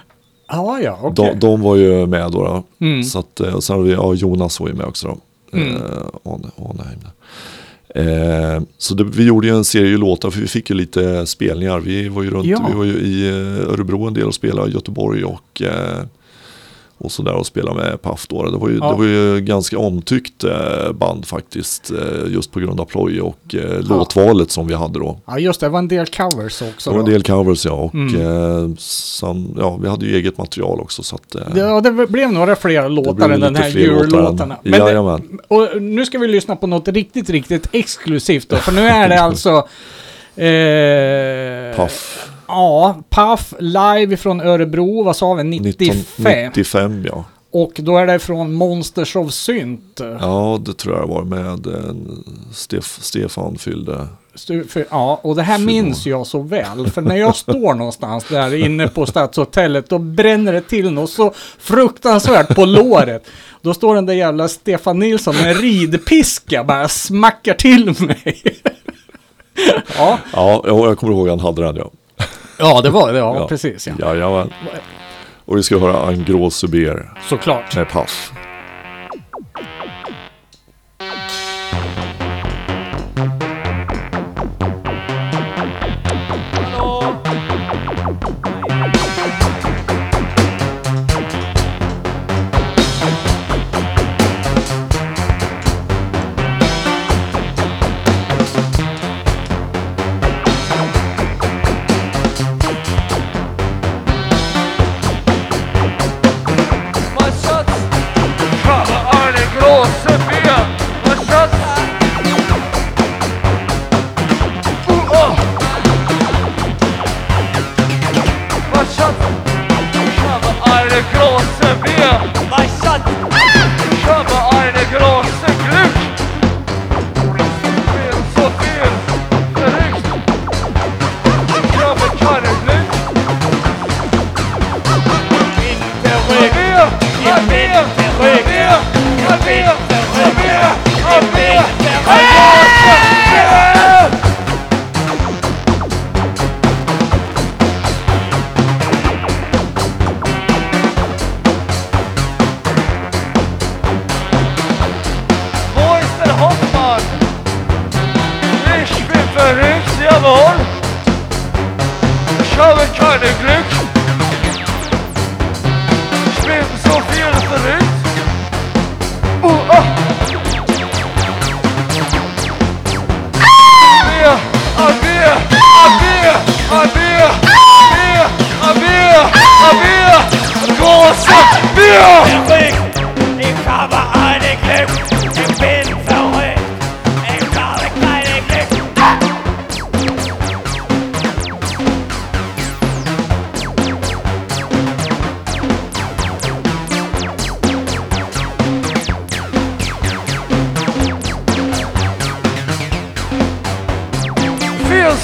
Ja, 0.48 0.80
ja, 0.80 1.00
okej. 1.02 1.30
de, 1.34 1.39
de 1.39 1.62
var 1.62 1.76
ju 1.76 2.06
med 2.08 2.32
då. 2.32 2.44
då. 2.44 2.64
Mm. 2.86 3.04
Så 3.04 3.20
att, 3.20 3.39
eh, 3.39 3.54
och 3.54 3.64
sen 3.64 3.76
har 3.76 3.84
vi, 3.84 3.91
ja 3.91 4.14
Jonas 4.14 4.60
var 4.60 4.68
ju 4.68 4.74
med 4.74 4.86
också 4.86 5.08
då. 5.08 5.18
Mm. 5.58 5.76
Eh, 5.76 6.39
där. 6.74 7.14
Eh, 7.96 8.62
så 8.78 8.94
det, 8.94 9.04
vi 9.04 9.24
gjorde 9.24 9.48
ju 9.48 9.56
en 9.56 9.66
serie 9.66 9.98
låtar 9.98 10.30
för 10.30 10.39
vi 10.39 10.48
fick 10.48 10.70
ju 10.70 10.76
lite 10.76 11.26
spelningar. 11.26 11.80
Vi 11.80 12.10
var 12.10 12.24
ju 12.24 12.30
runt, 12.30 12.46
Ja. 12.46 12.66
vi 12.70 12.76
var 12.78 12.84
ju 12.84 12.94
i 12.94 13.30
Örebro 13.70 14.08
en 14.08 14.14
del 14.14 14.28
och 14.28 14.36
spelade, 14.36 14.72
Göteborg 14.72 15.24
och 15.24 15.62
och 17.04 17.12
så 17.12 17.24
där 17.24 17.34
och 17.34 17.45
spela 17.45 17.74
med 17.74 18.01
Puff 18.01 18.28
då. 18.28 18.43
Det 18.51 18.58
var 18.58 18.70
ju, 18.70 18.78
Ja. 18.78 18.89
det 18.91 18.97
var 18.97 19.06
ju 19.06 19.41
ganska 19.41 19.78
omtyckt 19.78 20.43
eh, 20.43 20.91
band 20.93 21.26
faktiskt. 21.26 21.91
Eh, 21.91 22.34
just 22.34 22.51
på 22.51 22.60
grund 22.60 22.80
av 22.80 22.86
ploj 22.86 23.22
och 23.22 23.56
eh, 23.56 23.82
låtvalet 23.82 24.51
som 24.51 24.68
vi 24.68 24.74
hade 24.74 24.99
då. 24.99 25.20
Ja, 25.26 25.39
just 25.39 25.60
det. 25.60 25.66
Det 25.66 25.70
var 25.70 25.80
en 25.80 25.88
del 25.88 26.06
covers 26.08 26.62
också. 26.62 26.89
Det 26.89 26.93
var 26.93 26.99
en 26.99 27.06
då. 27.06 27.12
del 27.12 27.24
covers 27.24 27.66
ja. 27.66 27.72
Och 27.72 27.93
Mm. 27.93 28.76
sam, 28.80 29.56
ja, 29.60 29.78
vi 29.82 29.89
hade 29.89 30.06
ju 30.06 30.16
eget 30.16 30.38
material 30.38 30.80
också. 30.80 31.04
Så 31.04 31.16
att, 31.16 31.36
Ja, 31.56 31.82
det 31.82 31.91
blev 32.08 32.32
några 32.32 32.56
fler 32.56 32.89
låtar 32.89 33.30
än 33.30 33.39
den 33.39 33.56
här 33.56 33.70
djurlåtarna. 33.70 34.58
Men 34.64 34.80
det, 34.80 35.22
och 35.47 35.82
nu 35.82 36.06
ska 36.06 36.18
vi 36.20 36.28
lyssna 36.28 36.56
på 36.56 36.68
något 36.68 36.88
riktigt, 36.88 37.30
riktigt 37.30 37.68
exklusivt 37.72 38.49
då. 38.49 38.56
För 38.56 38.72
nu 38.72 38.82
är 38.88 39.10
det 39.10 39.22
alltså... 39.22 39.49
Eh, 40.36 41.76
Puff. 41.76 42.30
Ja, 42.48 43.04
Puff 43.10 43.54
live 43.60 44.18
från 44.18 44.41
Örebro, 44.41 45.04
vad 45.04 45.16
sa 45.16 45.34
vi, 45.34 45.44
95? 45.44 45.89
1995 45.89 47.06
ja. 47.06 47.26
Och 47.52 47.72
då 47.76 47.98
är 47.98 48.08
det 48.08 48.20
från 48.20 48.54
Monsters 48.54 49.16
of 49.16 49.34
Synt. 49.34 50.02
Ja, 50.22 50.62
det 50.66 50.74
tror 50.74 50.98
jag 50.98 51.08
var 51.08 51.24
med 51.24 51.68
en 51.68 52.24
Stef, 52.54 52.98
Stefan 53.02 53.58
fyllde. 53.58 54.08
Ja, 54.89 55.20
och 55.24 55.36
det 55.36 55.41
här 55.44 55.58
minns 55.58 56.06
jag 56.06 56.28
så 56.28 56.41
väl. 56.41 56.88
För 56.91 57.02
när 57.02 57.16
jag 57.16 57.36
står 57.36 57.74
någonstans 57.76 58.26
där 58.30 58.56
inne 58.56 58.88
på 58.88 59.06
Stadshotellet, 59.06 59.89
då 59.89 59.98
bränner 59.98 60.54
det 60.54 60.62
till 60.62 60.91
något 60.91 61.10
så 61.10 61.34
fruktansvärt 61.60 62.56
på 62.56 62.66
låret. 62.66 63.26
Då 63.62 63.74
står 63.74 63.96
den 63.96 64.06
där 64.06 64.14
jävla 64.14 64.48
Stefan 64.48 65.00
Nilsson 65.00 65.36
med 65.36 65.52
en 65.52 65.62
ridpiska 65.62 66.64
bara 66.64 66.88
smackar 66.88 67.54
till 67.54 67.86
mig. 67.86 68.41
ja, 69.98 70.20
Ja, 70.34 70.64
jag, 70.66 70.80
jag 70.80 70.98
kommer 70.98 71.14
ihåg 71.14 71.30
han 71.30 71.39
hade 71.39 71.62
den 71.62 71.76
ja. 71.76 71.91
Ja, 72.64 72.82
det 72.82 72.89
var 72.89 73.11
det. 73.14 73.20
Ja, 73.20 73.47
precis. 73.47 73.88
Ja. 73.88 73.93
Jajamän. 73.99 74.53
Och 75.45 75.57
vi 75.57 75.64
ska 75.64 75.78
höra 75.80 76.11
En 76.11 76.24
grå 76.24 76.49
suber 76.49 77.09
Såklart. 77.30 77.76
med 77.76 77.89
Puff. 77.89 78.32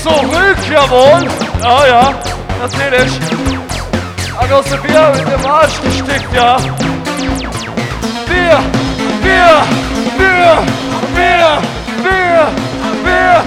Viel 0.10 0.30
zurück, 0.30 0.57
jawohl. 0.72 1.28
Ja, 1.62 1.88
ja, 1.88 2.14
natürlich. 2.62 3.12
Ein 4.39 4.49
großes 4.49 4.82
Bier 4.82 5.12
mit 5.16 5.28
dem 5.28 5.45
Arsch 5.45 5.82
gestickt, 5.82 6.34
ja. 6.34 6.57
Bier, 8.28 8.60
Bier, 9.22 9.64
Bier, 10.18 10.57
Bier, 11.14 11.62
Bier, 12.03 12.47
Bier, 13.03 13.43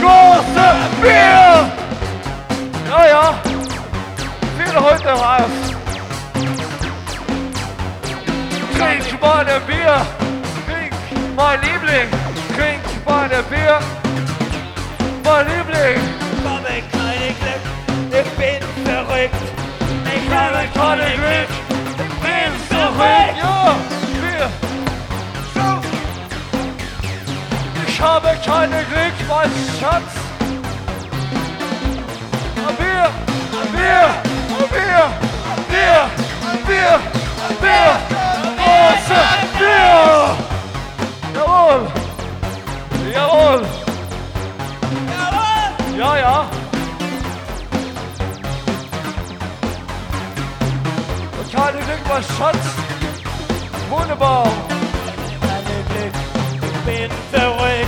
große 0.00 0.66
Bier. 1.02 1.70
Ja, 2.90 3.06
ja. 3.08 3.34
Viel 4.58 4.80
heute 4.80 5.08
raus. 5.08 5.74
Trink 8.78 9.20
meine 9.20 9.60
Bier. 9.60 10.06
Trink 10.66 10.92
mein 11.36 11.60
Liebling. 11.62 12.08
Trink 12.56 12.82
meine 13.06 13.42
Bier. 13.44 13.78
Mein 15.24 15.46
Liebling. 15.46 15.63
Ich 15.84 15.90
habe 16.48 16.72
keine 16.92 17.28
Glück, 17.40 17.64
ich 18.10 18.30
bin 18.38 18.64
Vänsterskikt. 18.84 19.34
Ich 20.14 20.30
habe 20.30 20.62
keine 20.74 21.08
Glück. 21.14 21.50
Vänsterskikt. 22.22 23.36
Ja, 23.38 23.76
Bier. 24.22 24.48
So. 25.54 25.66
Ich 27.86 28.00
habe 28.00 28.30
keine 28.44 28.84
Glück, 28.84 29.16
mein 29.28 29.50
Schatz. 29.78 30.12
Ein 32.66 32.76
Bier, 32.76 33.10
ein 33.60 33.68
Bier, 33.72 34.06
ein 34.58 34.68
Bier, 34.70 35.04
ein 35.50 35.64
Bier, 35.68 35.96
ein 36.50 36.60
Bier, 36.66 36.94
ein 37.48 37.56
Bier. 37.60 37.90
Große 38.56 39.20
Bier. 39.58 40.36
Jawohl. 41.34 41.80
Jawohl. 43.12 43.73
Ja, 45.96 46.18
ja. 46.18 46.46
Und 51.38 51.52
keine 51.52 51.78
Glück, 51.78 52.02
mein 52.08 52.22
Schatz. 52.36 52.58
Wunderbar. 53.88 54.46
Ich 55.26 56.78
bin 56.84 57.10
verrückt. 57.32 57.86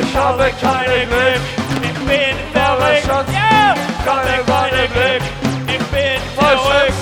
Ich 0.00 0.16
habe 0.16 0.50
keine 0.60 1.06
Glück. 1.06 1.40
Ich 1.82 1.98
bin 2.06 2.36
verrückt. 2.52 3.06
Schatz. 3.06 3.28
Ja, 3.32 3.74
ich 3.74 4.06
habe 4.06 4.20
Keine, 4.46 4.88
Glück. 4.88 5.22
Ich 5.68 5.84
bin 5.86 6.20
verrückt. 6.36 6.94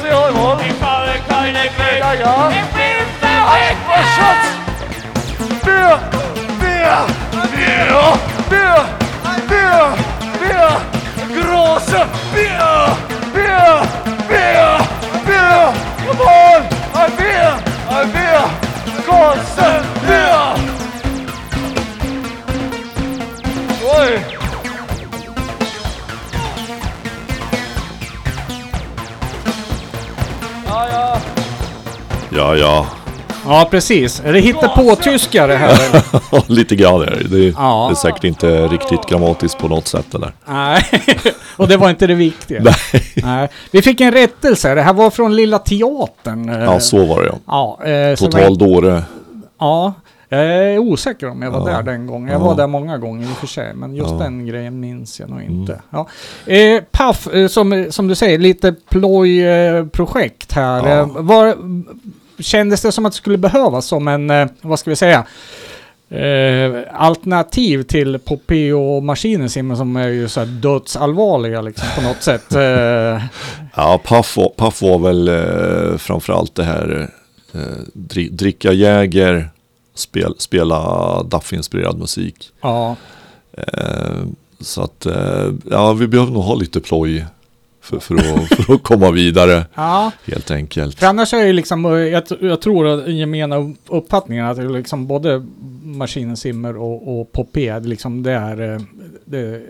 Ich 0.68 0.82
habe 0.82 1.12
keine 1.28 1.62
Glück. 1.62 1.98
Ja, 2.00 2.12
ja. 2.12 2.50
Ich 2.50 2.68
bin 2.76 3.06
verrückt. 3.20 3.80
Schatz. 4.16 4.44
Bier, 5.64 5.98
Bier, 6.60 7.06
Bier, 7.54 8.18
Bier, 8.50 8.84
Bier, 9.48 10.07
Bier. 10.48 10.80
Große 11.28 12.06
Bier, 12.32 12.96
Bier, 13.34 13.82
Bier, 14.28 14.78
Bier. 15.26 15.72
Jawohl, 16.06 16.60
ein 16.94 17.12
Bier, 17.16 17.50
ein 17.90 18.12
Bier. 18.12 18.44
Große 19.06 19.68
Bier. 20.06 20.54
Ui. 23.84 24.10
Ja, 30.66 30.88
ja. 30.88 31.20
Ja, 32.30 32.54
ja. 32.54 33.07
Ja, 33.48 33.68
precis. 33.70 34.22
Är 34.24 34.32
det 34.32 34.40
hittepå-tyska 34.40 35.46
det 35.46 35.56
här? 35.56 35.78
Lite 36.52 36.76
grann 36.76 37.02
är 37.02 37.06
det. 37.06 37.28
Det, 37.28 37.44
Ja. 37.44 37.86
det 37.90 37.92
är 37.92 37.96
säkert 37.96 38.24
inte 38.24 38.66
riktigt 38.68 39.06
grammatiskt 39.08 39.58
på 39.58 39.68
något 39.68 39.86
sätt 39.86 40.14
eller. 40.14 40.32
Nej, 40.48 40.82
och 41.56 41.68
det 41.68 41.76
var 41.76 41.90
inte 41.90 42.06
det 42.06 42.14
viktiga. 42.14 42.62
Nej. 42.62 43.02
Nej. 43.24 43.48
Vi 43.70 43.82
fick 43.82 44.00
en 44.00 44.12
rättelse. 44.12 44.74
Det 44.74 44.82
här 44.82 44.92
var 44.92 45.10
från 45.10 45.36
Lilla 45.36 45.58
Teatern. 45.58 46.48
eh, 46.48 46.58
Ja, 46.64 46.80
så 46.80 47.04
var 47.06 47.22
det 47.22 47.28
ja. 47.46 47.78
Ja, 47.82 47.90
eh, 47.90 48.14
Total 48.16 48.40
var- 48.42 48.56
dåre. 48.68 49.02
Ja, 49.60 49.92
jag 50.28 50.40
är 50.46 50.78
osäker 50.78 51.28
om 51.30 51.42
jag 51.42 51.50
var 51.50 51.70
Ja. 51.70 51.76
där 51.76 51.82
den 51.82 52.06
gången. 52.06 52.28
Jag 52.32 52.40
Ja. 52.40 52.44
var 52.44 52.54
där 52.56 52.66
många 52.66 52.98
gånger 52.98 53.28
i 53.28 53.32
och 53.32 53.36
för 53.36 53.46
sig, 53.46 53.74
men 53.74 53.94
just 53.94 54.08
Ja. 54.10 54.14
Mm. 54.14 54.38
den 54.38 54.46
grejen 54.46 54.80
minns 54.80 55.20
jag 55.20 55.30
nog 55.30 55.42
inte. 55.42 55.80
Ja. 55.90 56.06
Eh, 56.46 56.82
Paff, 56.90 57.26
eh, 57.26 57.48
som, 57.48 57.86
som 57.90 58.08
du 58.08 58.14
säger, 58.14 58.38
lite 58.38 58.74
plojprojekt 58.90 60.52
här. 60.52 60.88
Ja. 60.88 60.98
Eh, 61.00 61.06
var, 61.06 61.54
kändes 62.40 62.82
det 62.82 62.92
som 62.92 63.06
att 63.06 63.12
det 63.12 63.16
skulle 63.16 63.38
behövas 63.38 63.86
som 63.86 64.08
en, 64.08 64.30
eh, 64.30 64.48
vad 64.60 64.78
ska 64.78 64.90
vi 64.90 64.96
säga, 64.96 65.26
Eh, 66.10 66.82
alternativ 66.92 67.82
till 67.82 68.18
Maskinesimmen 69.02 69.76
som 69.76 69.96
är 69.96 70.08
ju 70.08 70.28
så 70.28 70.40
här 70.40 70.46
dödsallvarliga 70.46 71.60
liksom 71.60 71.86
på 71.96 72.02
något 72.02 72.22
sätt. 72.22 72.54
Eh, 72.54 73.22
Ja, 73.74 74.00
Puff 74.04 74.38
Puff 74.56 74.82
var 74.82 74.98
väl 74.98 75.28
eh, 75.28 75.96
framförallt 75.98 76.54
det 76.54 76.64
här 76.64 77.10
eh, 77.54 77.60
dri, 77.92 78.28
dricka 78.28 78.72
Jäger, 78.72 79.50
spel, 79.94 80.34
spela 80.38 80.78
Duff-inspirerad 81.22 81.98
musik. 81.98 82.50
ja, 82.60 82.96
Eh, 83.52 84.26
så 84.60 84.82
att, 84.82 85.06
eh, 85.06 85.52
ja, 85.70 85.92
vi 85.92 86.06
behöver 86.06 86.32
nog 86.32 86.42
ha 86.42 86.54
lite 86.54 86.80
ploj 86.80 87.26
för, 87.80 87.98
för, 87.98 88.14
att, 88.14 88.48
för 88.66 88.74
att 88.74 88.82
komma 88.82 89.10
vidare 89.10 89.66
ja. 89.74 90.10
helt 90.24 90.50
enkelt. 90.50 90.98
För 90.98 91.06
annars 91.06 91.34
är 91.34 91.46
det 91.46 91.52
liksom, 91.52 91.84
eh, 91.84 91.92
jag, 91.92 92.22
jag 92.40 92.60
tror 92.60 92.86
att 92.86 93.04
den 93.04 93.16
gemena 93.16 93.74
uppfattningen 93.88 94.46
att 94.46 94.58
liksom 94.72 95.06
både 95.06 95.46
Maskinen 95.82 96.36
Simmer 96.36 96.76
och, 96.76 97.20
och 97.20 97.32
det 97.52 97.86
liksom 97.86 98.22
det 98.22 98.32
är, 98.32 98.74
eh, 98.74 98.80
det, 99.24 99.62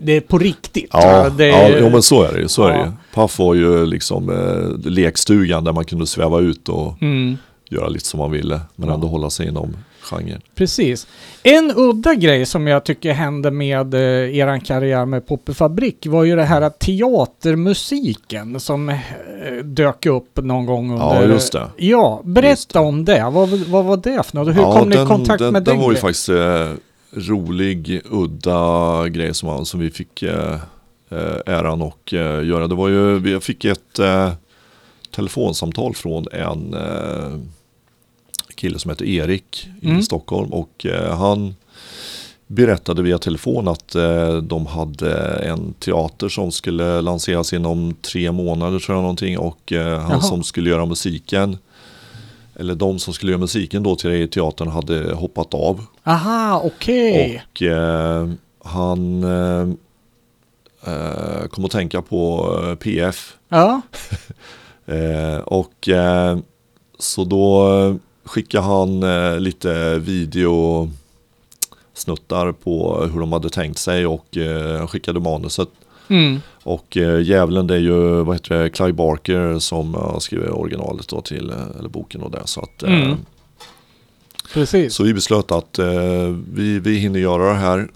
det 0.00 0.12
är 0.12 0.20
på 0.20 0.38
riktigt. 0.38 0.90
Ja, 0.92 1.28
det, 1.30 1.46
ja 1.46 1.68
jo, 1.80 1.90
men 1.90 2.02
så 2.02 2.22
är 2.22 2.32
det 2.32 2.40
ju. 2.40 2.48
Så 2.48 2.62
är 2.64 2.72
det 2.72 2.78
Ja. 2.78 2.84
ju. 2.86 2.92
Puff 3.14 3.38
var 3.38 3.54
ju 3.54 3.86
liksom 3.86 4.30
eh, 4.30 4.90
lekstugan 4.90 5.64
där 5.64 5.72
man 5.72 5.84
kunde 5.84 6.06
sväva 6.06 6.40
ut 6.40 6.68
och 6.68 7.02
mm, 7.02 7.36
göra 7.70 7.88
lite 7.88 8.06
som 8.06 8.18
man 8.18 8.30
ville. 8.30 8.60
Men 8.76 8.88
Ja. 8.88 8.94
ändå 8.94 9.06
hålla 9.08 9.30
sig 9.30 9.48
inom 9.48 9.76
genren. 10.06 10.40
precis. 10.54 11.06
En 11.42 11.72
udda 11.76 12.14
grej 12.14 12.46
som 12.46 12.66
jag 12.66 12.84
tycker 12.84 13.12
hände 13.12 13.50
med 13.50 13.94
eh, 13.94 14.36
eran 14.38 14.60
karriär 14.60 15.06
med 15.06 15.26
Poppe 15.26 15.54
Fabrik 15.54 16.06
var 16.06 16.24
ju 16.24 16.36
det 16.36 16.44
här 16.44 16.62
att 16.62 16.78
teatermusiken 16.78 18.60
som 18.60 18.88
eh, 18.88 18.96
dök 19.64 20.06
upp 20.06 20.36
någon 20.36 20.66
gång 20.66 20.92
under... 20.92 21.22
Ja, 21.22 21.24
just 21.24 21.52
det. 21.52 21.66
Ja, 21.76 22.20
berätta 22.24 22.48
Just 22.50 22.72
det. 22.72 22.78
om 22.78 23.04
det. 23.04 23.30
Vad, 23.32 23.48
vad 23.48 23.84
var 23.84 23.96
det 23.96 24.26
för 24.26 24.36
något? 24.36 24.56
Hur 24.56 24.62
kom 24.62 24.88
ni 24.88 25.02
i 25.02 25.06
kontakt 25.06 25.38
den, 25.38 25.52
med 25.52 25.62
den 25.62 25.74
den? 25.74 25.84
var 25.84 25.92
ju 25.92 25.96
faktiskt 25.96 26.28
eh, 26.28 26.70
rolig, 27.12 28.00
udda 28.10 29.08
grej 29.08 29.34
som, 29.34 29.66
som 29.66 29.80
vi 29.80 29.90
fick 29.90 30.22
eh, 30.22 30.54
eh, 31.10 31.36
äran 31.46 31.82
att 31.82 32.12
eh, 32.12 32.20
göra. 32.20 32.66
Det 32.66 32.74
var 32.74 32.88
ju, 32.88 33.18
vi 33.18 33.40
fick 33.40 33.64
ett 33.64 33.98
eh, 33.98 34.32
telefonsamtal 35.14 35.94
från 35.94 36.26
en 36.32 36.76
kille 38.56 38.78
som 38.78 38.90
heter 38.90 39.04
Erik 39.04 39.68
Mm. 39.82 39.98
i 39.98 40.02
Stockholm 40.02 40.52
och 40.52 40.86
eh, 40.86 41.18
han 41.18 41.54
berättade 42.46 43.02
via 43.02 43.18
telefon 43.18 43.68
att 43.68 43.94
eh, 43.94 44.36
de 44.36 44.66
hade 44.66 45.16
en 45.36 45.74
teater 45.74 46.28
som 46.28 46.52
skulle 46.52 47.00
lanseras 47.00 47.52
inom 47.52 47.94
tre 47.94 48.32
månader 48.32 48.78
tror 48.78 48.96
jag 48.96 49.02
någonting 49.02 49.38
och 49.38 49.72
eh, 49.72 49.98
han 50.00 50.10
Jaha. 50.10 50.20
som 50.20 50.42
skulle 50.42 50.70
göra 50.70 50.86
musiken 50.86 51.58
eller 52.58 52.74
de 52.74 52.98
som 52.98 53.14
skulle 53.14 53.32
göra 53.32 53.40
musiken 53.40 53.82
då 53.82 53.96
till 53.96 54.30
teatern 54.30 54.68
hade 54.68 55.14
hoppat 55.14 55.54
av. 55.54 55.84
Aha, 56.04 56.62
okej. 56.64 57.42
Och 57.52 57.62
eh, 57.62 58.28
han 58.64 59.24
eh, 59.24 59.68
kom 61.50 61.64
att 61.64 61.70
tänka 61.70 62.02
på 62.02 62.46
PF. 62.80 63.36
Ja. 63.48 63.80
Eh, 64.88 65.38
och 65.38 65.88
så 66.98 67.24
då 67.24 67.68
skickade 68.26 68.64
han 68.64 69.02
eh, 69.02 69.40
lite 69.40 69.98
video 69.98 70.90
snuttar 71.94 72.52
på 72.52 73.04
hur 73.12 73.20
de 73.20 73.32
hade 73.32 73.50
tänkt 73.50 73.78
sig 73.78 74.06
och 74.06 74.36
eh, 74.36 74.86
skickade 74.86 75.20
manuset. 75.20 75.68
Mm. 76.08 76.40
Och 76.62 76.96
eh, 76.96 77.20
Djävulen 77.20 77.66
det 77.66 77.74
är 77.74 77.78
ju, 77.78 78.24
vad 78.24 78.36
heter 78.36 78.54
det, 78.62 78.70
Clive 78.70 78.92
Barker 78.92 79.58
som 79.58 79.94
har 79.94 80.20
skrivit 80.20 80.50
originalet 80.50 81.08
då 81.08 81.20
till, 81.20 81.50
eh, 81.50 81.78
eller 81.78 81.88
boken 81.88 82.22
och 82.22 82.30
det. 82.30 82.42
Så 82.44 82.60
att 82.60 82.82
eh, 82.82 82.94
Mm. 83.02 83.16
Precis. 84.54 84.94
Så 84.94 85.02
vi 85.02 85.14
beslöt 85.14 85.52
att 85.52 85.78
eh, 85.78 86.34
vi, 86.52 86.78
vi 86.78 86.98
hinner 86.98 87.20
göra 87.20 87.48
det 87.48 87.54
här. 87.58 87.88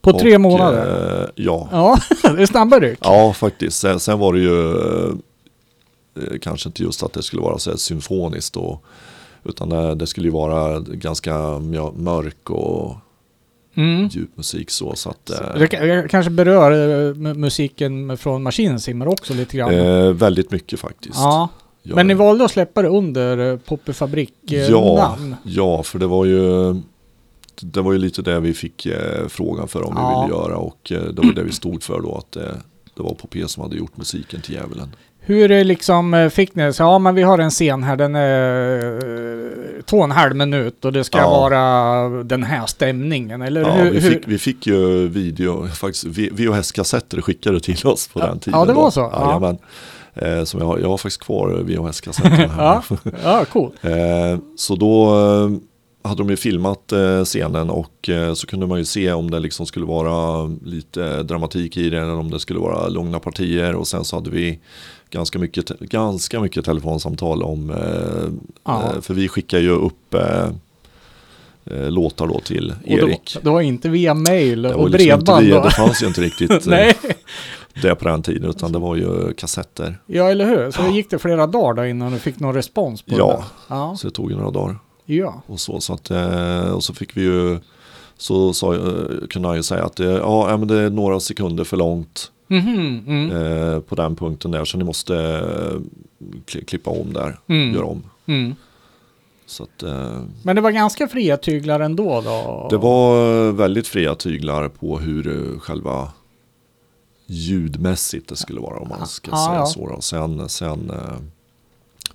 På 0.00 0.18
tre 0.18 0.34
Och, 0.34 0.40
månader? 0.40 1.22
Eh, 1.22 1.28
ja. 1.34 1.68
Ja, 1.72 1.98
det 2.22 2.42
är 2.42 2.46
snabba 2.46 2.80
ryck. 2.80 2.98
ja, 3.02 3.32
faktiskt. 3.32 3.78
Sen, 3.78 4.00
sen 4.00 4.18
var 4.18 4.32
det 4.32 4.40
ju 4.40 4.70
eh, 6.16 6.38
kanske 6.42 6.68
inte 6.68 6.82
just 6.82 7.02
att 7.02 7.12
det 7.12 7.22
skulle 7.22 7.42
vara 7.42 7.58
så 7.58 7.70
här 7.70 7.76
symfoniskt. 7.76 8.56
Och, 8.56 8.84
utan 9.48 9.68
det, 9.68 9.94
det 9.94 10.06
skulle 10.06 10.26
ju 10.26 10.32
vara 10.32 10.80
ganska 10.80 11.58
mörk 11.96 12.50
och 12.50 12.96
Mm. 13.74 14.08
djup 14.08 14.36
musik 14.36 14.70
så. 14.70 14.94
så 14.94 15.10
att, 15.10 15.28
Så 15.28 15.34
eh, 15.44 15.54
det 15.58 15.66
ka- 15.66 15.84
jag 15.86 16.10
kanske 16.10 16.30
berör 16.30 16.70
eh, 16.72 17.14
mu- 17.14 17.34
musiken 17.34 18.16
från 18.18 18.42
Maskinen 18.42 18.80
Simmer 18.80 19.08
också 19.08 19.34
lite 19.34 19.56
grann. 19.56 19.74
eh, 19.74 20.12
väldigt 20.12 20.50
mycket 20.50 20.80
faktiskt. 20.80 21.18
ja. 21.18 21.48
Ja. 21.82 21.94
Men 21.94 22.06
ni 22.06 22.14
valde 22.14 22.44
att 22.44 22.50
släppa 22.50 22.82
det 22.82 22.88
under 22.88 23.52
eh, 23.52 23.58
Poppe 23.58 23.92
Fabrik 23.92 24.52
eh, 24.52 24.68
ja, 25.44 25.82
för 25.82 25.98
det 25.98 26.06
var 26.06 26.24
ju 26.24 26.74
det 27.60 27.80
var 27.80 27.92
ju 27.92 27.98
lite 27.98 28.22
det 28.22 28.40
vi 28.40 28.54
fick 28.54 28.86
eh, 28.86 29.28
frågan 29.28 29.68
för 29.68 29.82
om 29.82 29.92
Ja. 29.96 30.08
vi 30.20 30.26
ville 30.26 30.40
göra 30.42 30.56
och 30.56 30.92
eh, 30.92 31.02
det 31.02 31.22
var 31.26 31.32
det 31.32 31.42
vi 31.42 31.52
stod 31.52 31.82
för 31.82 32.00
då 32.00 32.14
att 32.14 32.36
eh, 32.36 32.42
det 32.96 33.02
var 33.02 33.14
Popé 33.14 33.48
som 33.48 33.62
hade 33.62 33.76
gjort 33.76 33.96
musiken 33.96 34.40
till 34.40 34.54
Djävulen. 34.54 34.88
Hur 35.28 35.64
liksom, 35.64 36.14
eh, 36.14 36.28
fick 36.28 36.54
ni 36.54 36.72
så 36.72 36.82
ja 36.82 36.98
men 36.98 37.14
vi 37.14 37.22
har 37.22 37.38
en 37.38 37.50
scen 37.50 37.82
här, 37.82 37.96
den 37.96 38.14
är 38.16 38.76
eh, 38.78 39.82
två 39.84 39.96
och 39.98 40.04
en 40.04 40.10
halv 40.10 40.36
minut 40.36 40.84
och 40.84 40.92
det 40.92 41.04
ska 41.04 41.18
Ja. 41.18 41.30
vara 41.30 42.08
den 42.24 42.42
här 42.42 42.66
stämningen, 42.66 43.42
eller 43.42 43.60
Ja, 43.60 43.70
hur? 43.72 43.90
vi, 43.90 44.00
hur? 44.00 44.10
fick, 44.10 44.22
vi 44.28 44.38
fick 44.38 44.66
ju 44.66 45.08
video, 45.08 45.66
faktiskt 45.68 46.04
VHS-kassetter 46.06 47.20
skickade 47.20 47.60
till 47.60 47.86
oss 47.86 48.08
på 48.08 48.18
den 48.18 48.38
tiden. 48.38 48.60
ja, 48.60 48.66
det 48.66 48.72
var 48.72 48.84
då. 48.84 48.90
så, 48.90 49.00
ja. 49.12 49.24
Jajamän. 49.26 49.58
Eh, 50.14 50.44
som 50.44 50.60
jag, 50.60 50.66
har, 50.66 50.78
jag 50.78 50.88
har 50.88 50.96
faktiskt 50.98 51.22
kvar 51.22 51.48
VHS-kassetterna 51.62 52.48
här. 52.48 52.82
ja, 53.04 53.08
ja, 53.24 53.44
cool. 53.52 53.72
eh, 53.82 54.38
så 54.56 54.76
då 54.76 55.14
hade 56.02 56.22
de 56.22 56.30
ju 56.30 56.36
filmat 56.36 56.92
eh, 56.92 57.24
scenen 57.24 57.70
och 57.70 58.08
eh, 58.08 58.34
så 58.34 58.46
kunde 58.46 58.66
man 58.66 58.78
ju 58.78 58.84
se 58.84 59.12
om 59.12 59.30
det 59.30 59.38
liksom 59.38 59.66
skulle 59.66 59.86
vara 59.86 60.46
lite 60.64 61.22
dramatik 61.22 61.76
i 61.76 61.90
det 61.90 61.98
eller 62.00 62.14
om 62.18 62.30
det 62.30 62.40
skulle 62.40 62.58
vara 62.60 62.88
lugna 62.88 63.18
partier 63.18 63.74
och 63.74 63.88
sen 63.88 64.04
så 64.04 64.16
hade 64.16 64.30
vi 64.30 64.60
ganska 65.10 65.38
mycket, 65.38 65.68
ganska 65.80 66.40
mycket 66.40 66.64
telefonsamtal 66.64 67.42
om, 67.42 67.70
eh, 67.70 67.76
Ja. 68.64 68.92
eh, 68.94 69.00
för 69.00 69.14
vi 69.14 69.28
skickar 69.28 69.58
ju 69.58 69.70
upp 69.70 70.14
eh, 70.14 70.48
låtar 71.90 72.26
då 72.26 72.40
till 72.40 72.70
Och 72.84 72.88
Erik. 72.90 73.36
det 73.42 73.50
var 73.50 73.60
inte 73.60 73.88
via 73.88 74.14
mail 74.14 74.66
och 74.66 74.90
liksom 74.90 75.06
bredband 75.06 75.46
via, 75.46 75.54
då? 75.58 75.64
det 75.64 75.70
fanns 75.70 76.02
ju 76.02 76.06
inte 76.06 76.20
riktigt 76.20 76.66
Nej, 76.66 76.94
det 77.82 77.94
på 77.94 78.08
den 78.08 78.22
tiden 78.22 78.50
utan 78.50 78.72
det 78.72 78.78
var 78.78 78.96
ju 78.96 79.32
kassetter. 79.34 79.98
ja 80.06 80.30
eller 80.30 80.46
hur? 80.46 80.70
Så 80.70 80.82
det 80.82 80.90
gick 80.90 81.10
det 81.10 81.18
flera 81.18 81.46
dagar 81.46 81.74
då 81.74 81.86
innan 81.88 82.12
du 82.12 82.18
fick 82.18 82.40
någon 82.40 82.54
respons 82.54 83.02
på 83.02 83.14
Ja. 83.18 83.26
det? 83.36 83.44
Ja. 83.74 83.96
Så 83.98 84.06
det 84.06 84.12
tog 84.14 84.30
ju 84.30 84.36
några 84.36 84.50
dagar. 84.50 84.78
Ja. 85.04 85.42
och 85.46 85.60
så. 85.60 85.80
så 85.80 85.92
att, 85.92 86.10
och 86.74 86.84
så 86.84 86.94
fick 86.94 87.16
vi 87.16 87.22
ju, 87.22 87.58
så 88.18 88.52
sa, 88.52 88.74
kunde 89.30 89.48
han 89.48 89.56
ju 89.56 89.62
säga 89.62 89.84
att 89.84 89.96
det, 89.96 90.04
ja, 90.12 90.56
men 90.56 90.68
det 90.68 90.80
är 90.80 90.90
några 90.90 91.20
sekunder 91.20 91.64
för 91.64 91.76
långt 91.76 92.30
Mhm, 92.48 93.04
mm. 93.06 93.30
eh, 93.30 93.80
på 93.80 93.94
den 93.94 94.16
punkten 94.16 94.50
där. 94.50 94.64
Så 94.64 94.78
ni 94.78 94.84
måste 94.84 95.14
eh, 95.16 95.80
kli- 96.46 96.64
klippa 96.64 96.90
om 96.90 97.12
där, 97.12 97.38
Mm. 97.46 97.74
göra 97.74 97.84
om. 97.84 98.02
Mm. 98.26 98.54
Så 99.46 99.62
att, 99.62 99.82
eh, 99.82 100.22
Men 100.42 100.56
det 100.56 100.62
var 100.62 100.70
ganska 100.70 101.08
fria 101.08 101.36
tyglar 101.36 101.80
ändå 101.80 102.20
då? 102.20 102.66
det 102.70 102.76
var 102.76 103.46
eh, 103.48 103.52
väldigt 103.54 103.88
fria 103.88 104.14
tyglar 104.14 104.68
på 104.68 104.98
hur 104.98 105.52
eh, 105.54 105.58
själva 105.60 106.08
ljudmässigt 107.26 108.28
det 108.28 108.36
skulle 108.36 108.60
vara 108.60 108.78
om 108.80 108.88
man 108.88 109.06
ska 109.06 109.30
Ja, 109.30 109.46
säga 109.46 109.58
ja. 109.58 109.66
så. 109.66 109.86
Då. 109.88 110.00
Sen, 110.00 110.48
sen 110.48 110.90
eh, 110.90 111.18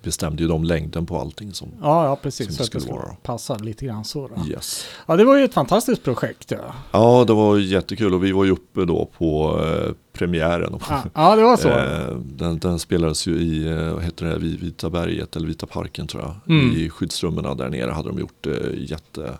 bestämde 0.04 0.42
ju 0.42 0.48
de 0.48 0.64
längden 0.64 1.06
på 1.06 1.18
allting 1.20 1.52
som 1.54 1.68
Ja, 1.82 2.04
ja 2.04 2.16
precis. 2.16 2.46
Som 2.46 2.54
Så 2.54 2.62
det 2.62 2.66
skulle 2.66 2.80
skulle 2.80 2.98
vara. 2.98 3.16
passa 3.22 3.54
lite 3.56 3.84
grann 3.86 4.04
så 4.04 4.28
då. 4.28 4.46
yes. 4.50 4.86
Ja, 5.06 5.16
det 5.16 5.24
var 5.24 5.36
ju 5.36 5.44
ett 5.44 5.54
fantastiskt 5.54 6.02
projekt. 6.04 6.50
Ja, 6.50 6.74
Ja, 6.92 7.24
det 7.26 7.32
var 7.32 7.58
jättekul 7.58 8.14
och 8.14 8.24
vi 8.24 8.32
var 8.32 8.44
ju 8.44 8.50
uppe 8.50 8.84
då 8.84 9.08
på 9.18 9.60
eh, 9.64 9.92
premiären. 10.12 10.78
ja, 10.88 11.02
ja 11.14 11.36
det 11.36 11.42
var 11.42 11.56
så. 11.56 11.68
Eh, 11.74 12.16
den, 12.18 12.58
den 12.58 12.78
spelades 12.78 13.26
ju 13.26 13.36
i, 13.36 13.66
eh, 13.68 13.92
vad 13.94 14.02
heter 14.02 14.26
det, 14.26 14.38
vid 14.38 14.60
Vita 14.60 14.90
berget 14.90 15.36
eller 15.36 15.46
Vita 15.46 15.66
parken 15.66 16.06
tror 16.06 16.22
jag. 16.22 16.34
Mm. 16.56 16.76
I 16.76 16.90
skyddsrummen 16.90 17.56
där 17.56 17.68
nere 17.68 17.90
hade 17.90 18.08
de 18.08 18.18
gjort 18.18 18.36
det 18.44 18.70
jätte, 18.76 19.38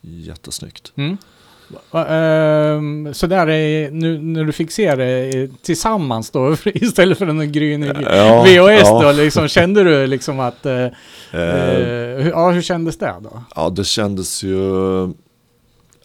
jättesnyggt. 0.00 0.92
Mm. 0.96 1.16
Ehm, 1.92 3.14
så 3.14 3.26
där 3.26 3.46
är, 3.48 3.90
nu 3.90 4.18
när 4.18 4.44
du 4.44 4.52
fick 4.52 4.70
se 4.70 4.94
det 4.94 5.28
eh, 5.42 5.48
tillsammans 5.62 6.30
då 6.30 6.56
istället 6.64 7.18
för 7.18 7.26
en 7.26 7.52
grynig 7.52 7.92
Ja, 8.02 8.42
VHS 8.42 8.82
ja. 8.88 9.02
då 9.02 9.12
liksom, 9.12 9.48
kände 9.48 9.82
du 9.84 10.06
liksom 10.06 10.40
att, 10.40 10.66
eh, 10.66 10.86
hur- 11.30 12.30
ja 12.30 12.50
hur 12.50 12.62
kändes 12.62 12.98
det 12.98 13.14
då? 13.22 13.42
ja, 13.56 13.70
det 13.70 13.84
kändes 13.84 14.42
ju, 14.42 14.58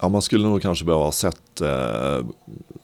ja 0.02 0.10
man 0.10 0.22
skulle 0.22 0.48
nog 0.48 0.62
kanske 0.62 0.86
behöva 0.86 1.04
ha 1.04 1.12
sett 1.12 1.62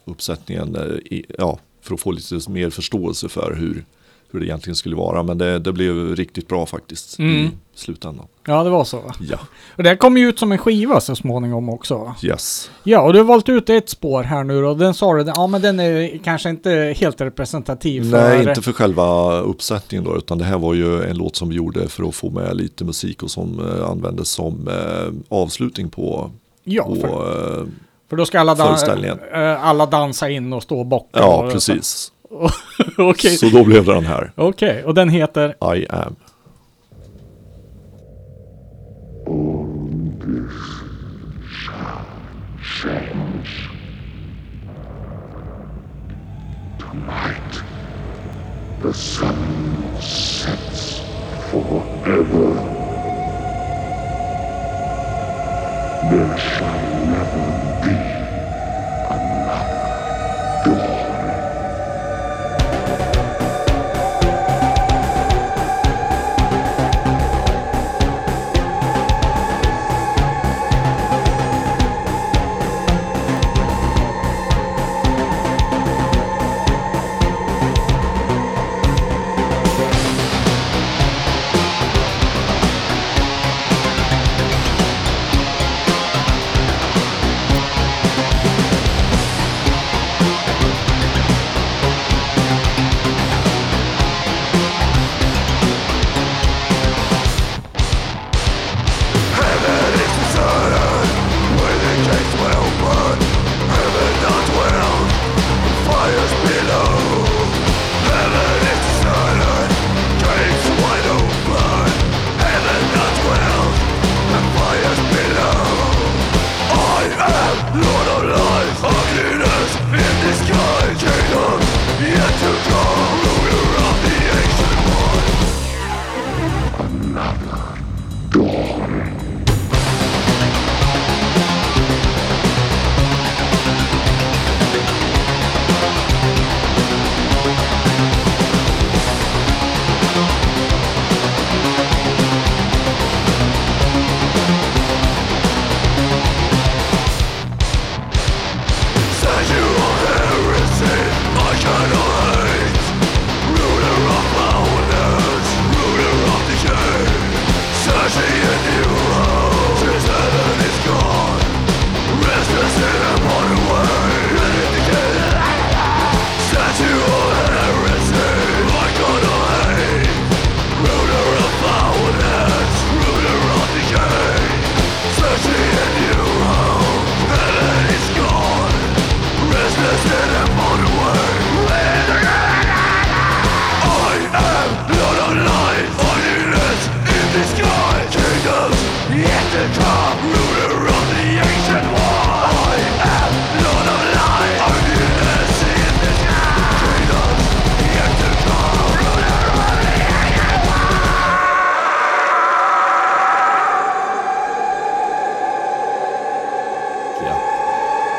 uppsättningen, 0.05 0.75
i, 1.05 1.25
ja, 1.37 1.59
för 1.81 1.93
att 1.93 1.99
få 2.01 2.11
lite 2.11 2.51
mer 2.51 2.69
förståelse 2.69 3.29
för 3.29 3.53
hur, 3.59 3.85
hur 4.31 4.39
det 4.39 4.45
egentligen 4.45 4.75
skulle 4.75 4.95
vara. 4.95 5.23
Men 5.23 5.37
det, 5.37 5.59
det 5.59 5.71
blev 5.73 6.15
riktigt 6.15 6.47
bra 6.47 6.65
faktiskt 6.65 7.19
Mm. 7.19 7.45
i 7.45 7.49
slutändan. 7.75 8.25
Ja 8.47 8.63
det 8.63 8.69
var 8.69 8.83
så. 8.83 9.01
Ja, 9.19 9.37
Och 9.75 9.83
det 9.83 9.89
här 9.89 9.95
kom 9.95 10.17
ju 10.17 10.29
ut 10.29 10.39
som 10.39 10.51
en 10.51 10.57
skiva 10.57 11.01
så 11.01 11.15
småningom 11.15 11.69
också. 11.69 12.15
yes. 12.23 12.71
Ja, 12.83 13.01
och 13.01 13.13
du 13.13 13.19
har 13.19 13.25
valt 13.25 13.49
ut 13.49 13.69
ett 13.69 13.89
spår 13.89 14.23
här 14.23 14.43
nu 14.43 14.61
då. 14.61 14.73
Den 14.73 14.93
sa 14.93 15.13
du, 15.13 15.31
ja 15.35 15.47
men 15.47 15.61
den 15.61 15.79
är 15.79 16.19
kanske 16.23 16.49
inte 16.49 16.93
helt 16.97 17.21
representativ 17.21 18.11
för... 18.11 18.21
Nej, 18.29 18.49
inte 18.49 18.61
för 18.61 18.71
själva 18.73 19.31
uppsättningen 19.39 20.05
då, 20.05 20.17
utan 20.17 20.37
det 20.37 20.43
här 20.45 20.57
var 20.57 20.73
ju 20.73 21.03
en 21.03 21.17
låt 21.17 21.35
som 21.35 21.49
vi 21.49 21.55
gjorde 21.55 21.87
för 21.87 22.03
att 22.07 22.15
få 22.15 22.29
med 22.29 22.55
lite 22.57 22.83
musik 22.85 23.23
och 23.23 23.31
som 23.31 23.59
eh, 23.79 23.89
användes 23.89 24.29
som 24.29 24.67
eh, 24.67 25.37
avslutning 25.37 25.89
på, 25.89 26.31
Ja, 26.63 26.83
på 26.83 26.95
för, 26.95 27.59
eh, 27.61 27.65
för 28.09 28.15
då 28.17 28.25
ska 28.25 28.39
alla, 28.39 28.55
dan- 28.55 29.03
eh, 29.33 29.65
alla 29.65 29.85
dansa 29.85 30.29
in 30.29 30.53
och 30.53 30.63
stå 30.63 30.79
och 30.79 30.85
bocka. 30.85 31.19
ja 31.19 31.43
och- 31.45 31.51
precis. 31.51 32.11
Okej, 32.97 33.37
Så 33.37 33.49
då 33.49 33.63
blev 33.63 33.85
det 33.85 33.93
den 33.93 34.05
här, 34.05 34.31
okej. 34.35 34.83
Och 34.83 34.93
den 34.93 35.09
heter? 35.09 35.75
I 35.75 35.87
am. 35.89 36.15
The 48.81 48.93
sun 48.93 49.99
sets 49.99 51.01
forever. 51.49 52.53
There 56.09 56.37
shall 56.37 56.94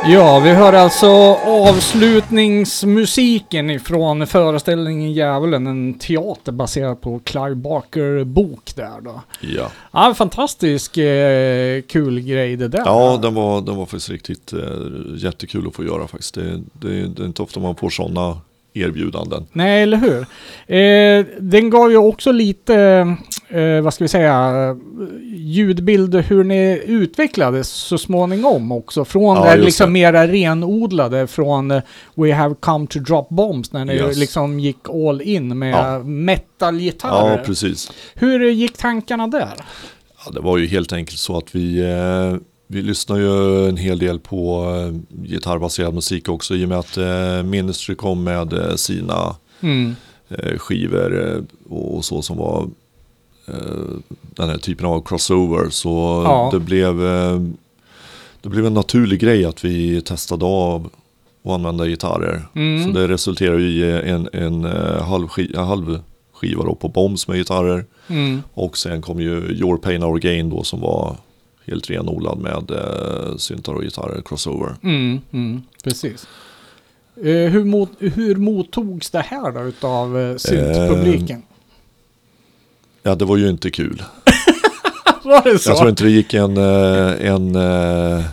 Ja, 0.09 0.41
vi 0.45 0.51
hör 0.51 0.73
alltså 0.73 1.07
avslutningsmusiken 1.45 3.71
ifrån 3.71 4.27
föreställningen 4.27 5.13
Djävulen, 5.13 5.67
en 5.67 5.95
teater 5.99 6.53
baserad 6.53 7.01
på 7.01 7.19
Clive 7.25 7.55
Barker 7.55 8.25
bok 8.25 8.73
där 8.77 9.01
då. 9.05 9.21
Ja, 9.41 9.71
Ja, 9.93 10.15
fantastisk 10.17 10.97
eh, 10.97 11.83
kul 11.83 12.21
grej 12.21 12.57
det 12.57 12.69
där. 12.69 12.83
ja 12.85 13.19
den, 13.23 13.35
var, 13.35 13.61
den 13.61 13.77
var 13.77 13.87
faktiskt 13.87 14.11
riktigt 14.11 14.53
eh, 14.53 14.59
jättekul 15.17 15.67
att 15.69 15.75
få 15.75 15.85
göra 15.85 16.07
faktiskt. 16.09 16.35
Det, 16.35 16.43
det, 16.73 17.07
det 17.07 17.23
är 17.23 17.27
inte 17.27 17.43
ofta 17.43 17.61
man 17.61 17.77
får 17.77 17.91
sådana 17.91 18.39
erbjudanden. 18.75 19.47
Nej, 19.53 19.83
eller 19.83 19.97
hur? 19.97 20.21
Eh, 20.77 21.25
den 21.41 21.71
gav 21.71 21.91
ju 21.91 21.97
också 21.97 22.33
lite, 22.33 23.07
eh, 23.49 23.81
vad 23.81 23.95
ska 23.95 24.05
vi 24.05 24.09
säga, 24.09 24.77
ljudbild 25.35 26.15
hur 26.15 26.45
ni 26.45 26.83
utvecklades 26.87 27.69
så 27.69 27.99
småningom 27.99 28.73
också. 28.73 29.05
Från 29.05 29.37
Ja, 29.37 29.57
det 29.57 29.63
liksom 29.63 29.87
det. 29.87 29.93
mera 29.93 30.27
renodlade 30.29 31.27
från 31.27 31.71
eh, 31.71 31.83
We 32.15 32.35
have 32.35 32.55
come 32.61 32.87
to 32.87 32.99
drop 32.99 33.29
bombs 33.29 33.73
när 33.73 33.85
ni 33.85 33.95
Yes. 33.95 34.17
liksom 34.17 34.61
gick 34.61 34.89
all 34.89 35.23
in 35.23 35.59
med 35.59 35.71
Ja. 35.75 35.99
metalgitarrer. 36.05 37.31
Ja, 37.37 37.43
precis. 37.45 37.91
hur 38.15 38.49
gick 38.51 38.77
tankarna 38.77 39.27
där? 39.27 39.53
Ja, 40.25 40.31
det 40.33 40.41
var 40.41 40.59
ju 40.59 40.67
helt 40.67 40.93
enkelt 40.93 41.19
så 41.19 41.39
att 41.39 41.55
vi, 41.55 41.79
eh, 41.81 42.37
vi 42.67 42.83
lyssnar 42.83 43.17
ju 43.17 43.69
en 43.69 43.77
hel 43.77 43.99
del 43.99 44.19
på 44.19 44.65
eh, 44.77 45.19
gitarrbaserad 45.27 45.95
musik 45.95 46.29
också 46.29 46.55
i 46.55 46.65
och 46.65 46.69
med 46.69 46.79
att 46.79 46.97
eh, 46.97 47.43
Ministry 47.45 47.95
kom 47.95 48.25
med 48.25 48.53
eh, 48.53 48.75
sina 48.75 49.37
Mm. 49.61 49.95
eh, 50.29 50.59
skivor 50.59 51.29
eh, 51.37 51.43
och 51.77 52.05
så 52.05 52.23
som 52.23 52.37
var 52.37 52.69
den 54.21 54.49
här 54.51 54.59
typen 54.59 54.87
av 54.87 55.01
crossover. 55.01 55.71
Så 55.71 56.23
Ja. 56.25 56.49
det, 56.53 56.61
blev, 56.61 57.07
eh, 57.07 57.41
det 58.41 58.49
blev 58.49 58.67
en 58.67 58.75
naturlig 58.75 59.21
grej 59.21 59.45
att 59.45 59.65
vi 59.65 60.01
testade 60.03 60.45
av 60.45 60.91
och 61.43 61.55
använda 61.55 61.87
gitarrer. 61.87 62.49
Mm. 62.55 62.85
Så 62.85 63.01
det 63.01 63.09
resulterade 63.09 63.63
ju 63.63 63.85
i 63.87 64.11
en, 64.11 64.29
en 64.33 64.65
eh, 64.65 65.03
halv, 65.03 65.29
ski, 65.29 65.57
halv 65.57 66.01
skiva 66.33 66.65
då 66.65 66.75
på 66.75 66.89
Bombs 66.89 67.29
med 67.29 67.37
gitarrer. 67.37 67.85
Mm. 68.09 68.43
Och 68.55 68.79
sen 68.79 69.03
kom 69.03 69.21
ju 69.21 69.31
Your 69.53 69.77
Pain 69.77 70.03
Our 70.03 70.19
Gain 70.19 70.51
då 70.51 70.63
som 70.63 70.81
var 70.81 71.17
helt 71.67 71.91
renodlad 71.91 72.39
med 72.39 72.71
eh, 72.71 73.37
syntar 73.37 73.73
och 73.75 73.83
gitarrer, 73.83 74.23
crossover. 74.25 74.75
Mm, 74.83 75.21
mm, 75.33 75.63
precis. 75.85 76.27
Eh, 77.17 77.25
hur, 77.51 77.65
mot, 77.65 77.91
hur 77.99 78.37
mottogs 78.37 79.11
det 79.11 79.21
här 79.21 79.53
då 79.53 79.63
utav 79.65 80.19
eh, 80.21 80.37
syntpubliken? 80.37 81.43
Ja, 83.07 83.15
det 83.15 83.25
var 83.25 83.37
ju 83.37 83.49
inte 83.51 83.71
kul. 83.71 84.03
Var 85.25 85.43
det 85.53 85.59
så? 85.59 85.71
Jag 85.71 85.77
tror 85.77 85.91
inte 85.91 86.05
det 86.05 86.11
gick 86.11 86.35
en, 86.35 86.57
eh, 86.57 87.27
en 87.33 87.57
eh, 87.57 88.25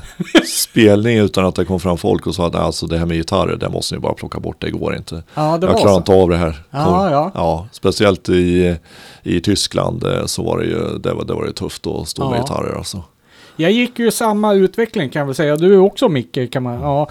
spelning 0.45 1.17
utan 1.17 1.45
att 1.45 1.55
det 1.55 1.65
kom 1.65 1.79
fram 1.79 1.97
folk 1.97 2.27
och 2.27 2.35
sa 2.35 2.47
att 2.47 2.55
alltså 2.55 2.87
det 2.87 2.97
här 2.97 3.05
med 3.05 3.17
gitarrer, 3.17 3.55
det 3.55 3.69
måste 3.69 3.95
ni 3.95 4.01
bara 4.01 4.13
plocka 4.13 4.39
bort, 4.39 4.55
det 4.61 4.71
går 4.71 4.95
inte. 4.95 5.23
ja, 5.33 5.57
det 5.57 5.67
Jag 5.67 5.77
klarar 5.77 5.91
så. 5.93 5.97
inte 5.97 6.11
av 6.13 6.29
det 6.29 6.37
här. 6.37 6.55
Ja, 6.71 7.11
ja. 7.11 7.31
ja 7.33 7.67
speciellt 7.71 8.29
i, 8.29 8.75
i 9.23 9.41
Tyskland 9.41 10.03
eh, 10.03 10.25
så 10.25 10.43
var 10.43 10.59
det 10.59 10.65
ju, 10.65 10.97
det 10.97 11.13
var, 11.13 11.25
det 11.25 11.33
var 11.33 11.45
det 11.45 11.53
tufft 11.53 11.87
att 11.87 12.07
stå 12.07 12.29
med 12.29 12.37
Ja. 12.39 12.41
gitarrer 12.41 12.77
alltså. 12.77 13.03
Jag 13.55 13.71
gick 13.71 13.99
ju 13.99 14.11
samma 14.11 14.53
utveckling 14.53 15.09
kan 15.09 15.19
jag 15.19 15.25
väl 15.25 15.35
säga. 15.35 15.55
Du 15.55 15.73
är 15.73 15.79
också 15.79 16.09
Micke 16.09 16.51
kan 16.51 16.63
man, 16.63 16.81
ja. 16.81 17.09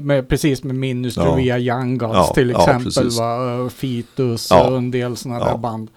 Med, 0.00 0.28
precis 0.28 0.62
med 0.64 0.74
Ministry 0.76 1.24
Ja. 1.24 1.34
via 1.34 1.58
Young 1.58 1.98
Gods 1.98 2.12
Ja, 2.14 2.32
till 2.34 2.50
ja, 2.50 2.60
exempel. 2.60 2.84
precis. 2.84 3.18
va? 3.18 3.70
Fetus 3.76 4.46
Ja. 4.50 4.68
och 4.70 4.76
en 4.78 4.90
del 4.90 5.16
sådana 5.16 5.40
Ja. 5.40 5.46
där 5.50 5.58
band. 5.58 5.88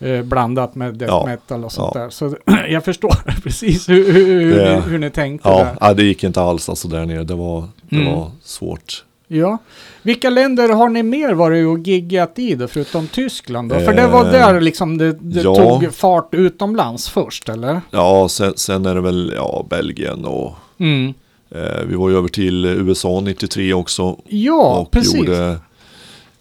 Eh, 0.00 0.22
blandat 0.22 0.74
med 0.74 0.94
death 0.94 1.12
Ja. 1.12 1.26
metal 1.26 1.64
och 1.64 1.72
sånt 1.72 1.92
Ja. 1.94 2.00
där. 2.00 2.10
Så 2.10 2.36
jag 2.68 2.84
förstår 2.84 3.14
precis 3.42 3.88
hur, 3.88 4.12
hur, 4.12 4.54
Det- 4.56 4.82
hur 4.86 4.98
ni 4.98 5.10
tänkte 5.10 5.48
Ja, 5.48 5.58
där. 5.58 5.76
ja, 5.80 5.94
det 5.94 6.02
gick 6.04 6.24
inte 6.24 6.40
alls 6.42 6.68
alltså 6.68 6.88
där 6.88 7.06
nere, 7.06 7.24
det 7.24 7.34
var, 7.34 7.68
det 7.88 7.96
Mm. 7.96 8.12
var 8.14 8.30
svårt. 8.42 9.04
Ja. 9.28 9.58
Vilka 10.02 10.30
länder 10.30 10.68
har 10.68 10.88
ni 10.88 11.02
mer 11.02 11.32
varit 11.32 11.66
och 11.66 11.78
giggat 11.78 12.38
i 12.38 12.54
då, 12.54 12.68
förutom 12.68 13.06
Tyskland 13.08 13.68
då? 13.70 13.80
För 13.80 13.92
det 13.94 14.06
var 14.06 14.24
Eh, 14.24 14.32
där 14.32 14.60
liksom 14.60 14.98
det, 14.98 15.12
det 15.12 15.40
ja. 15.40 15.54
tog 15.54 15.94
fart 15.94 16.28
utomlands 16.34 17.08
först, 17.08 17.48
eller? 17.48 17.80
Ja, 17.90 18.28
sen, 18.28 18.52
sen 18.56 18.86
är 18.86 18.94
det 18.94 19.00
väl 19.00 19.32
ja, 19.36 19.66
Belgien 19.70 20.24
och 20.24 20.54
Mm. 20.80 21.14
eh, 21.50 21.82
vi 21.88 21.94
var 21.94 22.08
ju 22.10 22.16
över 22.16 22.28
till 22.28 22.64
USA 22.64 23.20
93 23.20 23.74
också 23.74 24.16
Ja, 24.28 24.78
och 24.78 24.90
precis. 24.90 25.14
gjorde, 25.14 25.56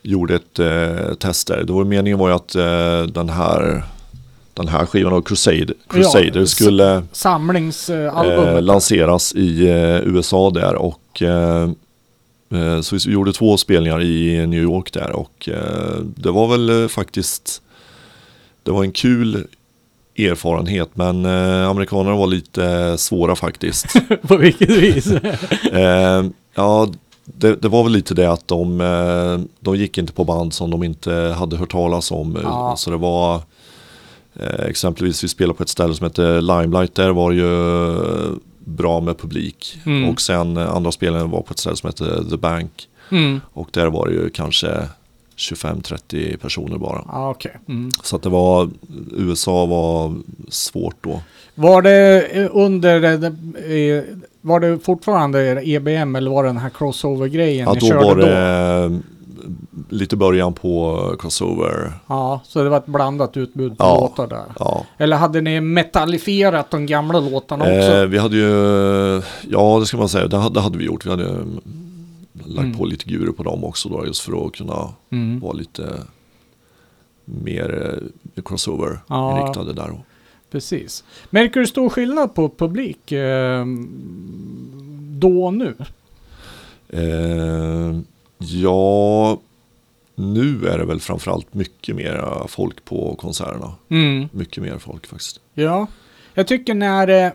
gjorde 0.04 0.36
ett 0.36 0.60
eh, 0.60 1.32
där. 1.48 1.64
Det 1.64 1.74
var 1.74 1.84
meningen 1.84 2.20
var 2.20 2.30
ju 2.30 2.36
att 2.36 2.56
eh, 2.56 3.04
den 3.14 3.30
här 3.30 3.84
den 4.54 4.68
här 4.68 4.86
skivan 4.86 5.14
av 5.14 5.22
Crusade, 5.22 5.74
Crusader 5.90 6.40
Ja, 6.40 6.46
skulle 6.46 7.02
eh, 7.90 8.62
lanseras 8.62 9.34
i 9.36 9.68
eh, 9.68 10.08
USA 10.08 10.50
där 10.50 10.76
och 10.76 11.22
eh, 11.22 11.70
eh, 12.54 12.82
så 12.82 12.96
vi 13.06 13.14
gjorde 13.14 13.34
två 13.34 13.58
spelningar 13.58 14.02
i 14.02 14.48
New 14.48 14.62
York 14.62 14.94
där 14.94 15.12
och 15.12 15.50
det 16.02 16.32
var 16.32 16.58
väl 16.58 16.90
faktiskt 16.90 17.62
det 18.64 18.72
var 18.72 18.84
en 18.84 18.92
kul 18.92 19.48
erfarenhet 20.18 20.90
men 20.94 21.26
eh, 21.26 21.70
amerikanerna 21.70 22.16
var 22.16 22.28
lite 22.28 22.98
svåra 22.98 23.36
faktiskt. 23.36 23.86
På 24.22 24.38
vilket 24.38 24.70
vis? 24.70 25.08
Eh, 25.72 26.24
ja, 26.56 26.88
det, 27.26 27.56
det 27.56 27.68
var 27.68 27.84
väl 27.84 27.92
lite 27.92 28.14
det 28.14 28.32
att 28.32 28.48
de, 28.48 28.82
eh, 28.82 29.40
de 29.60 29.76
gick 29.76 29.98
inte 29.98 30.14
på 30.14 30.24
band 30.24 30.54
som 30.54 30.72
de 30.72 30.84
inte 30.84 31.14
hade 31.14 31.58
hört 31.58 31.72
talas 31.72 32.12
om. 32.12 32.38
Ja. 32.44 32.76
Så 32.78 32.90
det 32.90 32.98
var 32.98 33.42
eh, 34.36 34.66
exempelvis 34.68 35.24
vi 35.24 35.28
spelade 35.28 35.58
på 35.58 35.64
ett 35.64 35.70
ställe 35.70 35.94
som 35.94 36.06
heter 36.06 36.42
Limelight. 36.42 36.96
Där 36.96 37.10
var 37.10 37.32
det 37.32 37.38
ju 37.38 38.38
bra 38.60 39.00
med 39.00 39.18
publik. 39.18 39.78
Mm. 39.86 40.10
Och 40.10 40.22
sen 40.22 40.58
andra 40.58 40.92
spelen 40.92 41.30
var 41.30 41.42
på 41.42 41.52
ett 41.52 41.60
ställe 41.60 41.76
som 41.76 41.88
heter 41.88 42.30
The 42.30 42.38
Bank. 42.38 42.88
Mm. 43.12 43.42
Och 43.54 43.70
där 43.72 43.88
var 43.88 44.08
det 44.08 44.14
ju 44.14 44.30
kanske 44.30 44.88
25-30 45.38 46.38
personer 46.38 46.78
bara. 46.78 47.04
Ja, 47.08 47.30
okej. 47.30 47.58
Mm. 47.68 47.90
Så 48.04 48.16
att 48.16 48.22
det 48.22 48.30
var, 48.30 48.70
USA 49.18 49.66
var 49.66 50.16
svårt 50.50 50.96
då. 51.02 51.22
Var 51.56 51.82
det 51.82 52.50
under, 52.50 53.04
eh, 53.04 54.04
var 54.46 54.60
det 54.60 54.80
fortfarande 54.80 55.62
EBM 55.64 56.16
eller 56.16 56.32
var 56.32 56.44
det 56.44 56.50
den 56.50 56.58
här 56.58 56.70
crossover-grejen 56.70 57.68
Ja, 57.68 57.74
ni 57.74 57.80
då 57.80 57.86
körde 57.88 58.06
var 58.06 58.16
då? 58.16 58.22
det 58.22 58.84
eh, 58.86 59.00
lite 59.90 60.16
början 60.16 60.54
på 60.54 61.00
Crossover. 61.20 61.94
Ja, 62.08 62.42
så 62.46 62.64
det 62.64 62.70
var 62.70 62.78
ett 62.78 62.86
blandat 62.86 63.38
utbud 63.38 63.78
på 63.78 63.84
Ja. 63.84 63.96
låtar 63.96 64.28
där. 64.28 64.46
Ja, 64.60 64.86
Eller 64.98 65.18
hade 65.18 65.42
ni 65.42 65.62
metallifierat 65.62 66.72
de 66.72 66.86
gamla 66.86 67.20
låtarna 67.20 67.64
också? 67.64 67.92
Eh, 67.92 68.06
vi 68.06 68.18
hade 68.18 68.38
ju, 68.38 69.22
ja 69.50 69.80
det 69.80 69.86
ska 69.86 69.98
man 69.98 70.10
säga, 70.10 70.28
det 70.28 70.38
hade, 70.38 70.54
det 70.54 70.62
hade 70.62 70.78
vi 70.78 70.86
gjort. 70.86 71.06
Vi 71.06 71.10
hade 71.10 71.30
mm, 71.30 71.60
lagt 72.46 72.66
Mm. 72.66 72.78
på 72.78 72.86
lite 72.86 73.06
guru 73.10 73.34
på 73.34 73.44
dem 73.44 73.64
också 73.64 73.90
då, 73.90 74.06
just 74.06 74.22
för 74.22 74.46
att 74.46 74.54
kunna 74.56 74.90
Mm. 75.12 75.40
vara 75.40 75.54
lite 75.54 75.84
mer 77.26 78.00
eh, 78.36 78.44
crossover 78.44 79.00
Ja. 79.10 79.54
där. 79.76 80.00
Precis. 80.54 81.04
Märker 81.30 81.60
du 81.60 81.68
stor 81.68 81.90
skillnad 81.90 82.36
på 82.36 82.50
publik 82.50 83.12
eh, 83.12 83.66
då 85.10 85.46
och 85.46 85.54
nu? 85.54 85.76
Eh, 86.90 88.00
ja, 88.38 89.40
nu 90.16 90.68
är 90.68 90.78
det 90.78 90.86
väl 90.86 91.00
framförallt 91.00 91.54
mycket 91.54 91.96
mer 91.96 92.44
folk 92.48 92.86
på 92.86 93.16
konserterna. 93.16 93.76
Mm. 93.90 94.30
Mycket 94.32 94.64
mer 94.64 94.78
folk 94.78 95.08
faktiskt. 95.08 95.40
Ja, 95.54 95.88
jag 96.34 96.48
tycker 96.48 96.74
när, 96.74 97.08
eh, 97.08 97.32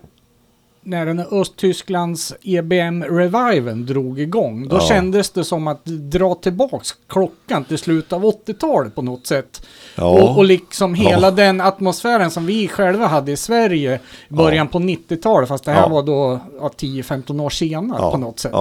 när 0.82 1.06
den 1.06 1.20
Östtysklands 1.20 2.34
EBM-reviven 2.42 3.86
drog 3.86 4.20
igång, 4.20 4.68
då 4.68 4.76
Ja. 4.76 4.80
kändes 4.80 5.30
det 5.30 5.44
som 5.44 5.66
att 5.68 5.84
dra 5.84 6.34
tillbaks 6.34 6.94
klockan 7.06 7.64
till 7.64 7.78
slutet 7.78 8.12
av 8.12 8.24
80-talet 8.24 8.94
på 8.94 9.02
något 9.02 9.26
sätt. 9.26 9.66
Ja, 9.96 10.04
Och, 10.04 10.36
och 10.38 10.44
liksom 10.44 10.94
hela 10.94 11.26
Ja. 11.26 11.30
den 11.30 11.60
atmosfären 11.60 12.30
som 12.30 12.46
vi 12.46 12.68
själva 12.68 13.06
hade 13.06 13.32
i 13.32 13.36
Sverige 13.36 14.00
i 14.28 14.34
början 14.34 14.68
på 14.68 14.78
90-talet, 14.78 15.48
fast 15.48 15.64
det 15.64 15.72
här 15.72 15.88
var 15.88 16.02
då 16.02 16.40
ja, 16.60 16.70
10-15 16.76 17.40
år 17.40 17.50
senare 17.50 18.10
på 18.10 18.18
något 18.18 18.38
sätt. 18.38 18.52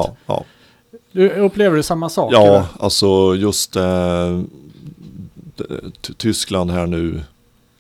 Du 1.12 1.30
upplever 1.30 1.76
du 1.76 1.84
samma 1.84 2.10
sak? 2.10 2.34
Ja, 2.34 2.48
eller? 2.48 2.64
alltså 2.80 3.36
just 3.36 3.76
eh, 3.76 4.42
Tyskland 6.18 6.72
här 6.72 6.88
nu 6.88 7.22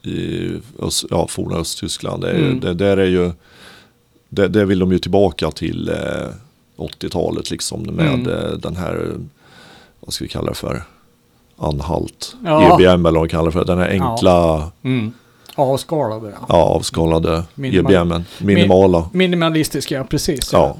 i 0.04 0.50
öst, 0.82 1.06
ja, 1.10 1.28
forna 1.28 1.56
Östtyskland. 1.58 2.22
Det, 2.24 2.30
är- 2.32 2.36
Mm. 2.36 2.60
det, 2.60 2.74
där 2.74 2.98
är 2.98 3.06
ju, 3.06 3.32
det, 4.30 4.48
det 4.48 4.66
vill 4.66 4.80
de 4.80 4.92
ju 4.92 5.00
tillbaka 5.00 5.52
till 5.52 5.90
eh, 5.90 5.96
80-talet 6.78 7.52
liksom 7.52 7.82
med 7.84 8.14
Mm. 8.14 8.30
eh, 8.30 8.52
den 8.52 8.76
här, 8.76 8.94
eh, 8.94 9.20
vad 10.00 10.14
ska 10.14 10.24
vi 10.26 10.30
kalla 10.30 10.50
det 10.50 10.56
för, 10.58 10.84
anhalt, 11.58 12.36
Ja. 12.46 12.74
EBM 12.80 13.06
eller 13.06 13.20
vad 13.20 13.28
de 13.28 13.32
kallar 13.32 13.46
det 13.46 13.52
för, 13.52 13.66
den 13.66 13.78
här 13.78 13.90
enkla, 13.90 14.64
Mm. 14.84 15.12
Avskalade, 15.56 16.30
ja. 16.30 16.46
ja, 16.50 16.56
avskalade 16.56 17.44
Minimal- 17.56 17.92
EBMen, 18.02 18.26
minimala. 18.38 19.10
Minimalistiska, 19.14 19.96
ja, 19.96 20.04
precis. 20.04 20.50
Ja, 20.54 20.78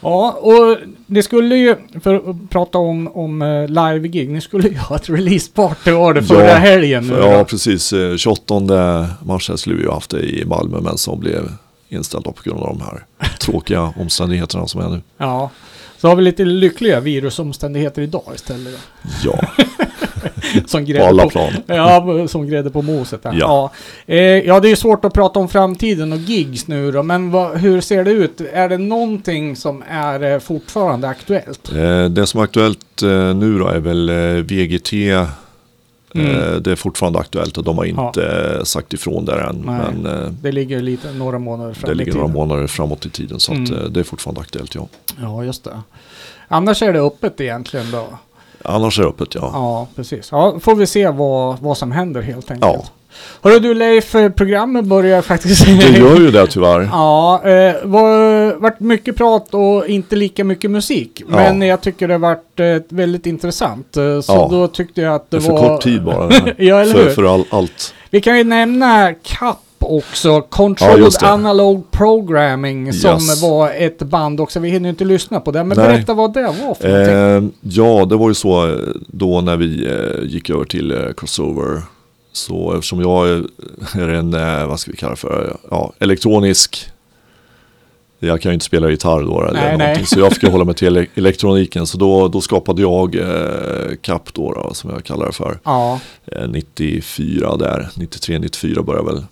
Ja, 0.00 0.32
och 0.40 0.76
det 1.06 1.22
skulle 1.22 1.56
ju, 1.56 1.76
för 2.00 2.14
att 2.14 2.50
prata 2.50 2.78
om, 2.78 3.08
om 3.16 3.42
eh, 3.42 3.68
live-gig, 3.68 4.28
ni 4.30 4.40
skulle 4.40 4.68
ju 4.68 4.76
ha 4.78 4.96
ett 4.96 5.08
release-party 5.08 5.92
var 5.92 6.14
det 6.14 6.22
förra 6.22 6.48
Ja, 6.48 6.54
helgen. 6.54 7.06
nu 7.06 7.14
ja 7.14 7.38
då. 7.38 7.44
precis. 7.44 7.92
Eh, 7.92 8.16
28 8.16 8.60
mars 9.24 9.50
skulle 9.56 9.76
vi 9.76 9.82
ju 9.82 9.90
haft 9.90 10.10
det 10.10 10.20
i 10.20 10.44
Malmö 10.44 10.80
men 10.80 10.98
som 10.98 11.20
blev 11.20 11.52
inställda 11.88 12.32
på 12.32 12.42
grund 12.42 12.60
av 12.60 12.78
de 12.78 12.80
här 12.84 13.04
tråkiga 13.40 13.82
omständigheterna 13.96 14.66
som 14.66 14.80
är 14.80 14.88
nu. 14.88 15.00
Ja. 15.18 15.50
Så 16.00 16.08
har 16.08 16.16
vi 16.16 16.22
lite 16.22 16.44
lyckliga 16.44 17.00
virusomständigheter 17.00 18.02
idag 18.02 18.22
istället. 18.34 18.74
då. 19.24 19.30
Ja, 19.30 19.48
Som 20.66 20.86
på 20.86 21.04
alla 21.04 21.22
på, 21.22 21.30
plan. 21.30 21.52
Ja, 21.66 22.28
som 22.28 22.46
grädde 22.46 22.70
på 22.70 22.82
moset. 22.82 23.20
Ja. 23.24 23.32
Ja. 23.34 23.70
Eh, 24.06 24.16
ja, 24.20 24.60
det 24.60 24.70
är 24.70 24.76
svårt 24.76 25.04
att 25.04 25.12
prata 25.12 25.38
om 25.40 25.48
framtiden 25.48 26.12
och 26.12 26.18
gigs 26.18 26.68
nu 26.68 26.92
då, 26.92 27.02
men 27.02 27.30
vad, 27.30 27.56
hur 27.56 27.80
ser 27.80 28.04
det 28.04 28.10
ut? 28.10 28.40
Är 28.52 28.68
det 28.68 28.78
någonting 28.78 29.56
som 29.56 29.82
är 29.88 30.32
eh, 30.32 30.38
fortfarande 30.38 31.08
aktuellt? 31.08 31.72
Eh, 31.72 32.04
det 32.04 32.26
som 32.26 32.40
är 32.40 32.44
aktuellt 32.44 33.02
eh, 33.02 33.34
nu 33.34 33.58
då 33.58 33.66
är 33.66 33.78
väl 33.78 34.08
eh, 34.08 34.42
VGT. 34.44 34.92
Mm. 36.14 36.26
Eh, 36.36 36.56
det 36.56 36.72
är 36.72 36.76
fortfarande 36.76 37.18
aktuellt 37.18 37.58
och 37.58 37.64
de 37.64 37.78
har 37.78 37.84
inte 37.84 38.26
eh, 38.58 38.64
sagt 38.64 38.92
ifrån 38.92 39.24
där 39.24 39.38
än. 39.38 39.62
Nej. 39.66 39.80
Men 39.92 40.06
eh, 40.22 40.28
Det 40.30 40.52
ligger 40.52 40.80
lite 40.82 41.12
några 41.12 41.38
månader 41.38 41.72
fram 41.74 41.88
det 41.88 41.94
ligger 41.94 42.12
några 42.12 42.26
månader 42.28 42.66
framåt 42.66 43.06
i 43.06 43.10
tiden 43.10 43.40
så 43.40 43.52
Mm. 43.52 43.92
det 43.92 44.00
är 44.00 44.04
fortfarande 44.04 44.40
aktuellt 44.40 44.74
ja. 44.74 44.88
Ja, 45.20 45.44
just 45.44 45.64
det. 45.64 45.80
Annars 46.48 46.82
är 46.82 46.92
det 46.92 47.00
öppet 47.00 47.40
egentligen 47.40 47.90
då. 47.90 48.06
Annars 48.62 48.98
är 48.98 49.02
det 49.02 49.08
öppet 49.08 49.34
ja. 49.34 49.50
Ja, 49.52 49.86
precis. 49.96 50.28
Ja, 50.32 50.58
får 50.60 50.74
vi 50.74 50.86
se 50.86 51.08
vad, 51.08 51.58
vad 51.60 51.78
som 51.78 51.92
händer 51.92 52.22
helt 52.22 52.50
enkelt. 52.50 52.72
Ja. 52.74 52.84
Hörru 53.42 53.58
du 53.58 53.74
Leif, 53.74 54.14
eh, 54.14 54.28
programmet 54.30 54.84
börjar 54.84 55.22
faktiskt... 55.22 55.66
Det 55.66 55.98
gör 55.98 56.16
ju 56.20 56.30
det 56.30 56.46
tyvärr. 56.46 56.80
Ja, 56.92 57.40
eh, 57.44 57.74
var, 57.84 58.54
varit 58.60 58.80
mycket 58.80 59.16
prat 59.16 59.54
och 59.54 59.86
inte 59.86 60.16
lika 60.16 60.44
mycket 60.44 60.70
musik. 60.70 61.22
Ja. 61.30 61.36
Men 61.36 61.62
jag 61.62 61.80
tycker 61.80 62.08
det 62.08 62.18
varit 62.18 62.60
eh, 62.60 62.66
väldigt 62.88 63.26
intressant. 63.26 63.96
Eh, 63.96 64.20
så 64.20 64.32
Ja. 64.32 64.48
då 64.50 64.68
tyckte 64.68 65.00
jag 65.00 65.14
att 65.14 65.30
det, 65.30 65.36
Det 65.36 65.42
är 65.42 65.46
för 65.46 65.52
var... 65.52 65.68
kort 65.68 65.82
tid 65.82 66.04
bara. 66.04 66.28
det 66.28 66.54
ja, 66.64 66.80
eller 66.80 66.94
hur? 66.94 67.04
för 67.04 67.10
för 67.10 67.34
all, 67.34 67.44
allt. 67.50 67.94
Vi 68.10 68.20
kan 68.20 68.38
ju 68.38 68.44
nämna 68.44 69.14
CAP 69.22 69.56
också. 69.78 70.28
Ja, 70.28 70.40
Controlled 70.48 71.12
det. 71.20 71.26
Analog 71.30 71.90
Programming 71.90 72.92
som 72.92 73.10
Yes. 73.10 73.42
var 73.42 73.70
ett 73.70 73.98
band 73.98 74.40
också. 74.40 74.60
Vi 74.60 74.68
hinner 74.68 74.88
ju 74.88 74.90
inte 74.90 75.04
lyssna 75.04 75.40
på 75.40 75.50
det. 75.50 75.64
Men 75.64 75.78
Nej. 75.78 75.86
berätta 75.88 76.14
vad 76.14 76.32
det 76.34 76.42
var 76.42 76.74
för 76.74 76.88
någonting. 76.88 77.48
Eh, 77.48 77.52
ja, 77.60 78.04
det 78.04 78.16
var 78.16 78.28
ju 78.28 78.34
så 78.34 78.78
då 79.06 79.40
när 79.40 79.56
vi 79.56 79.86
eh, 79.86 80.24
gick 80.30 80.50
över 80.50 80.64
till 80.64 80.90
eh, 80.90 80.98
Crossover. 81.16 81.82
Så 82.32 82.72
eftersom 82.74 83.00
jag 83.00 83.28
är, 83.94 84.08
en, 84.08 84.34
eh, 84.34 84.66
vad 84.66 84.80
ska 84.80 84.90
vi 84.90 84.96
kalla 84.96 85.10
det 85.10 85.16
för, 85.16 85.56
ja, 85.70 85.92
elektronisk. 85.98 86.86
Jag 88.20 88.40
kan 88.40 88.50
ju 88.50 88.54
inte 88.54 88.66
spela 88.66 88.90
gitarr 88.90 89.22
då 89.22 89.42
eller 89.42 89.52
Nej, 89.52 89.68
nej. 89.68 89.78
någonting, 89.78 90.06
så 90.06 90.20
jag 90.20 90.32
fick 90.32 90.42
hålla 90.50 90.64
mig 90.64 90.74
till 90.74 90.88
ele- 90.96 91.06
elektroniken. 91.14 91.86
Så 91.86 91.98
då, 91.98 92.28
då 92.28 92.40
skapade 92.40 92.82
jag 92.82 93.14
eh, 93.16 93.96
CAP 94.02 94.32
då, 94.34 94.52
då, 94.52 94.74
som 94.74 94.90
jag 94.90 95.04
kallar 95.04 95.26
det 95.26 95.32
för. 95.32 95.58
Ja, 95.64 96.00
Eh, 96.26 96.48
94 96.48 97.56
där, 97.56 97.88
93-94 97.94 98.82
började 98.82 99.06
väl. 99.06 99.24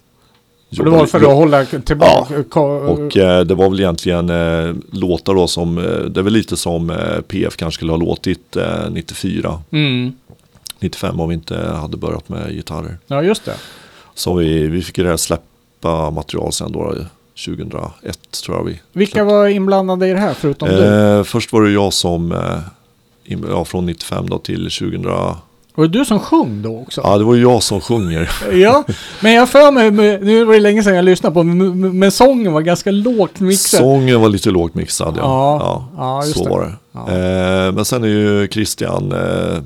och 0.78 0.84
det 0.84 0.90
var 0.90 1.06
för 1.06 1.18
att 1.18 1.24
hålla 1.36 1.64
tillbaka. 1.64 2.42
ko- 2.50 2.60
Och 2.62 3.16
eh, 3.16 3.44
det 3.44 3.54
var 3.54 3.70
väl 3.70 3.80
egentligen 3.80 4.30
eh, 4.30 4.74
låtar 4.92 5.34
då 5.34 5.46
som, 5.46 5.78
eh, 5.78 5.84
det 5.84 6.20
är 6.20 6.22
väl 6.24 6.32
lite 6.32 6.56
som 6.56 6.90
eh, 6.90 7.20
PF 7.28 7.56
kanske 7.56 7.78
skulle 7.78 7.92
ha 7.92 7.96
låtit 7.96 8.56
eh, 8.56 8.90
94. 8.90 9.62
Mm. 9.70 10.12
95 10.78 11.20
om 11.20 11.28
vi 11.28 11.34
inte 11.34 11.56
hade 11.58 11.96
börjat 11.96 12.28
med 12.28 12.52
gitarrer. 12.52 12.98
Ja, 13.06 13.22
just 13.22 13.44
det. 13.44 13.54
Så 14.14 14.34
vi, 14.34 14.66
vi 14.68 14.82
fick 14.82 14.98
ju 14.98 15.04
det 15.04 15.10
här 15.10 15.16
släppa 15.16 16.10
material 16.10 16.52
sen 16.52 16.72
då, 16.72 16.94
2001 17.46 18.18
tror 18.44 18.56
jag 18.56 18.64
vi. 18.64 18.80
Vilka 18.92 19.24
var 19.24 19.46
inblandade 19.46 20.08
i 20.08 20.12
det 20.12 20.18
här 20.20 20.34
förutom 20.34 20.68
du? 20.68 20.84
Eh, 20.84 21.22
först 21.22 21.52
var 21.52 21.62
det 21.62 21.70
jag 21.70 21.92
som, 21.92 22.32
eh, 22.32 22.58
ja, 23.50 23.64
från 23.64 23.86
95 23.86 24.28
då 24.28 24.38
till 24.38 24.70
2000. 24.70 25.02
Var 25.74 25.86
det 25.86 25.98
du 25.98 26.04
som 26.04 26.20
sjöng 26.20 26.62
då 26.62 26.78
också? 26.80 27.00
Ja, 27.04 27.18
det 27.18 27.24
var 27.24 27.36
jag 27.36 27.62
som 27.62 27.80
sjunger. 27.80 28.30
Ja, 28.52 28.84
men 29.22 29.32
jag 29.32 29.48
för 29.48 29.70
mig, 29.70 29.90
nu 30.20 30.44
var 30.44 30.54
det 30.54 30.60
länge 30.60 30.82
sedan 30.82 30.96
jag 30.96 31.04
lyssnade 31.04 31.34
på 31.34 31.42
men, 31.42 32.12
sången 32.12 32.52
var 32.52 32.60
ganska 32.60 32.90
lågt 32.90 33.40
mixad. 33.40 33.80
Sången 33.80 34.20
var 34.20 34.28
lite 34.28 34.50
lågt 34.50 34.74
mixad. 34.74 35.14
Ja, 35.16 35.58
Ja, 35.60 35.88
ja, 35.96 36.24
just 36.24 36.38
så 36.38 36.44
det. 36.44 36.50
var 36.50 36.60
det. 36.60 36.72
Ja. 36.92 37.00
Eh, 37.00 37.72
men 37.72 37.84
sen 37.84 38.04
är 38.04 38.08
ju 38.08 38.48
Christian, 38.48 39.12
eh, 39.12 39.58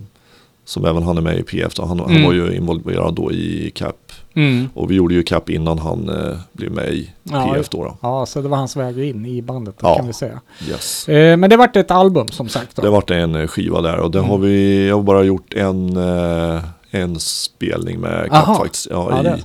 som 0.71 0.85
även 0.85 1.03
han 1.03 1.17
är 1.17 1.21
med 1.23 1.39
i 1.39 1.43
PF, 1.43 1.75
då, 1.75 1.85
han, 1.85 2.01
Mm. 2.01 2.13
han 2.13 2.25
var 2.25 2.33
ju 2.33 2.57
involverad 2.57 3.15
då 3.15 3.33
i 3.33 3.71
CAP. 3.75 3.97
Mm. 4.35 4.69
Och 4.75 4.91
vi 4.91 4.95
gjorde 4.95 5.15
ju 5.15 5.23
CAP 5.23 5.51
innan 5.51 5.79
han 5.79 6.09
eh, 6.09 6.37
blev 6.53 6.73
med 6.73 6.89
i 6.93 7.11
Ja, 7.23 7.53
PF 7.55 7.69
då. 7.69 7.85
då. 7.85 7.97
Ja, 8.03 8.27
så 8.27 8.41
det 8.43 8.49
var 8.49 8.57
hans 8.57 8.77
väg 8.77 8.99
in 8.99 9.27
i 9.27 9.43
bandet 9.43 9.75
då, 9.79 9.87
Ja. 9.87 9.97
kan 9.97 10.07
vi 10.07 10.13
säga. 10.13 10.41
Yes. 10.69 11.09
Eh, 11.09 11.37
men 11.37 11.51
det 11.51 11.57
vart 11.57 11.77
ett 11.77 11.91
album 11.91 12.29
som 12.29 12.49
sagt 12.49 12.77
då. 12.77 12.83
Det 12.83 12.91
vart 12.91 13.11
en 13.11 13.35
eh, 13.35 13.47
skiva 13.47 13.81
där 13.81 13.97
och 14.01 14.11
det 14.11 14.19
Mm. 14.19 14.31
har 14.31 14.39
vi, 14.39 14.89
jag 14.89 14.97
har 14.97 15.03
bara 15.03 15.23
gjort 15.23 15.55
en, 15.55 15.97
eh, 15.97 16.63
en 16.91 17.21
spelning 17.21 18.01
med 18.01 18.29
Aha. 18.33 18.47
CAP 18.47 18.57
faktiskt. 18.63 18.87
Ja, 18.91 19.23
Ja, 19.25 19.37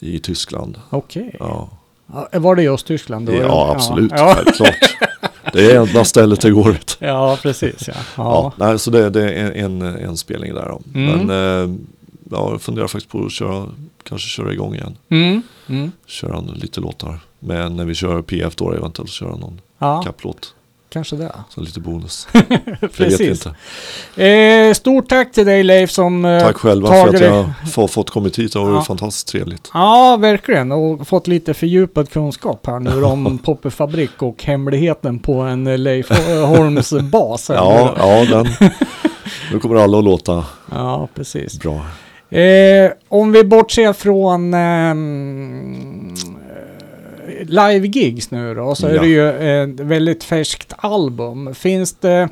i, 0.00 0.16
i 0.16 0.18
Tyskland. 0.18 0.78
Okej. 0.90 1.36
Ja, 1.38 1.68
Ja, 2.12 2.28
var 2.40 2.54
det 2.56 2.62
just 2.62 2.86
Tyskland 2.86 3.26
då? 3.26 3.32
ja 3.32 3.72
absolut, 3.76 4.12
Ja, 4.16 4.34
självklart. 4.36 4.74
Det 5.52 5.72
är 5.72 5.80
enda 5.80 6.04
stället 6.04 6.40
det 6.40 6.50
går. 6.50 6.78
du. 6.98 7.06
ja 7.06 7.38
precis 7.42 7.88
ja. 7.88 7.94
Ja. 7.96 8.02
ja. 8.16 8.52
nej, 8.56 8.78
så 8.78 8.90
det, 8.90 9.10
det 9.10 9.32
är 9.32 9.52
en, 9.52 9.82
en, 9.82 10.16
spelning 10.16 10.54
där. 10.54 10.68
Då. 10.68 10.82
Mm. 10.94 11.26
Men 11.26 11.30
eh, 11.30 11.76
ja, 12.30 12.50
jag 12.50 12.62
funderar 12.62 12.86
faktiskt 12.86 13.12
på 13.12 13.24
att 13.24 13.32
köra, 13.32 13.66
kanske 14.02 14.28
köra 14.28 14.52
igång 14.52 14.74
igen. 14.74 14.96
Mm. 15.08 15.42
Mm. 15.68 15.92
Köra 16.06 16.40
lite 16.40 16.80
låtar. 16.80 17.18
Men 17.38 17.76
när 17.76 17.84
vi 17.84 17.94
kör 17.94 18.22
PF 18.22 18.56
då 18.56 18.72
eventuellt 18.72 19.10
köra 19.10 19.36
någon 19.36 19.60
Ja, 19.78 20.02
CAP-låt. 20.02 20.54
Kanske 20.90 21.16
det. 21.16 21.32
Så 21.48 21.60
lite 21.60 21.80
bonus. 21.80 22.28
Precis. 22.96 23.46
inte. 24.16 24.24
Eh, 24.24 24.74
stort 24.74 25.08
tack 25.08 25.32
till 25.32 25.46
dig 25.46 25.62
Leif 25.62 25.90
som 25.90 26.24
eh, 26.24 26.40
Tack 26.40 26.56
själva 26.56 26.88
för 26.88 27.08
att 27.08 27.20
jag 27.20 27.52
får, 27.72 27.88
fått 27.88 28.10
kommit 28.10 28.38
hit. 28.38 28.52
Det 28.52 28.58
var 28.58 28.70
Ja. 28.74 28.82
fantastiskt 28.82 29.28
trevligt. 29.28 29.70
Ja, 29.74 30.16
verkligen. 30.20 30.72
Och 30.72 31.08
fått 31.08 31.26
lite 31.26 31.54
fördjupad 31.54 32.10
kunskap 32.10 32.66
här 32.66 32.78
nu 32.80 33.04
om 33.04 33.38
Popperfabrik 33.44 34.22
och 34.22 34.44
hemligheten 34.44 35.18
på 35.18 35.40
en 35.40 35.66
eh, 35.66 35.78
Leif 35.78 36.10
Holms 36.46 36.92
bas. 37.12 37.48
Ja, 37.54 37.94
ja 37.98 38.24
den. 38.30 38.70
Nu 39.52 39.58
kommer 39.58 39.76
alla 39.76 39.98
att 39.98 40.04
låta 40.04 40.44
ja, 40.70 41.08
precis. 41.14 41.58
bra. 41.60 41.86
Eh, 42.38 42.90
om 43.08 43.32
vi 43.32 43.44
bortser 43.44 43.92
från 43.92 44.54
eh, 44.54 44.94
live-gigs 47.48 48.30
nu 48.30 48.54
då, 48.54 48.74
så 48.74 48.86
är 48.86 48.94
Ja. 48.94 49.02
det 49.02 49.08
ju 49.08 49.28
ett 49.62 49.80
väldigt 49.80 50.24
färskt 50.24 50.72
album. 50.76 51.54
Finns 51.54 51.92
det, 51.92 52.28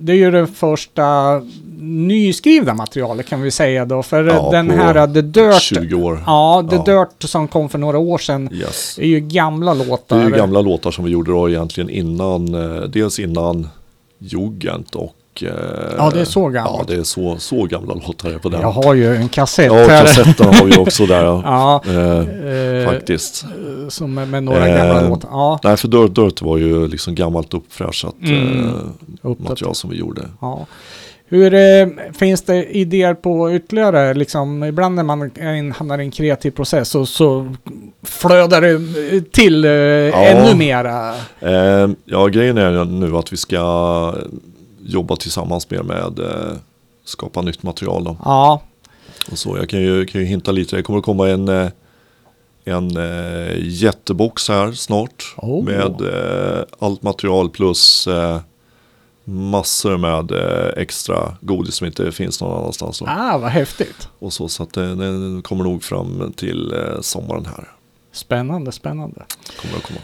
det 0.00 0.12
är 0.12 0.16
ju 0.16 0.30
det 0.30 0.46
första 0.46 1.40
nyskrivna 1.82 2.74
materialet 2.74 3.26
kan 3.26 3.42
vi 3.42 3.50
säga 3.50 3.84
då, 3.84 4.02
för 4.02 4.24
Ja, 4.24 4.48
den 4.52 4.70
här 4.70 5.14
The 5.14 5.20
Dirt, 5.22 5.62
20 5.62 5.94
år. 5.94 6.22
ja, 6.26 6.66
The 6.70 6.76
Ja. 6.76 6.82
Dirt 7.04 7.28
som 7.30 7.48
kom 7.48 7.68
för 7.68 7.78
några 7.78 7.98
år 7.98 8.18
sedan, 8.18 8.48
Yes. 8.52 8.98
är 8.98 9.06
ju 9.06 9.20
gamla 9.20 9.74
Det 9.74 9.84
låtar. 9.84 10.18
är 10.20 10.24
ju 10.24 10.30
gamla 10.36 10.60
låtar 10.60 10.90
som 10.90 11.04
vi 11.04 11.10
gjorde 11.10 11.30
då 11.30 11.48
egentligen 11.48 11.90
innan, 11.90 12.54
eh, 12.54 12.82
dels 12.82 13.18
innan 13.18 13.68
Jugend 14.18 14.86
och... 14.94 15.14
eh, 15.42 15.50
Ja, 15.98 16.10
det 16.14 16.20
är 16.20 16.24
så 16.24 16.48
gammalt. 16.48 16.76
Ja, 16.88 16.94
det 16.94 17.00
är 17.00 17.04
så, 17.04 17.36
så 17.38 17.64
gamla 17.64 17.94
låtar 17.94 18.38
på 18.38 18.48
den. 18.48 18.60
Jag 18.60 18.70
har 18.70 18.94
ju 18.94 19.16
en 19.16 19.28
kassett 19.28 19.66
Ja, 19.66 19.74
här. 19.74 20.00
kassetterna 20.00 20.52
har 20.52 20.64
vi 20.66 20.76
också 20.76 21.06
där. 21.06 21.24
Ja. 21.24 21.42
Ja, 21.44 21.82
Eh, 21.92 22.80
eh, 22.82 22.86
faktiskt. 22.88 23.44
som 23.88 24.14
med, 24.14 24.42
några 24.42 24.68
Eh, 24.68 24.76
gamla 24.76 25.08
låtar. 25.08 25.28
Ja, 25.32 25.58
Nej, 25.64 25.76
för 25.76 25.88
Dirt 25.88 26.14
Dirt 26.14 26.42
var 26.42 26.56
ju 26.58 26.88
liksom 26.88 27.14
gammalt 27.14 27.54
uppfräschat 27.54 28.14
Mm. 28.22 28.68
eh, 29.24 29.30
material 29.38 29.74
som 29.74 29.90
vi 29.90 29.96
gjorde. 29.96 30.22
Ja. 30.40 30.66
Hur 31.32 31.54
eh, 31.54 31.86
finns 32.18 32.42
det 32.42 32.64
idéer 32.76 33.14
på 33.14 33.52
ytterligare, 33.52 34.14
liksom, 34.14 34.64
ibland 34.64 34.94
när 34.94 35.02
man 35.02 35.30
in, 35.56 35.72
hamnar 35.72 35.98
i 35.98 36.02
en 36.04 36.10
kreativ 36.10 36.50
process 36.50 36.88
så, 36.88 37.06
så 37.06 37.54
flödar 38.02 38.60
det 38.60 38.70
eh, 39.16 39.22
till 39.22 39.64
eh, 39.64 39.70
ännu 40.30 40.54
mera. 40.54 41.14
Eh, 41.40 41.88
ja, 42.04 42.26
grejen 42.26 42.58
är 42.58 42.84
nu 42.84 43.16
att 43.16 43.32
vi 43.32 43.36
ska 43.36 44.14
jobba 44.84 45.16
tillsammans 45.16 45.70
mer 45.70 45.82
med 45.82 46.18
eh, 46.18 46.56
skapa 47.04 47.42
nytt 47.42 47.62
material. 47.62 48.04
Då. 48.04 48.16
Ja, 48.24 48.62
Och 49.30 49.38
så, 49.38 49.56
jag 49.56 49.68
kan 49.68 49.80
ju, 49.80 50.06
kan 50.06 50.20
ju 50.20 50.26
hinta 50.26 50.52
lite, 50.52 50.76
det 50.76 50.82
kommer 50.82 50.98
att 50.98 51.04
komma 51.04 51.28
en, 51.28 51.48
eh, 51.48 51.68
en 52.64 52.96
eh, 52.96 53.52
jättebox 53.58 54.48
här 54.48 54.72
snart. 54.72 55.34
Oh. 55.36 55.64
Med 55.64 56.00
eh, 56.00 56.64
allt 56.78 57.02
material 57.02 57.50
plus 57.50 58.06
eh, 58.06 58.40
massor 59.24 59.96
med 59.96 60.30
eh, 60.32 60.82
extra 60.82 61.36
godis 61.40 61.74
som 61.74 61.86
inte 61.86 62.12
finns 62.12 62.40
någon 62.40 62.58
annanstans. 62.58 62.98
Då. 62.98 63.06
ah, 63.08 63.38
vad 63.38 63.50
häftigt. 63.50 64.08
Och 64.18 64.32
så, 64.32 64.48
så 64.48 64.62
att 64.62 64.72
den 64.74 65.42
kommer 65.42 65.64
nog 65.64 65.82
fram 65.84 66.32
till 66.36 66.74
sommaren 67.00 67.46
här. 67.46 67.68
Spännande, 68.12 68.72
spännande. 68.72 69.22
Kommer 69.60 69.76
att 69.76 69.82
komma. 69.82 70.00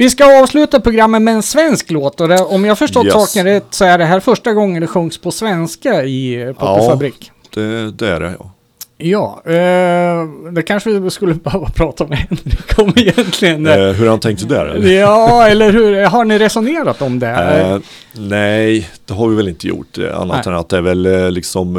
Vi 0.00 0.10
ska 0.10 0.42
avsluta 0.42 0.80
programmet 0.80 1.22
med 1.22 1.34
en 1.34 1.42
svensk 1.42 1.90
låt 1.90 2.20
och 2.20 2.28
det, 2.28 2.40
om 2.40 2.64
jag 2.64 2.78
förstått 2.78 3.04
Yes. 3.04 3.14
saken 3.14 3.44
rätt 3.46 3.66
så 3.70 3.84
är 3.84 3.98
det 3.98 4.04
här 4.04 4.20
första 4.20 4.52
gången 4.52 4.80
det 4.80 4.86
sjungs 4.86 5.18
på 5.18 5.30
svenska 5.30 6.04
i 6.04 6.42
eh, 6.42 6.52
Popperfabrik. 6.52 7.30
Det, 7.54 7.90
det 7.90 8.08
är 8.08 8.20
det 8.20 8.34
ja. 8.38 8.50
Ja, 8.98 9.42
eh, 9.44 10.52
det 10.52 10.62
kanske 10.62 10.90
vi 10.90 11.10
skulle 11.10 11.34
behöva 11.44 11.66
prata 11.68 12.06
med 12.06 12.18
Henrik 12.18 12.78
om 12.78 12.92
egentligen. 12.96 13.66
Eh, 13.66 13.74
hur 13.76 14.08
han 14.08 14.20
tänkte 14.20 14.46
där 14.46 14.66
eller? 14.66 14.88
Ja, 15.00 15.46
eller 15.48 15.72
hur? 15.72 16.04
Har 16.04 16.24
ni 16.24 16.38
resonerat 16.38 17.02
om 17.02 17.18
det? 17.18 17.28
Eh, 17.28 17.78
nej, 18.12 18.88
det 19.06 19.14
har 19.14 19.28
vi 19.28 19.36
väl 19.36 19.48
inte 19.48 19.66
gjort. 19.68 19.98
eh, 19.98 20.20
Annat 20.20 20.46
Nej. 20.46 20.54
än 20.54 20.60
att 20.60 20.68
det 20.68 20.76
är 20.76 20.82
väl 20.82 21.06
eh, 21.06 21.30
liksom, 21.30 21.76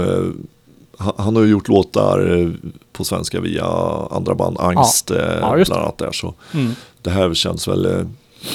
han, 1.17 1.36
har 1.36 1.43
ju 1.43 1.49
gjort 1.49 1.67
låtar 1.67 2.51
på 2.93 3.03
svenska 3.03 3.39
via 3.39 3.65
andra 4.11 4.36
band, 4.36 4.57
Angst 4.59 5.09
Ja, 5.41 5.55
det. 5.55 5.65
bland 5.65 5.82
annat 5.82 5.97
där. 5.97 6.11
Så 6.11 6.34
Mm. 6.53 6.76
Det 7.01 7.09
här 7.09 7.33
känns 7.33 7.67
väl, 7.67 7.85
eh, 7.85 8.05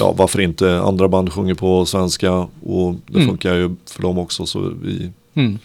ja 0.00 0.14
varför 0.16 0.40
inte 0.40 0.78
andra 0.80 1.08
band 1.08 1.32
sjunger 1.32 1.54
på 1.54 1.86
svenska 1.86 2.32
och 2.64 2.94
det 3.06 3.14
Mm. 3.18 3.28
funkar 3.28 3.54
ju 3.54 3.76
för 3.90 4.02
dem 4.02 4.18
också. 4.18 4.46
Så 4.46 4.72
vi, 4.82 5.10
Mm. 5.34 5.58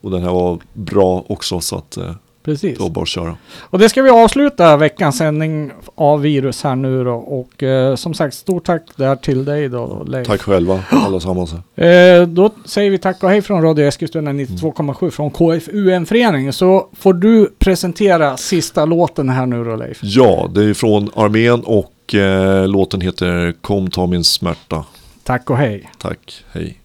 och 0.00 0.10
den 0.10 0.22
här 0.22 0.30
var 0.30 0.58
bra 0.72 1.24
också 1.28 1.60
så 1.60 1.76
att 1.76 1.96
eh, 1.96 2.12
Precis. 2.44 2.80
var 2.80 2.88
bara 2.90 3.02
att 3.02 3.08
köra. 3.08 3.36
Och 3.60 3.78
det 3.78 3.88
ska 3.88 4.02
vi 4.02 4.10
avsluta 4.10 4.76
veckans 4.76 5.18
sändning 5.18 5.70
av 5.94 6.20
Virus 6.20 6.62
här 6.62 6.76
nu 6.76 7.04
då. 7.04 7.14
Och 7.14 7.62
eh, 7.62 7.94
som 7.94 8.14
sagt, 8.14 8.34
stort 8.34 8.64
tack 8.64 8.82
där 8.96 9.16
till 9.16 9.44
dig 9.44 9.68
då 9.68 10.04
Leif. 10.06 10.26
Tack 10.26 10.40
själva 10.42 10.84
allesammans. 10.90 11.54
Eh, 11.76 12.22
då 12.28 12.50
säger 12.64 12.90
vi 12.90 12.98
tack 12.98 13.22
och 13.22 13.30
hej 13.30 13.42
från 13.42 13.62
Radio 13.62 13.84
Eskilstuna 13.86 14.32
92,7 14.32 15.10
från 15.10 15.30
KFUM-föreningen. 15.30 16.52
Så 16.52 16.88
får 16.92 17.12
du 17.14 17.52
presentera 17.58 18.36
sista 18.36 18.84
låten 18.84 19.28
här 19.28 19.46
nu 19.46 19.64
då 19.64 19.76
Leif. 19.76 19.98
Ja, 20.02 20.48
det 20.54 20.64
är 20.64 20.74
från 20.74 21.10
armén 21.16 21.60
och 21.60 21.91
eh, 22.14 22.68
låten 22.68 23.00
heter 23.00 23.52
Kom 23.60 23.90
ta 23.90 24.06
min 24.06 24.24
smärta. 24.24 24.84
Tack 25.22 25.50
och 25.50 25.56
hej. 25.56 25.90
Tack, 25.98 26.44
hej. 26.52 26.81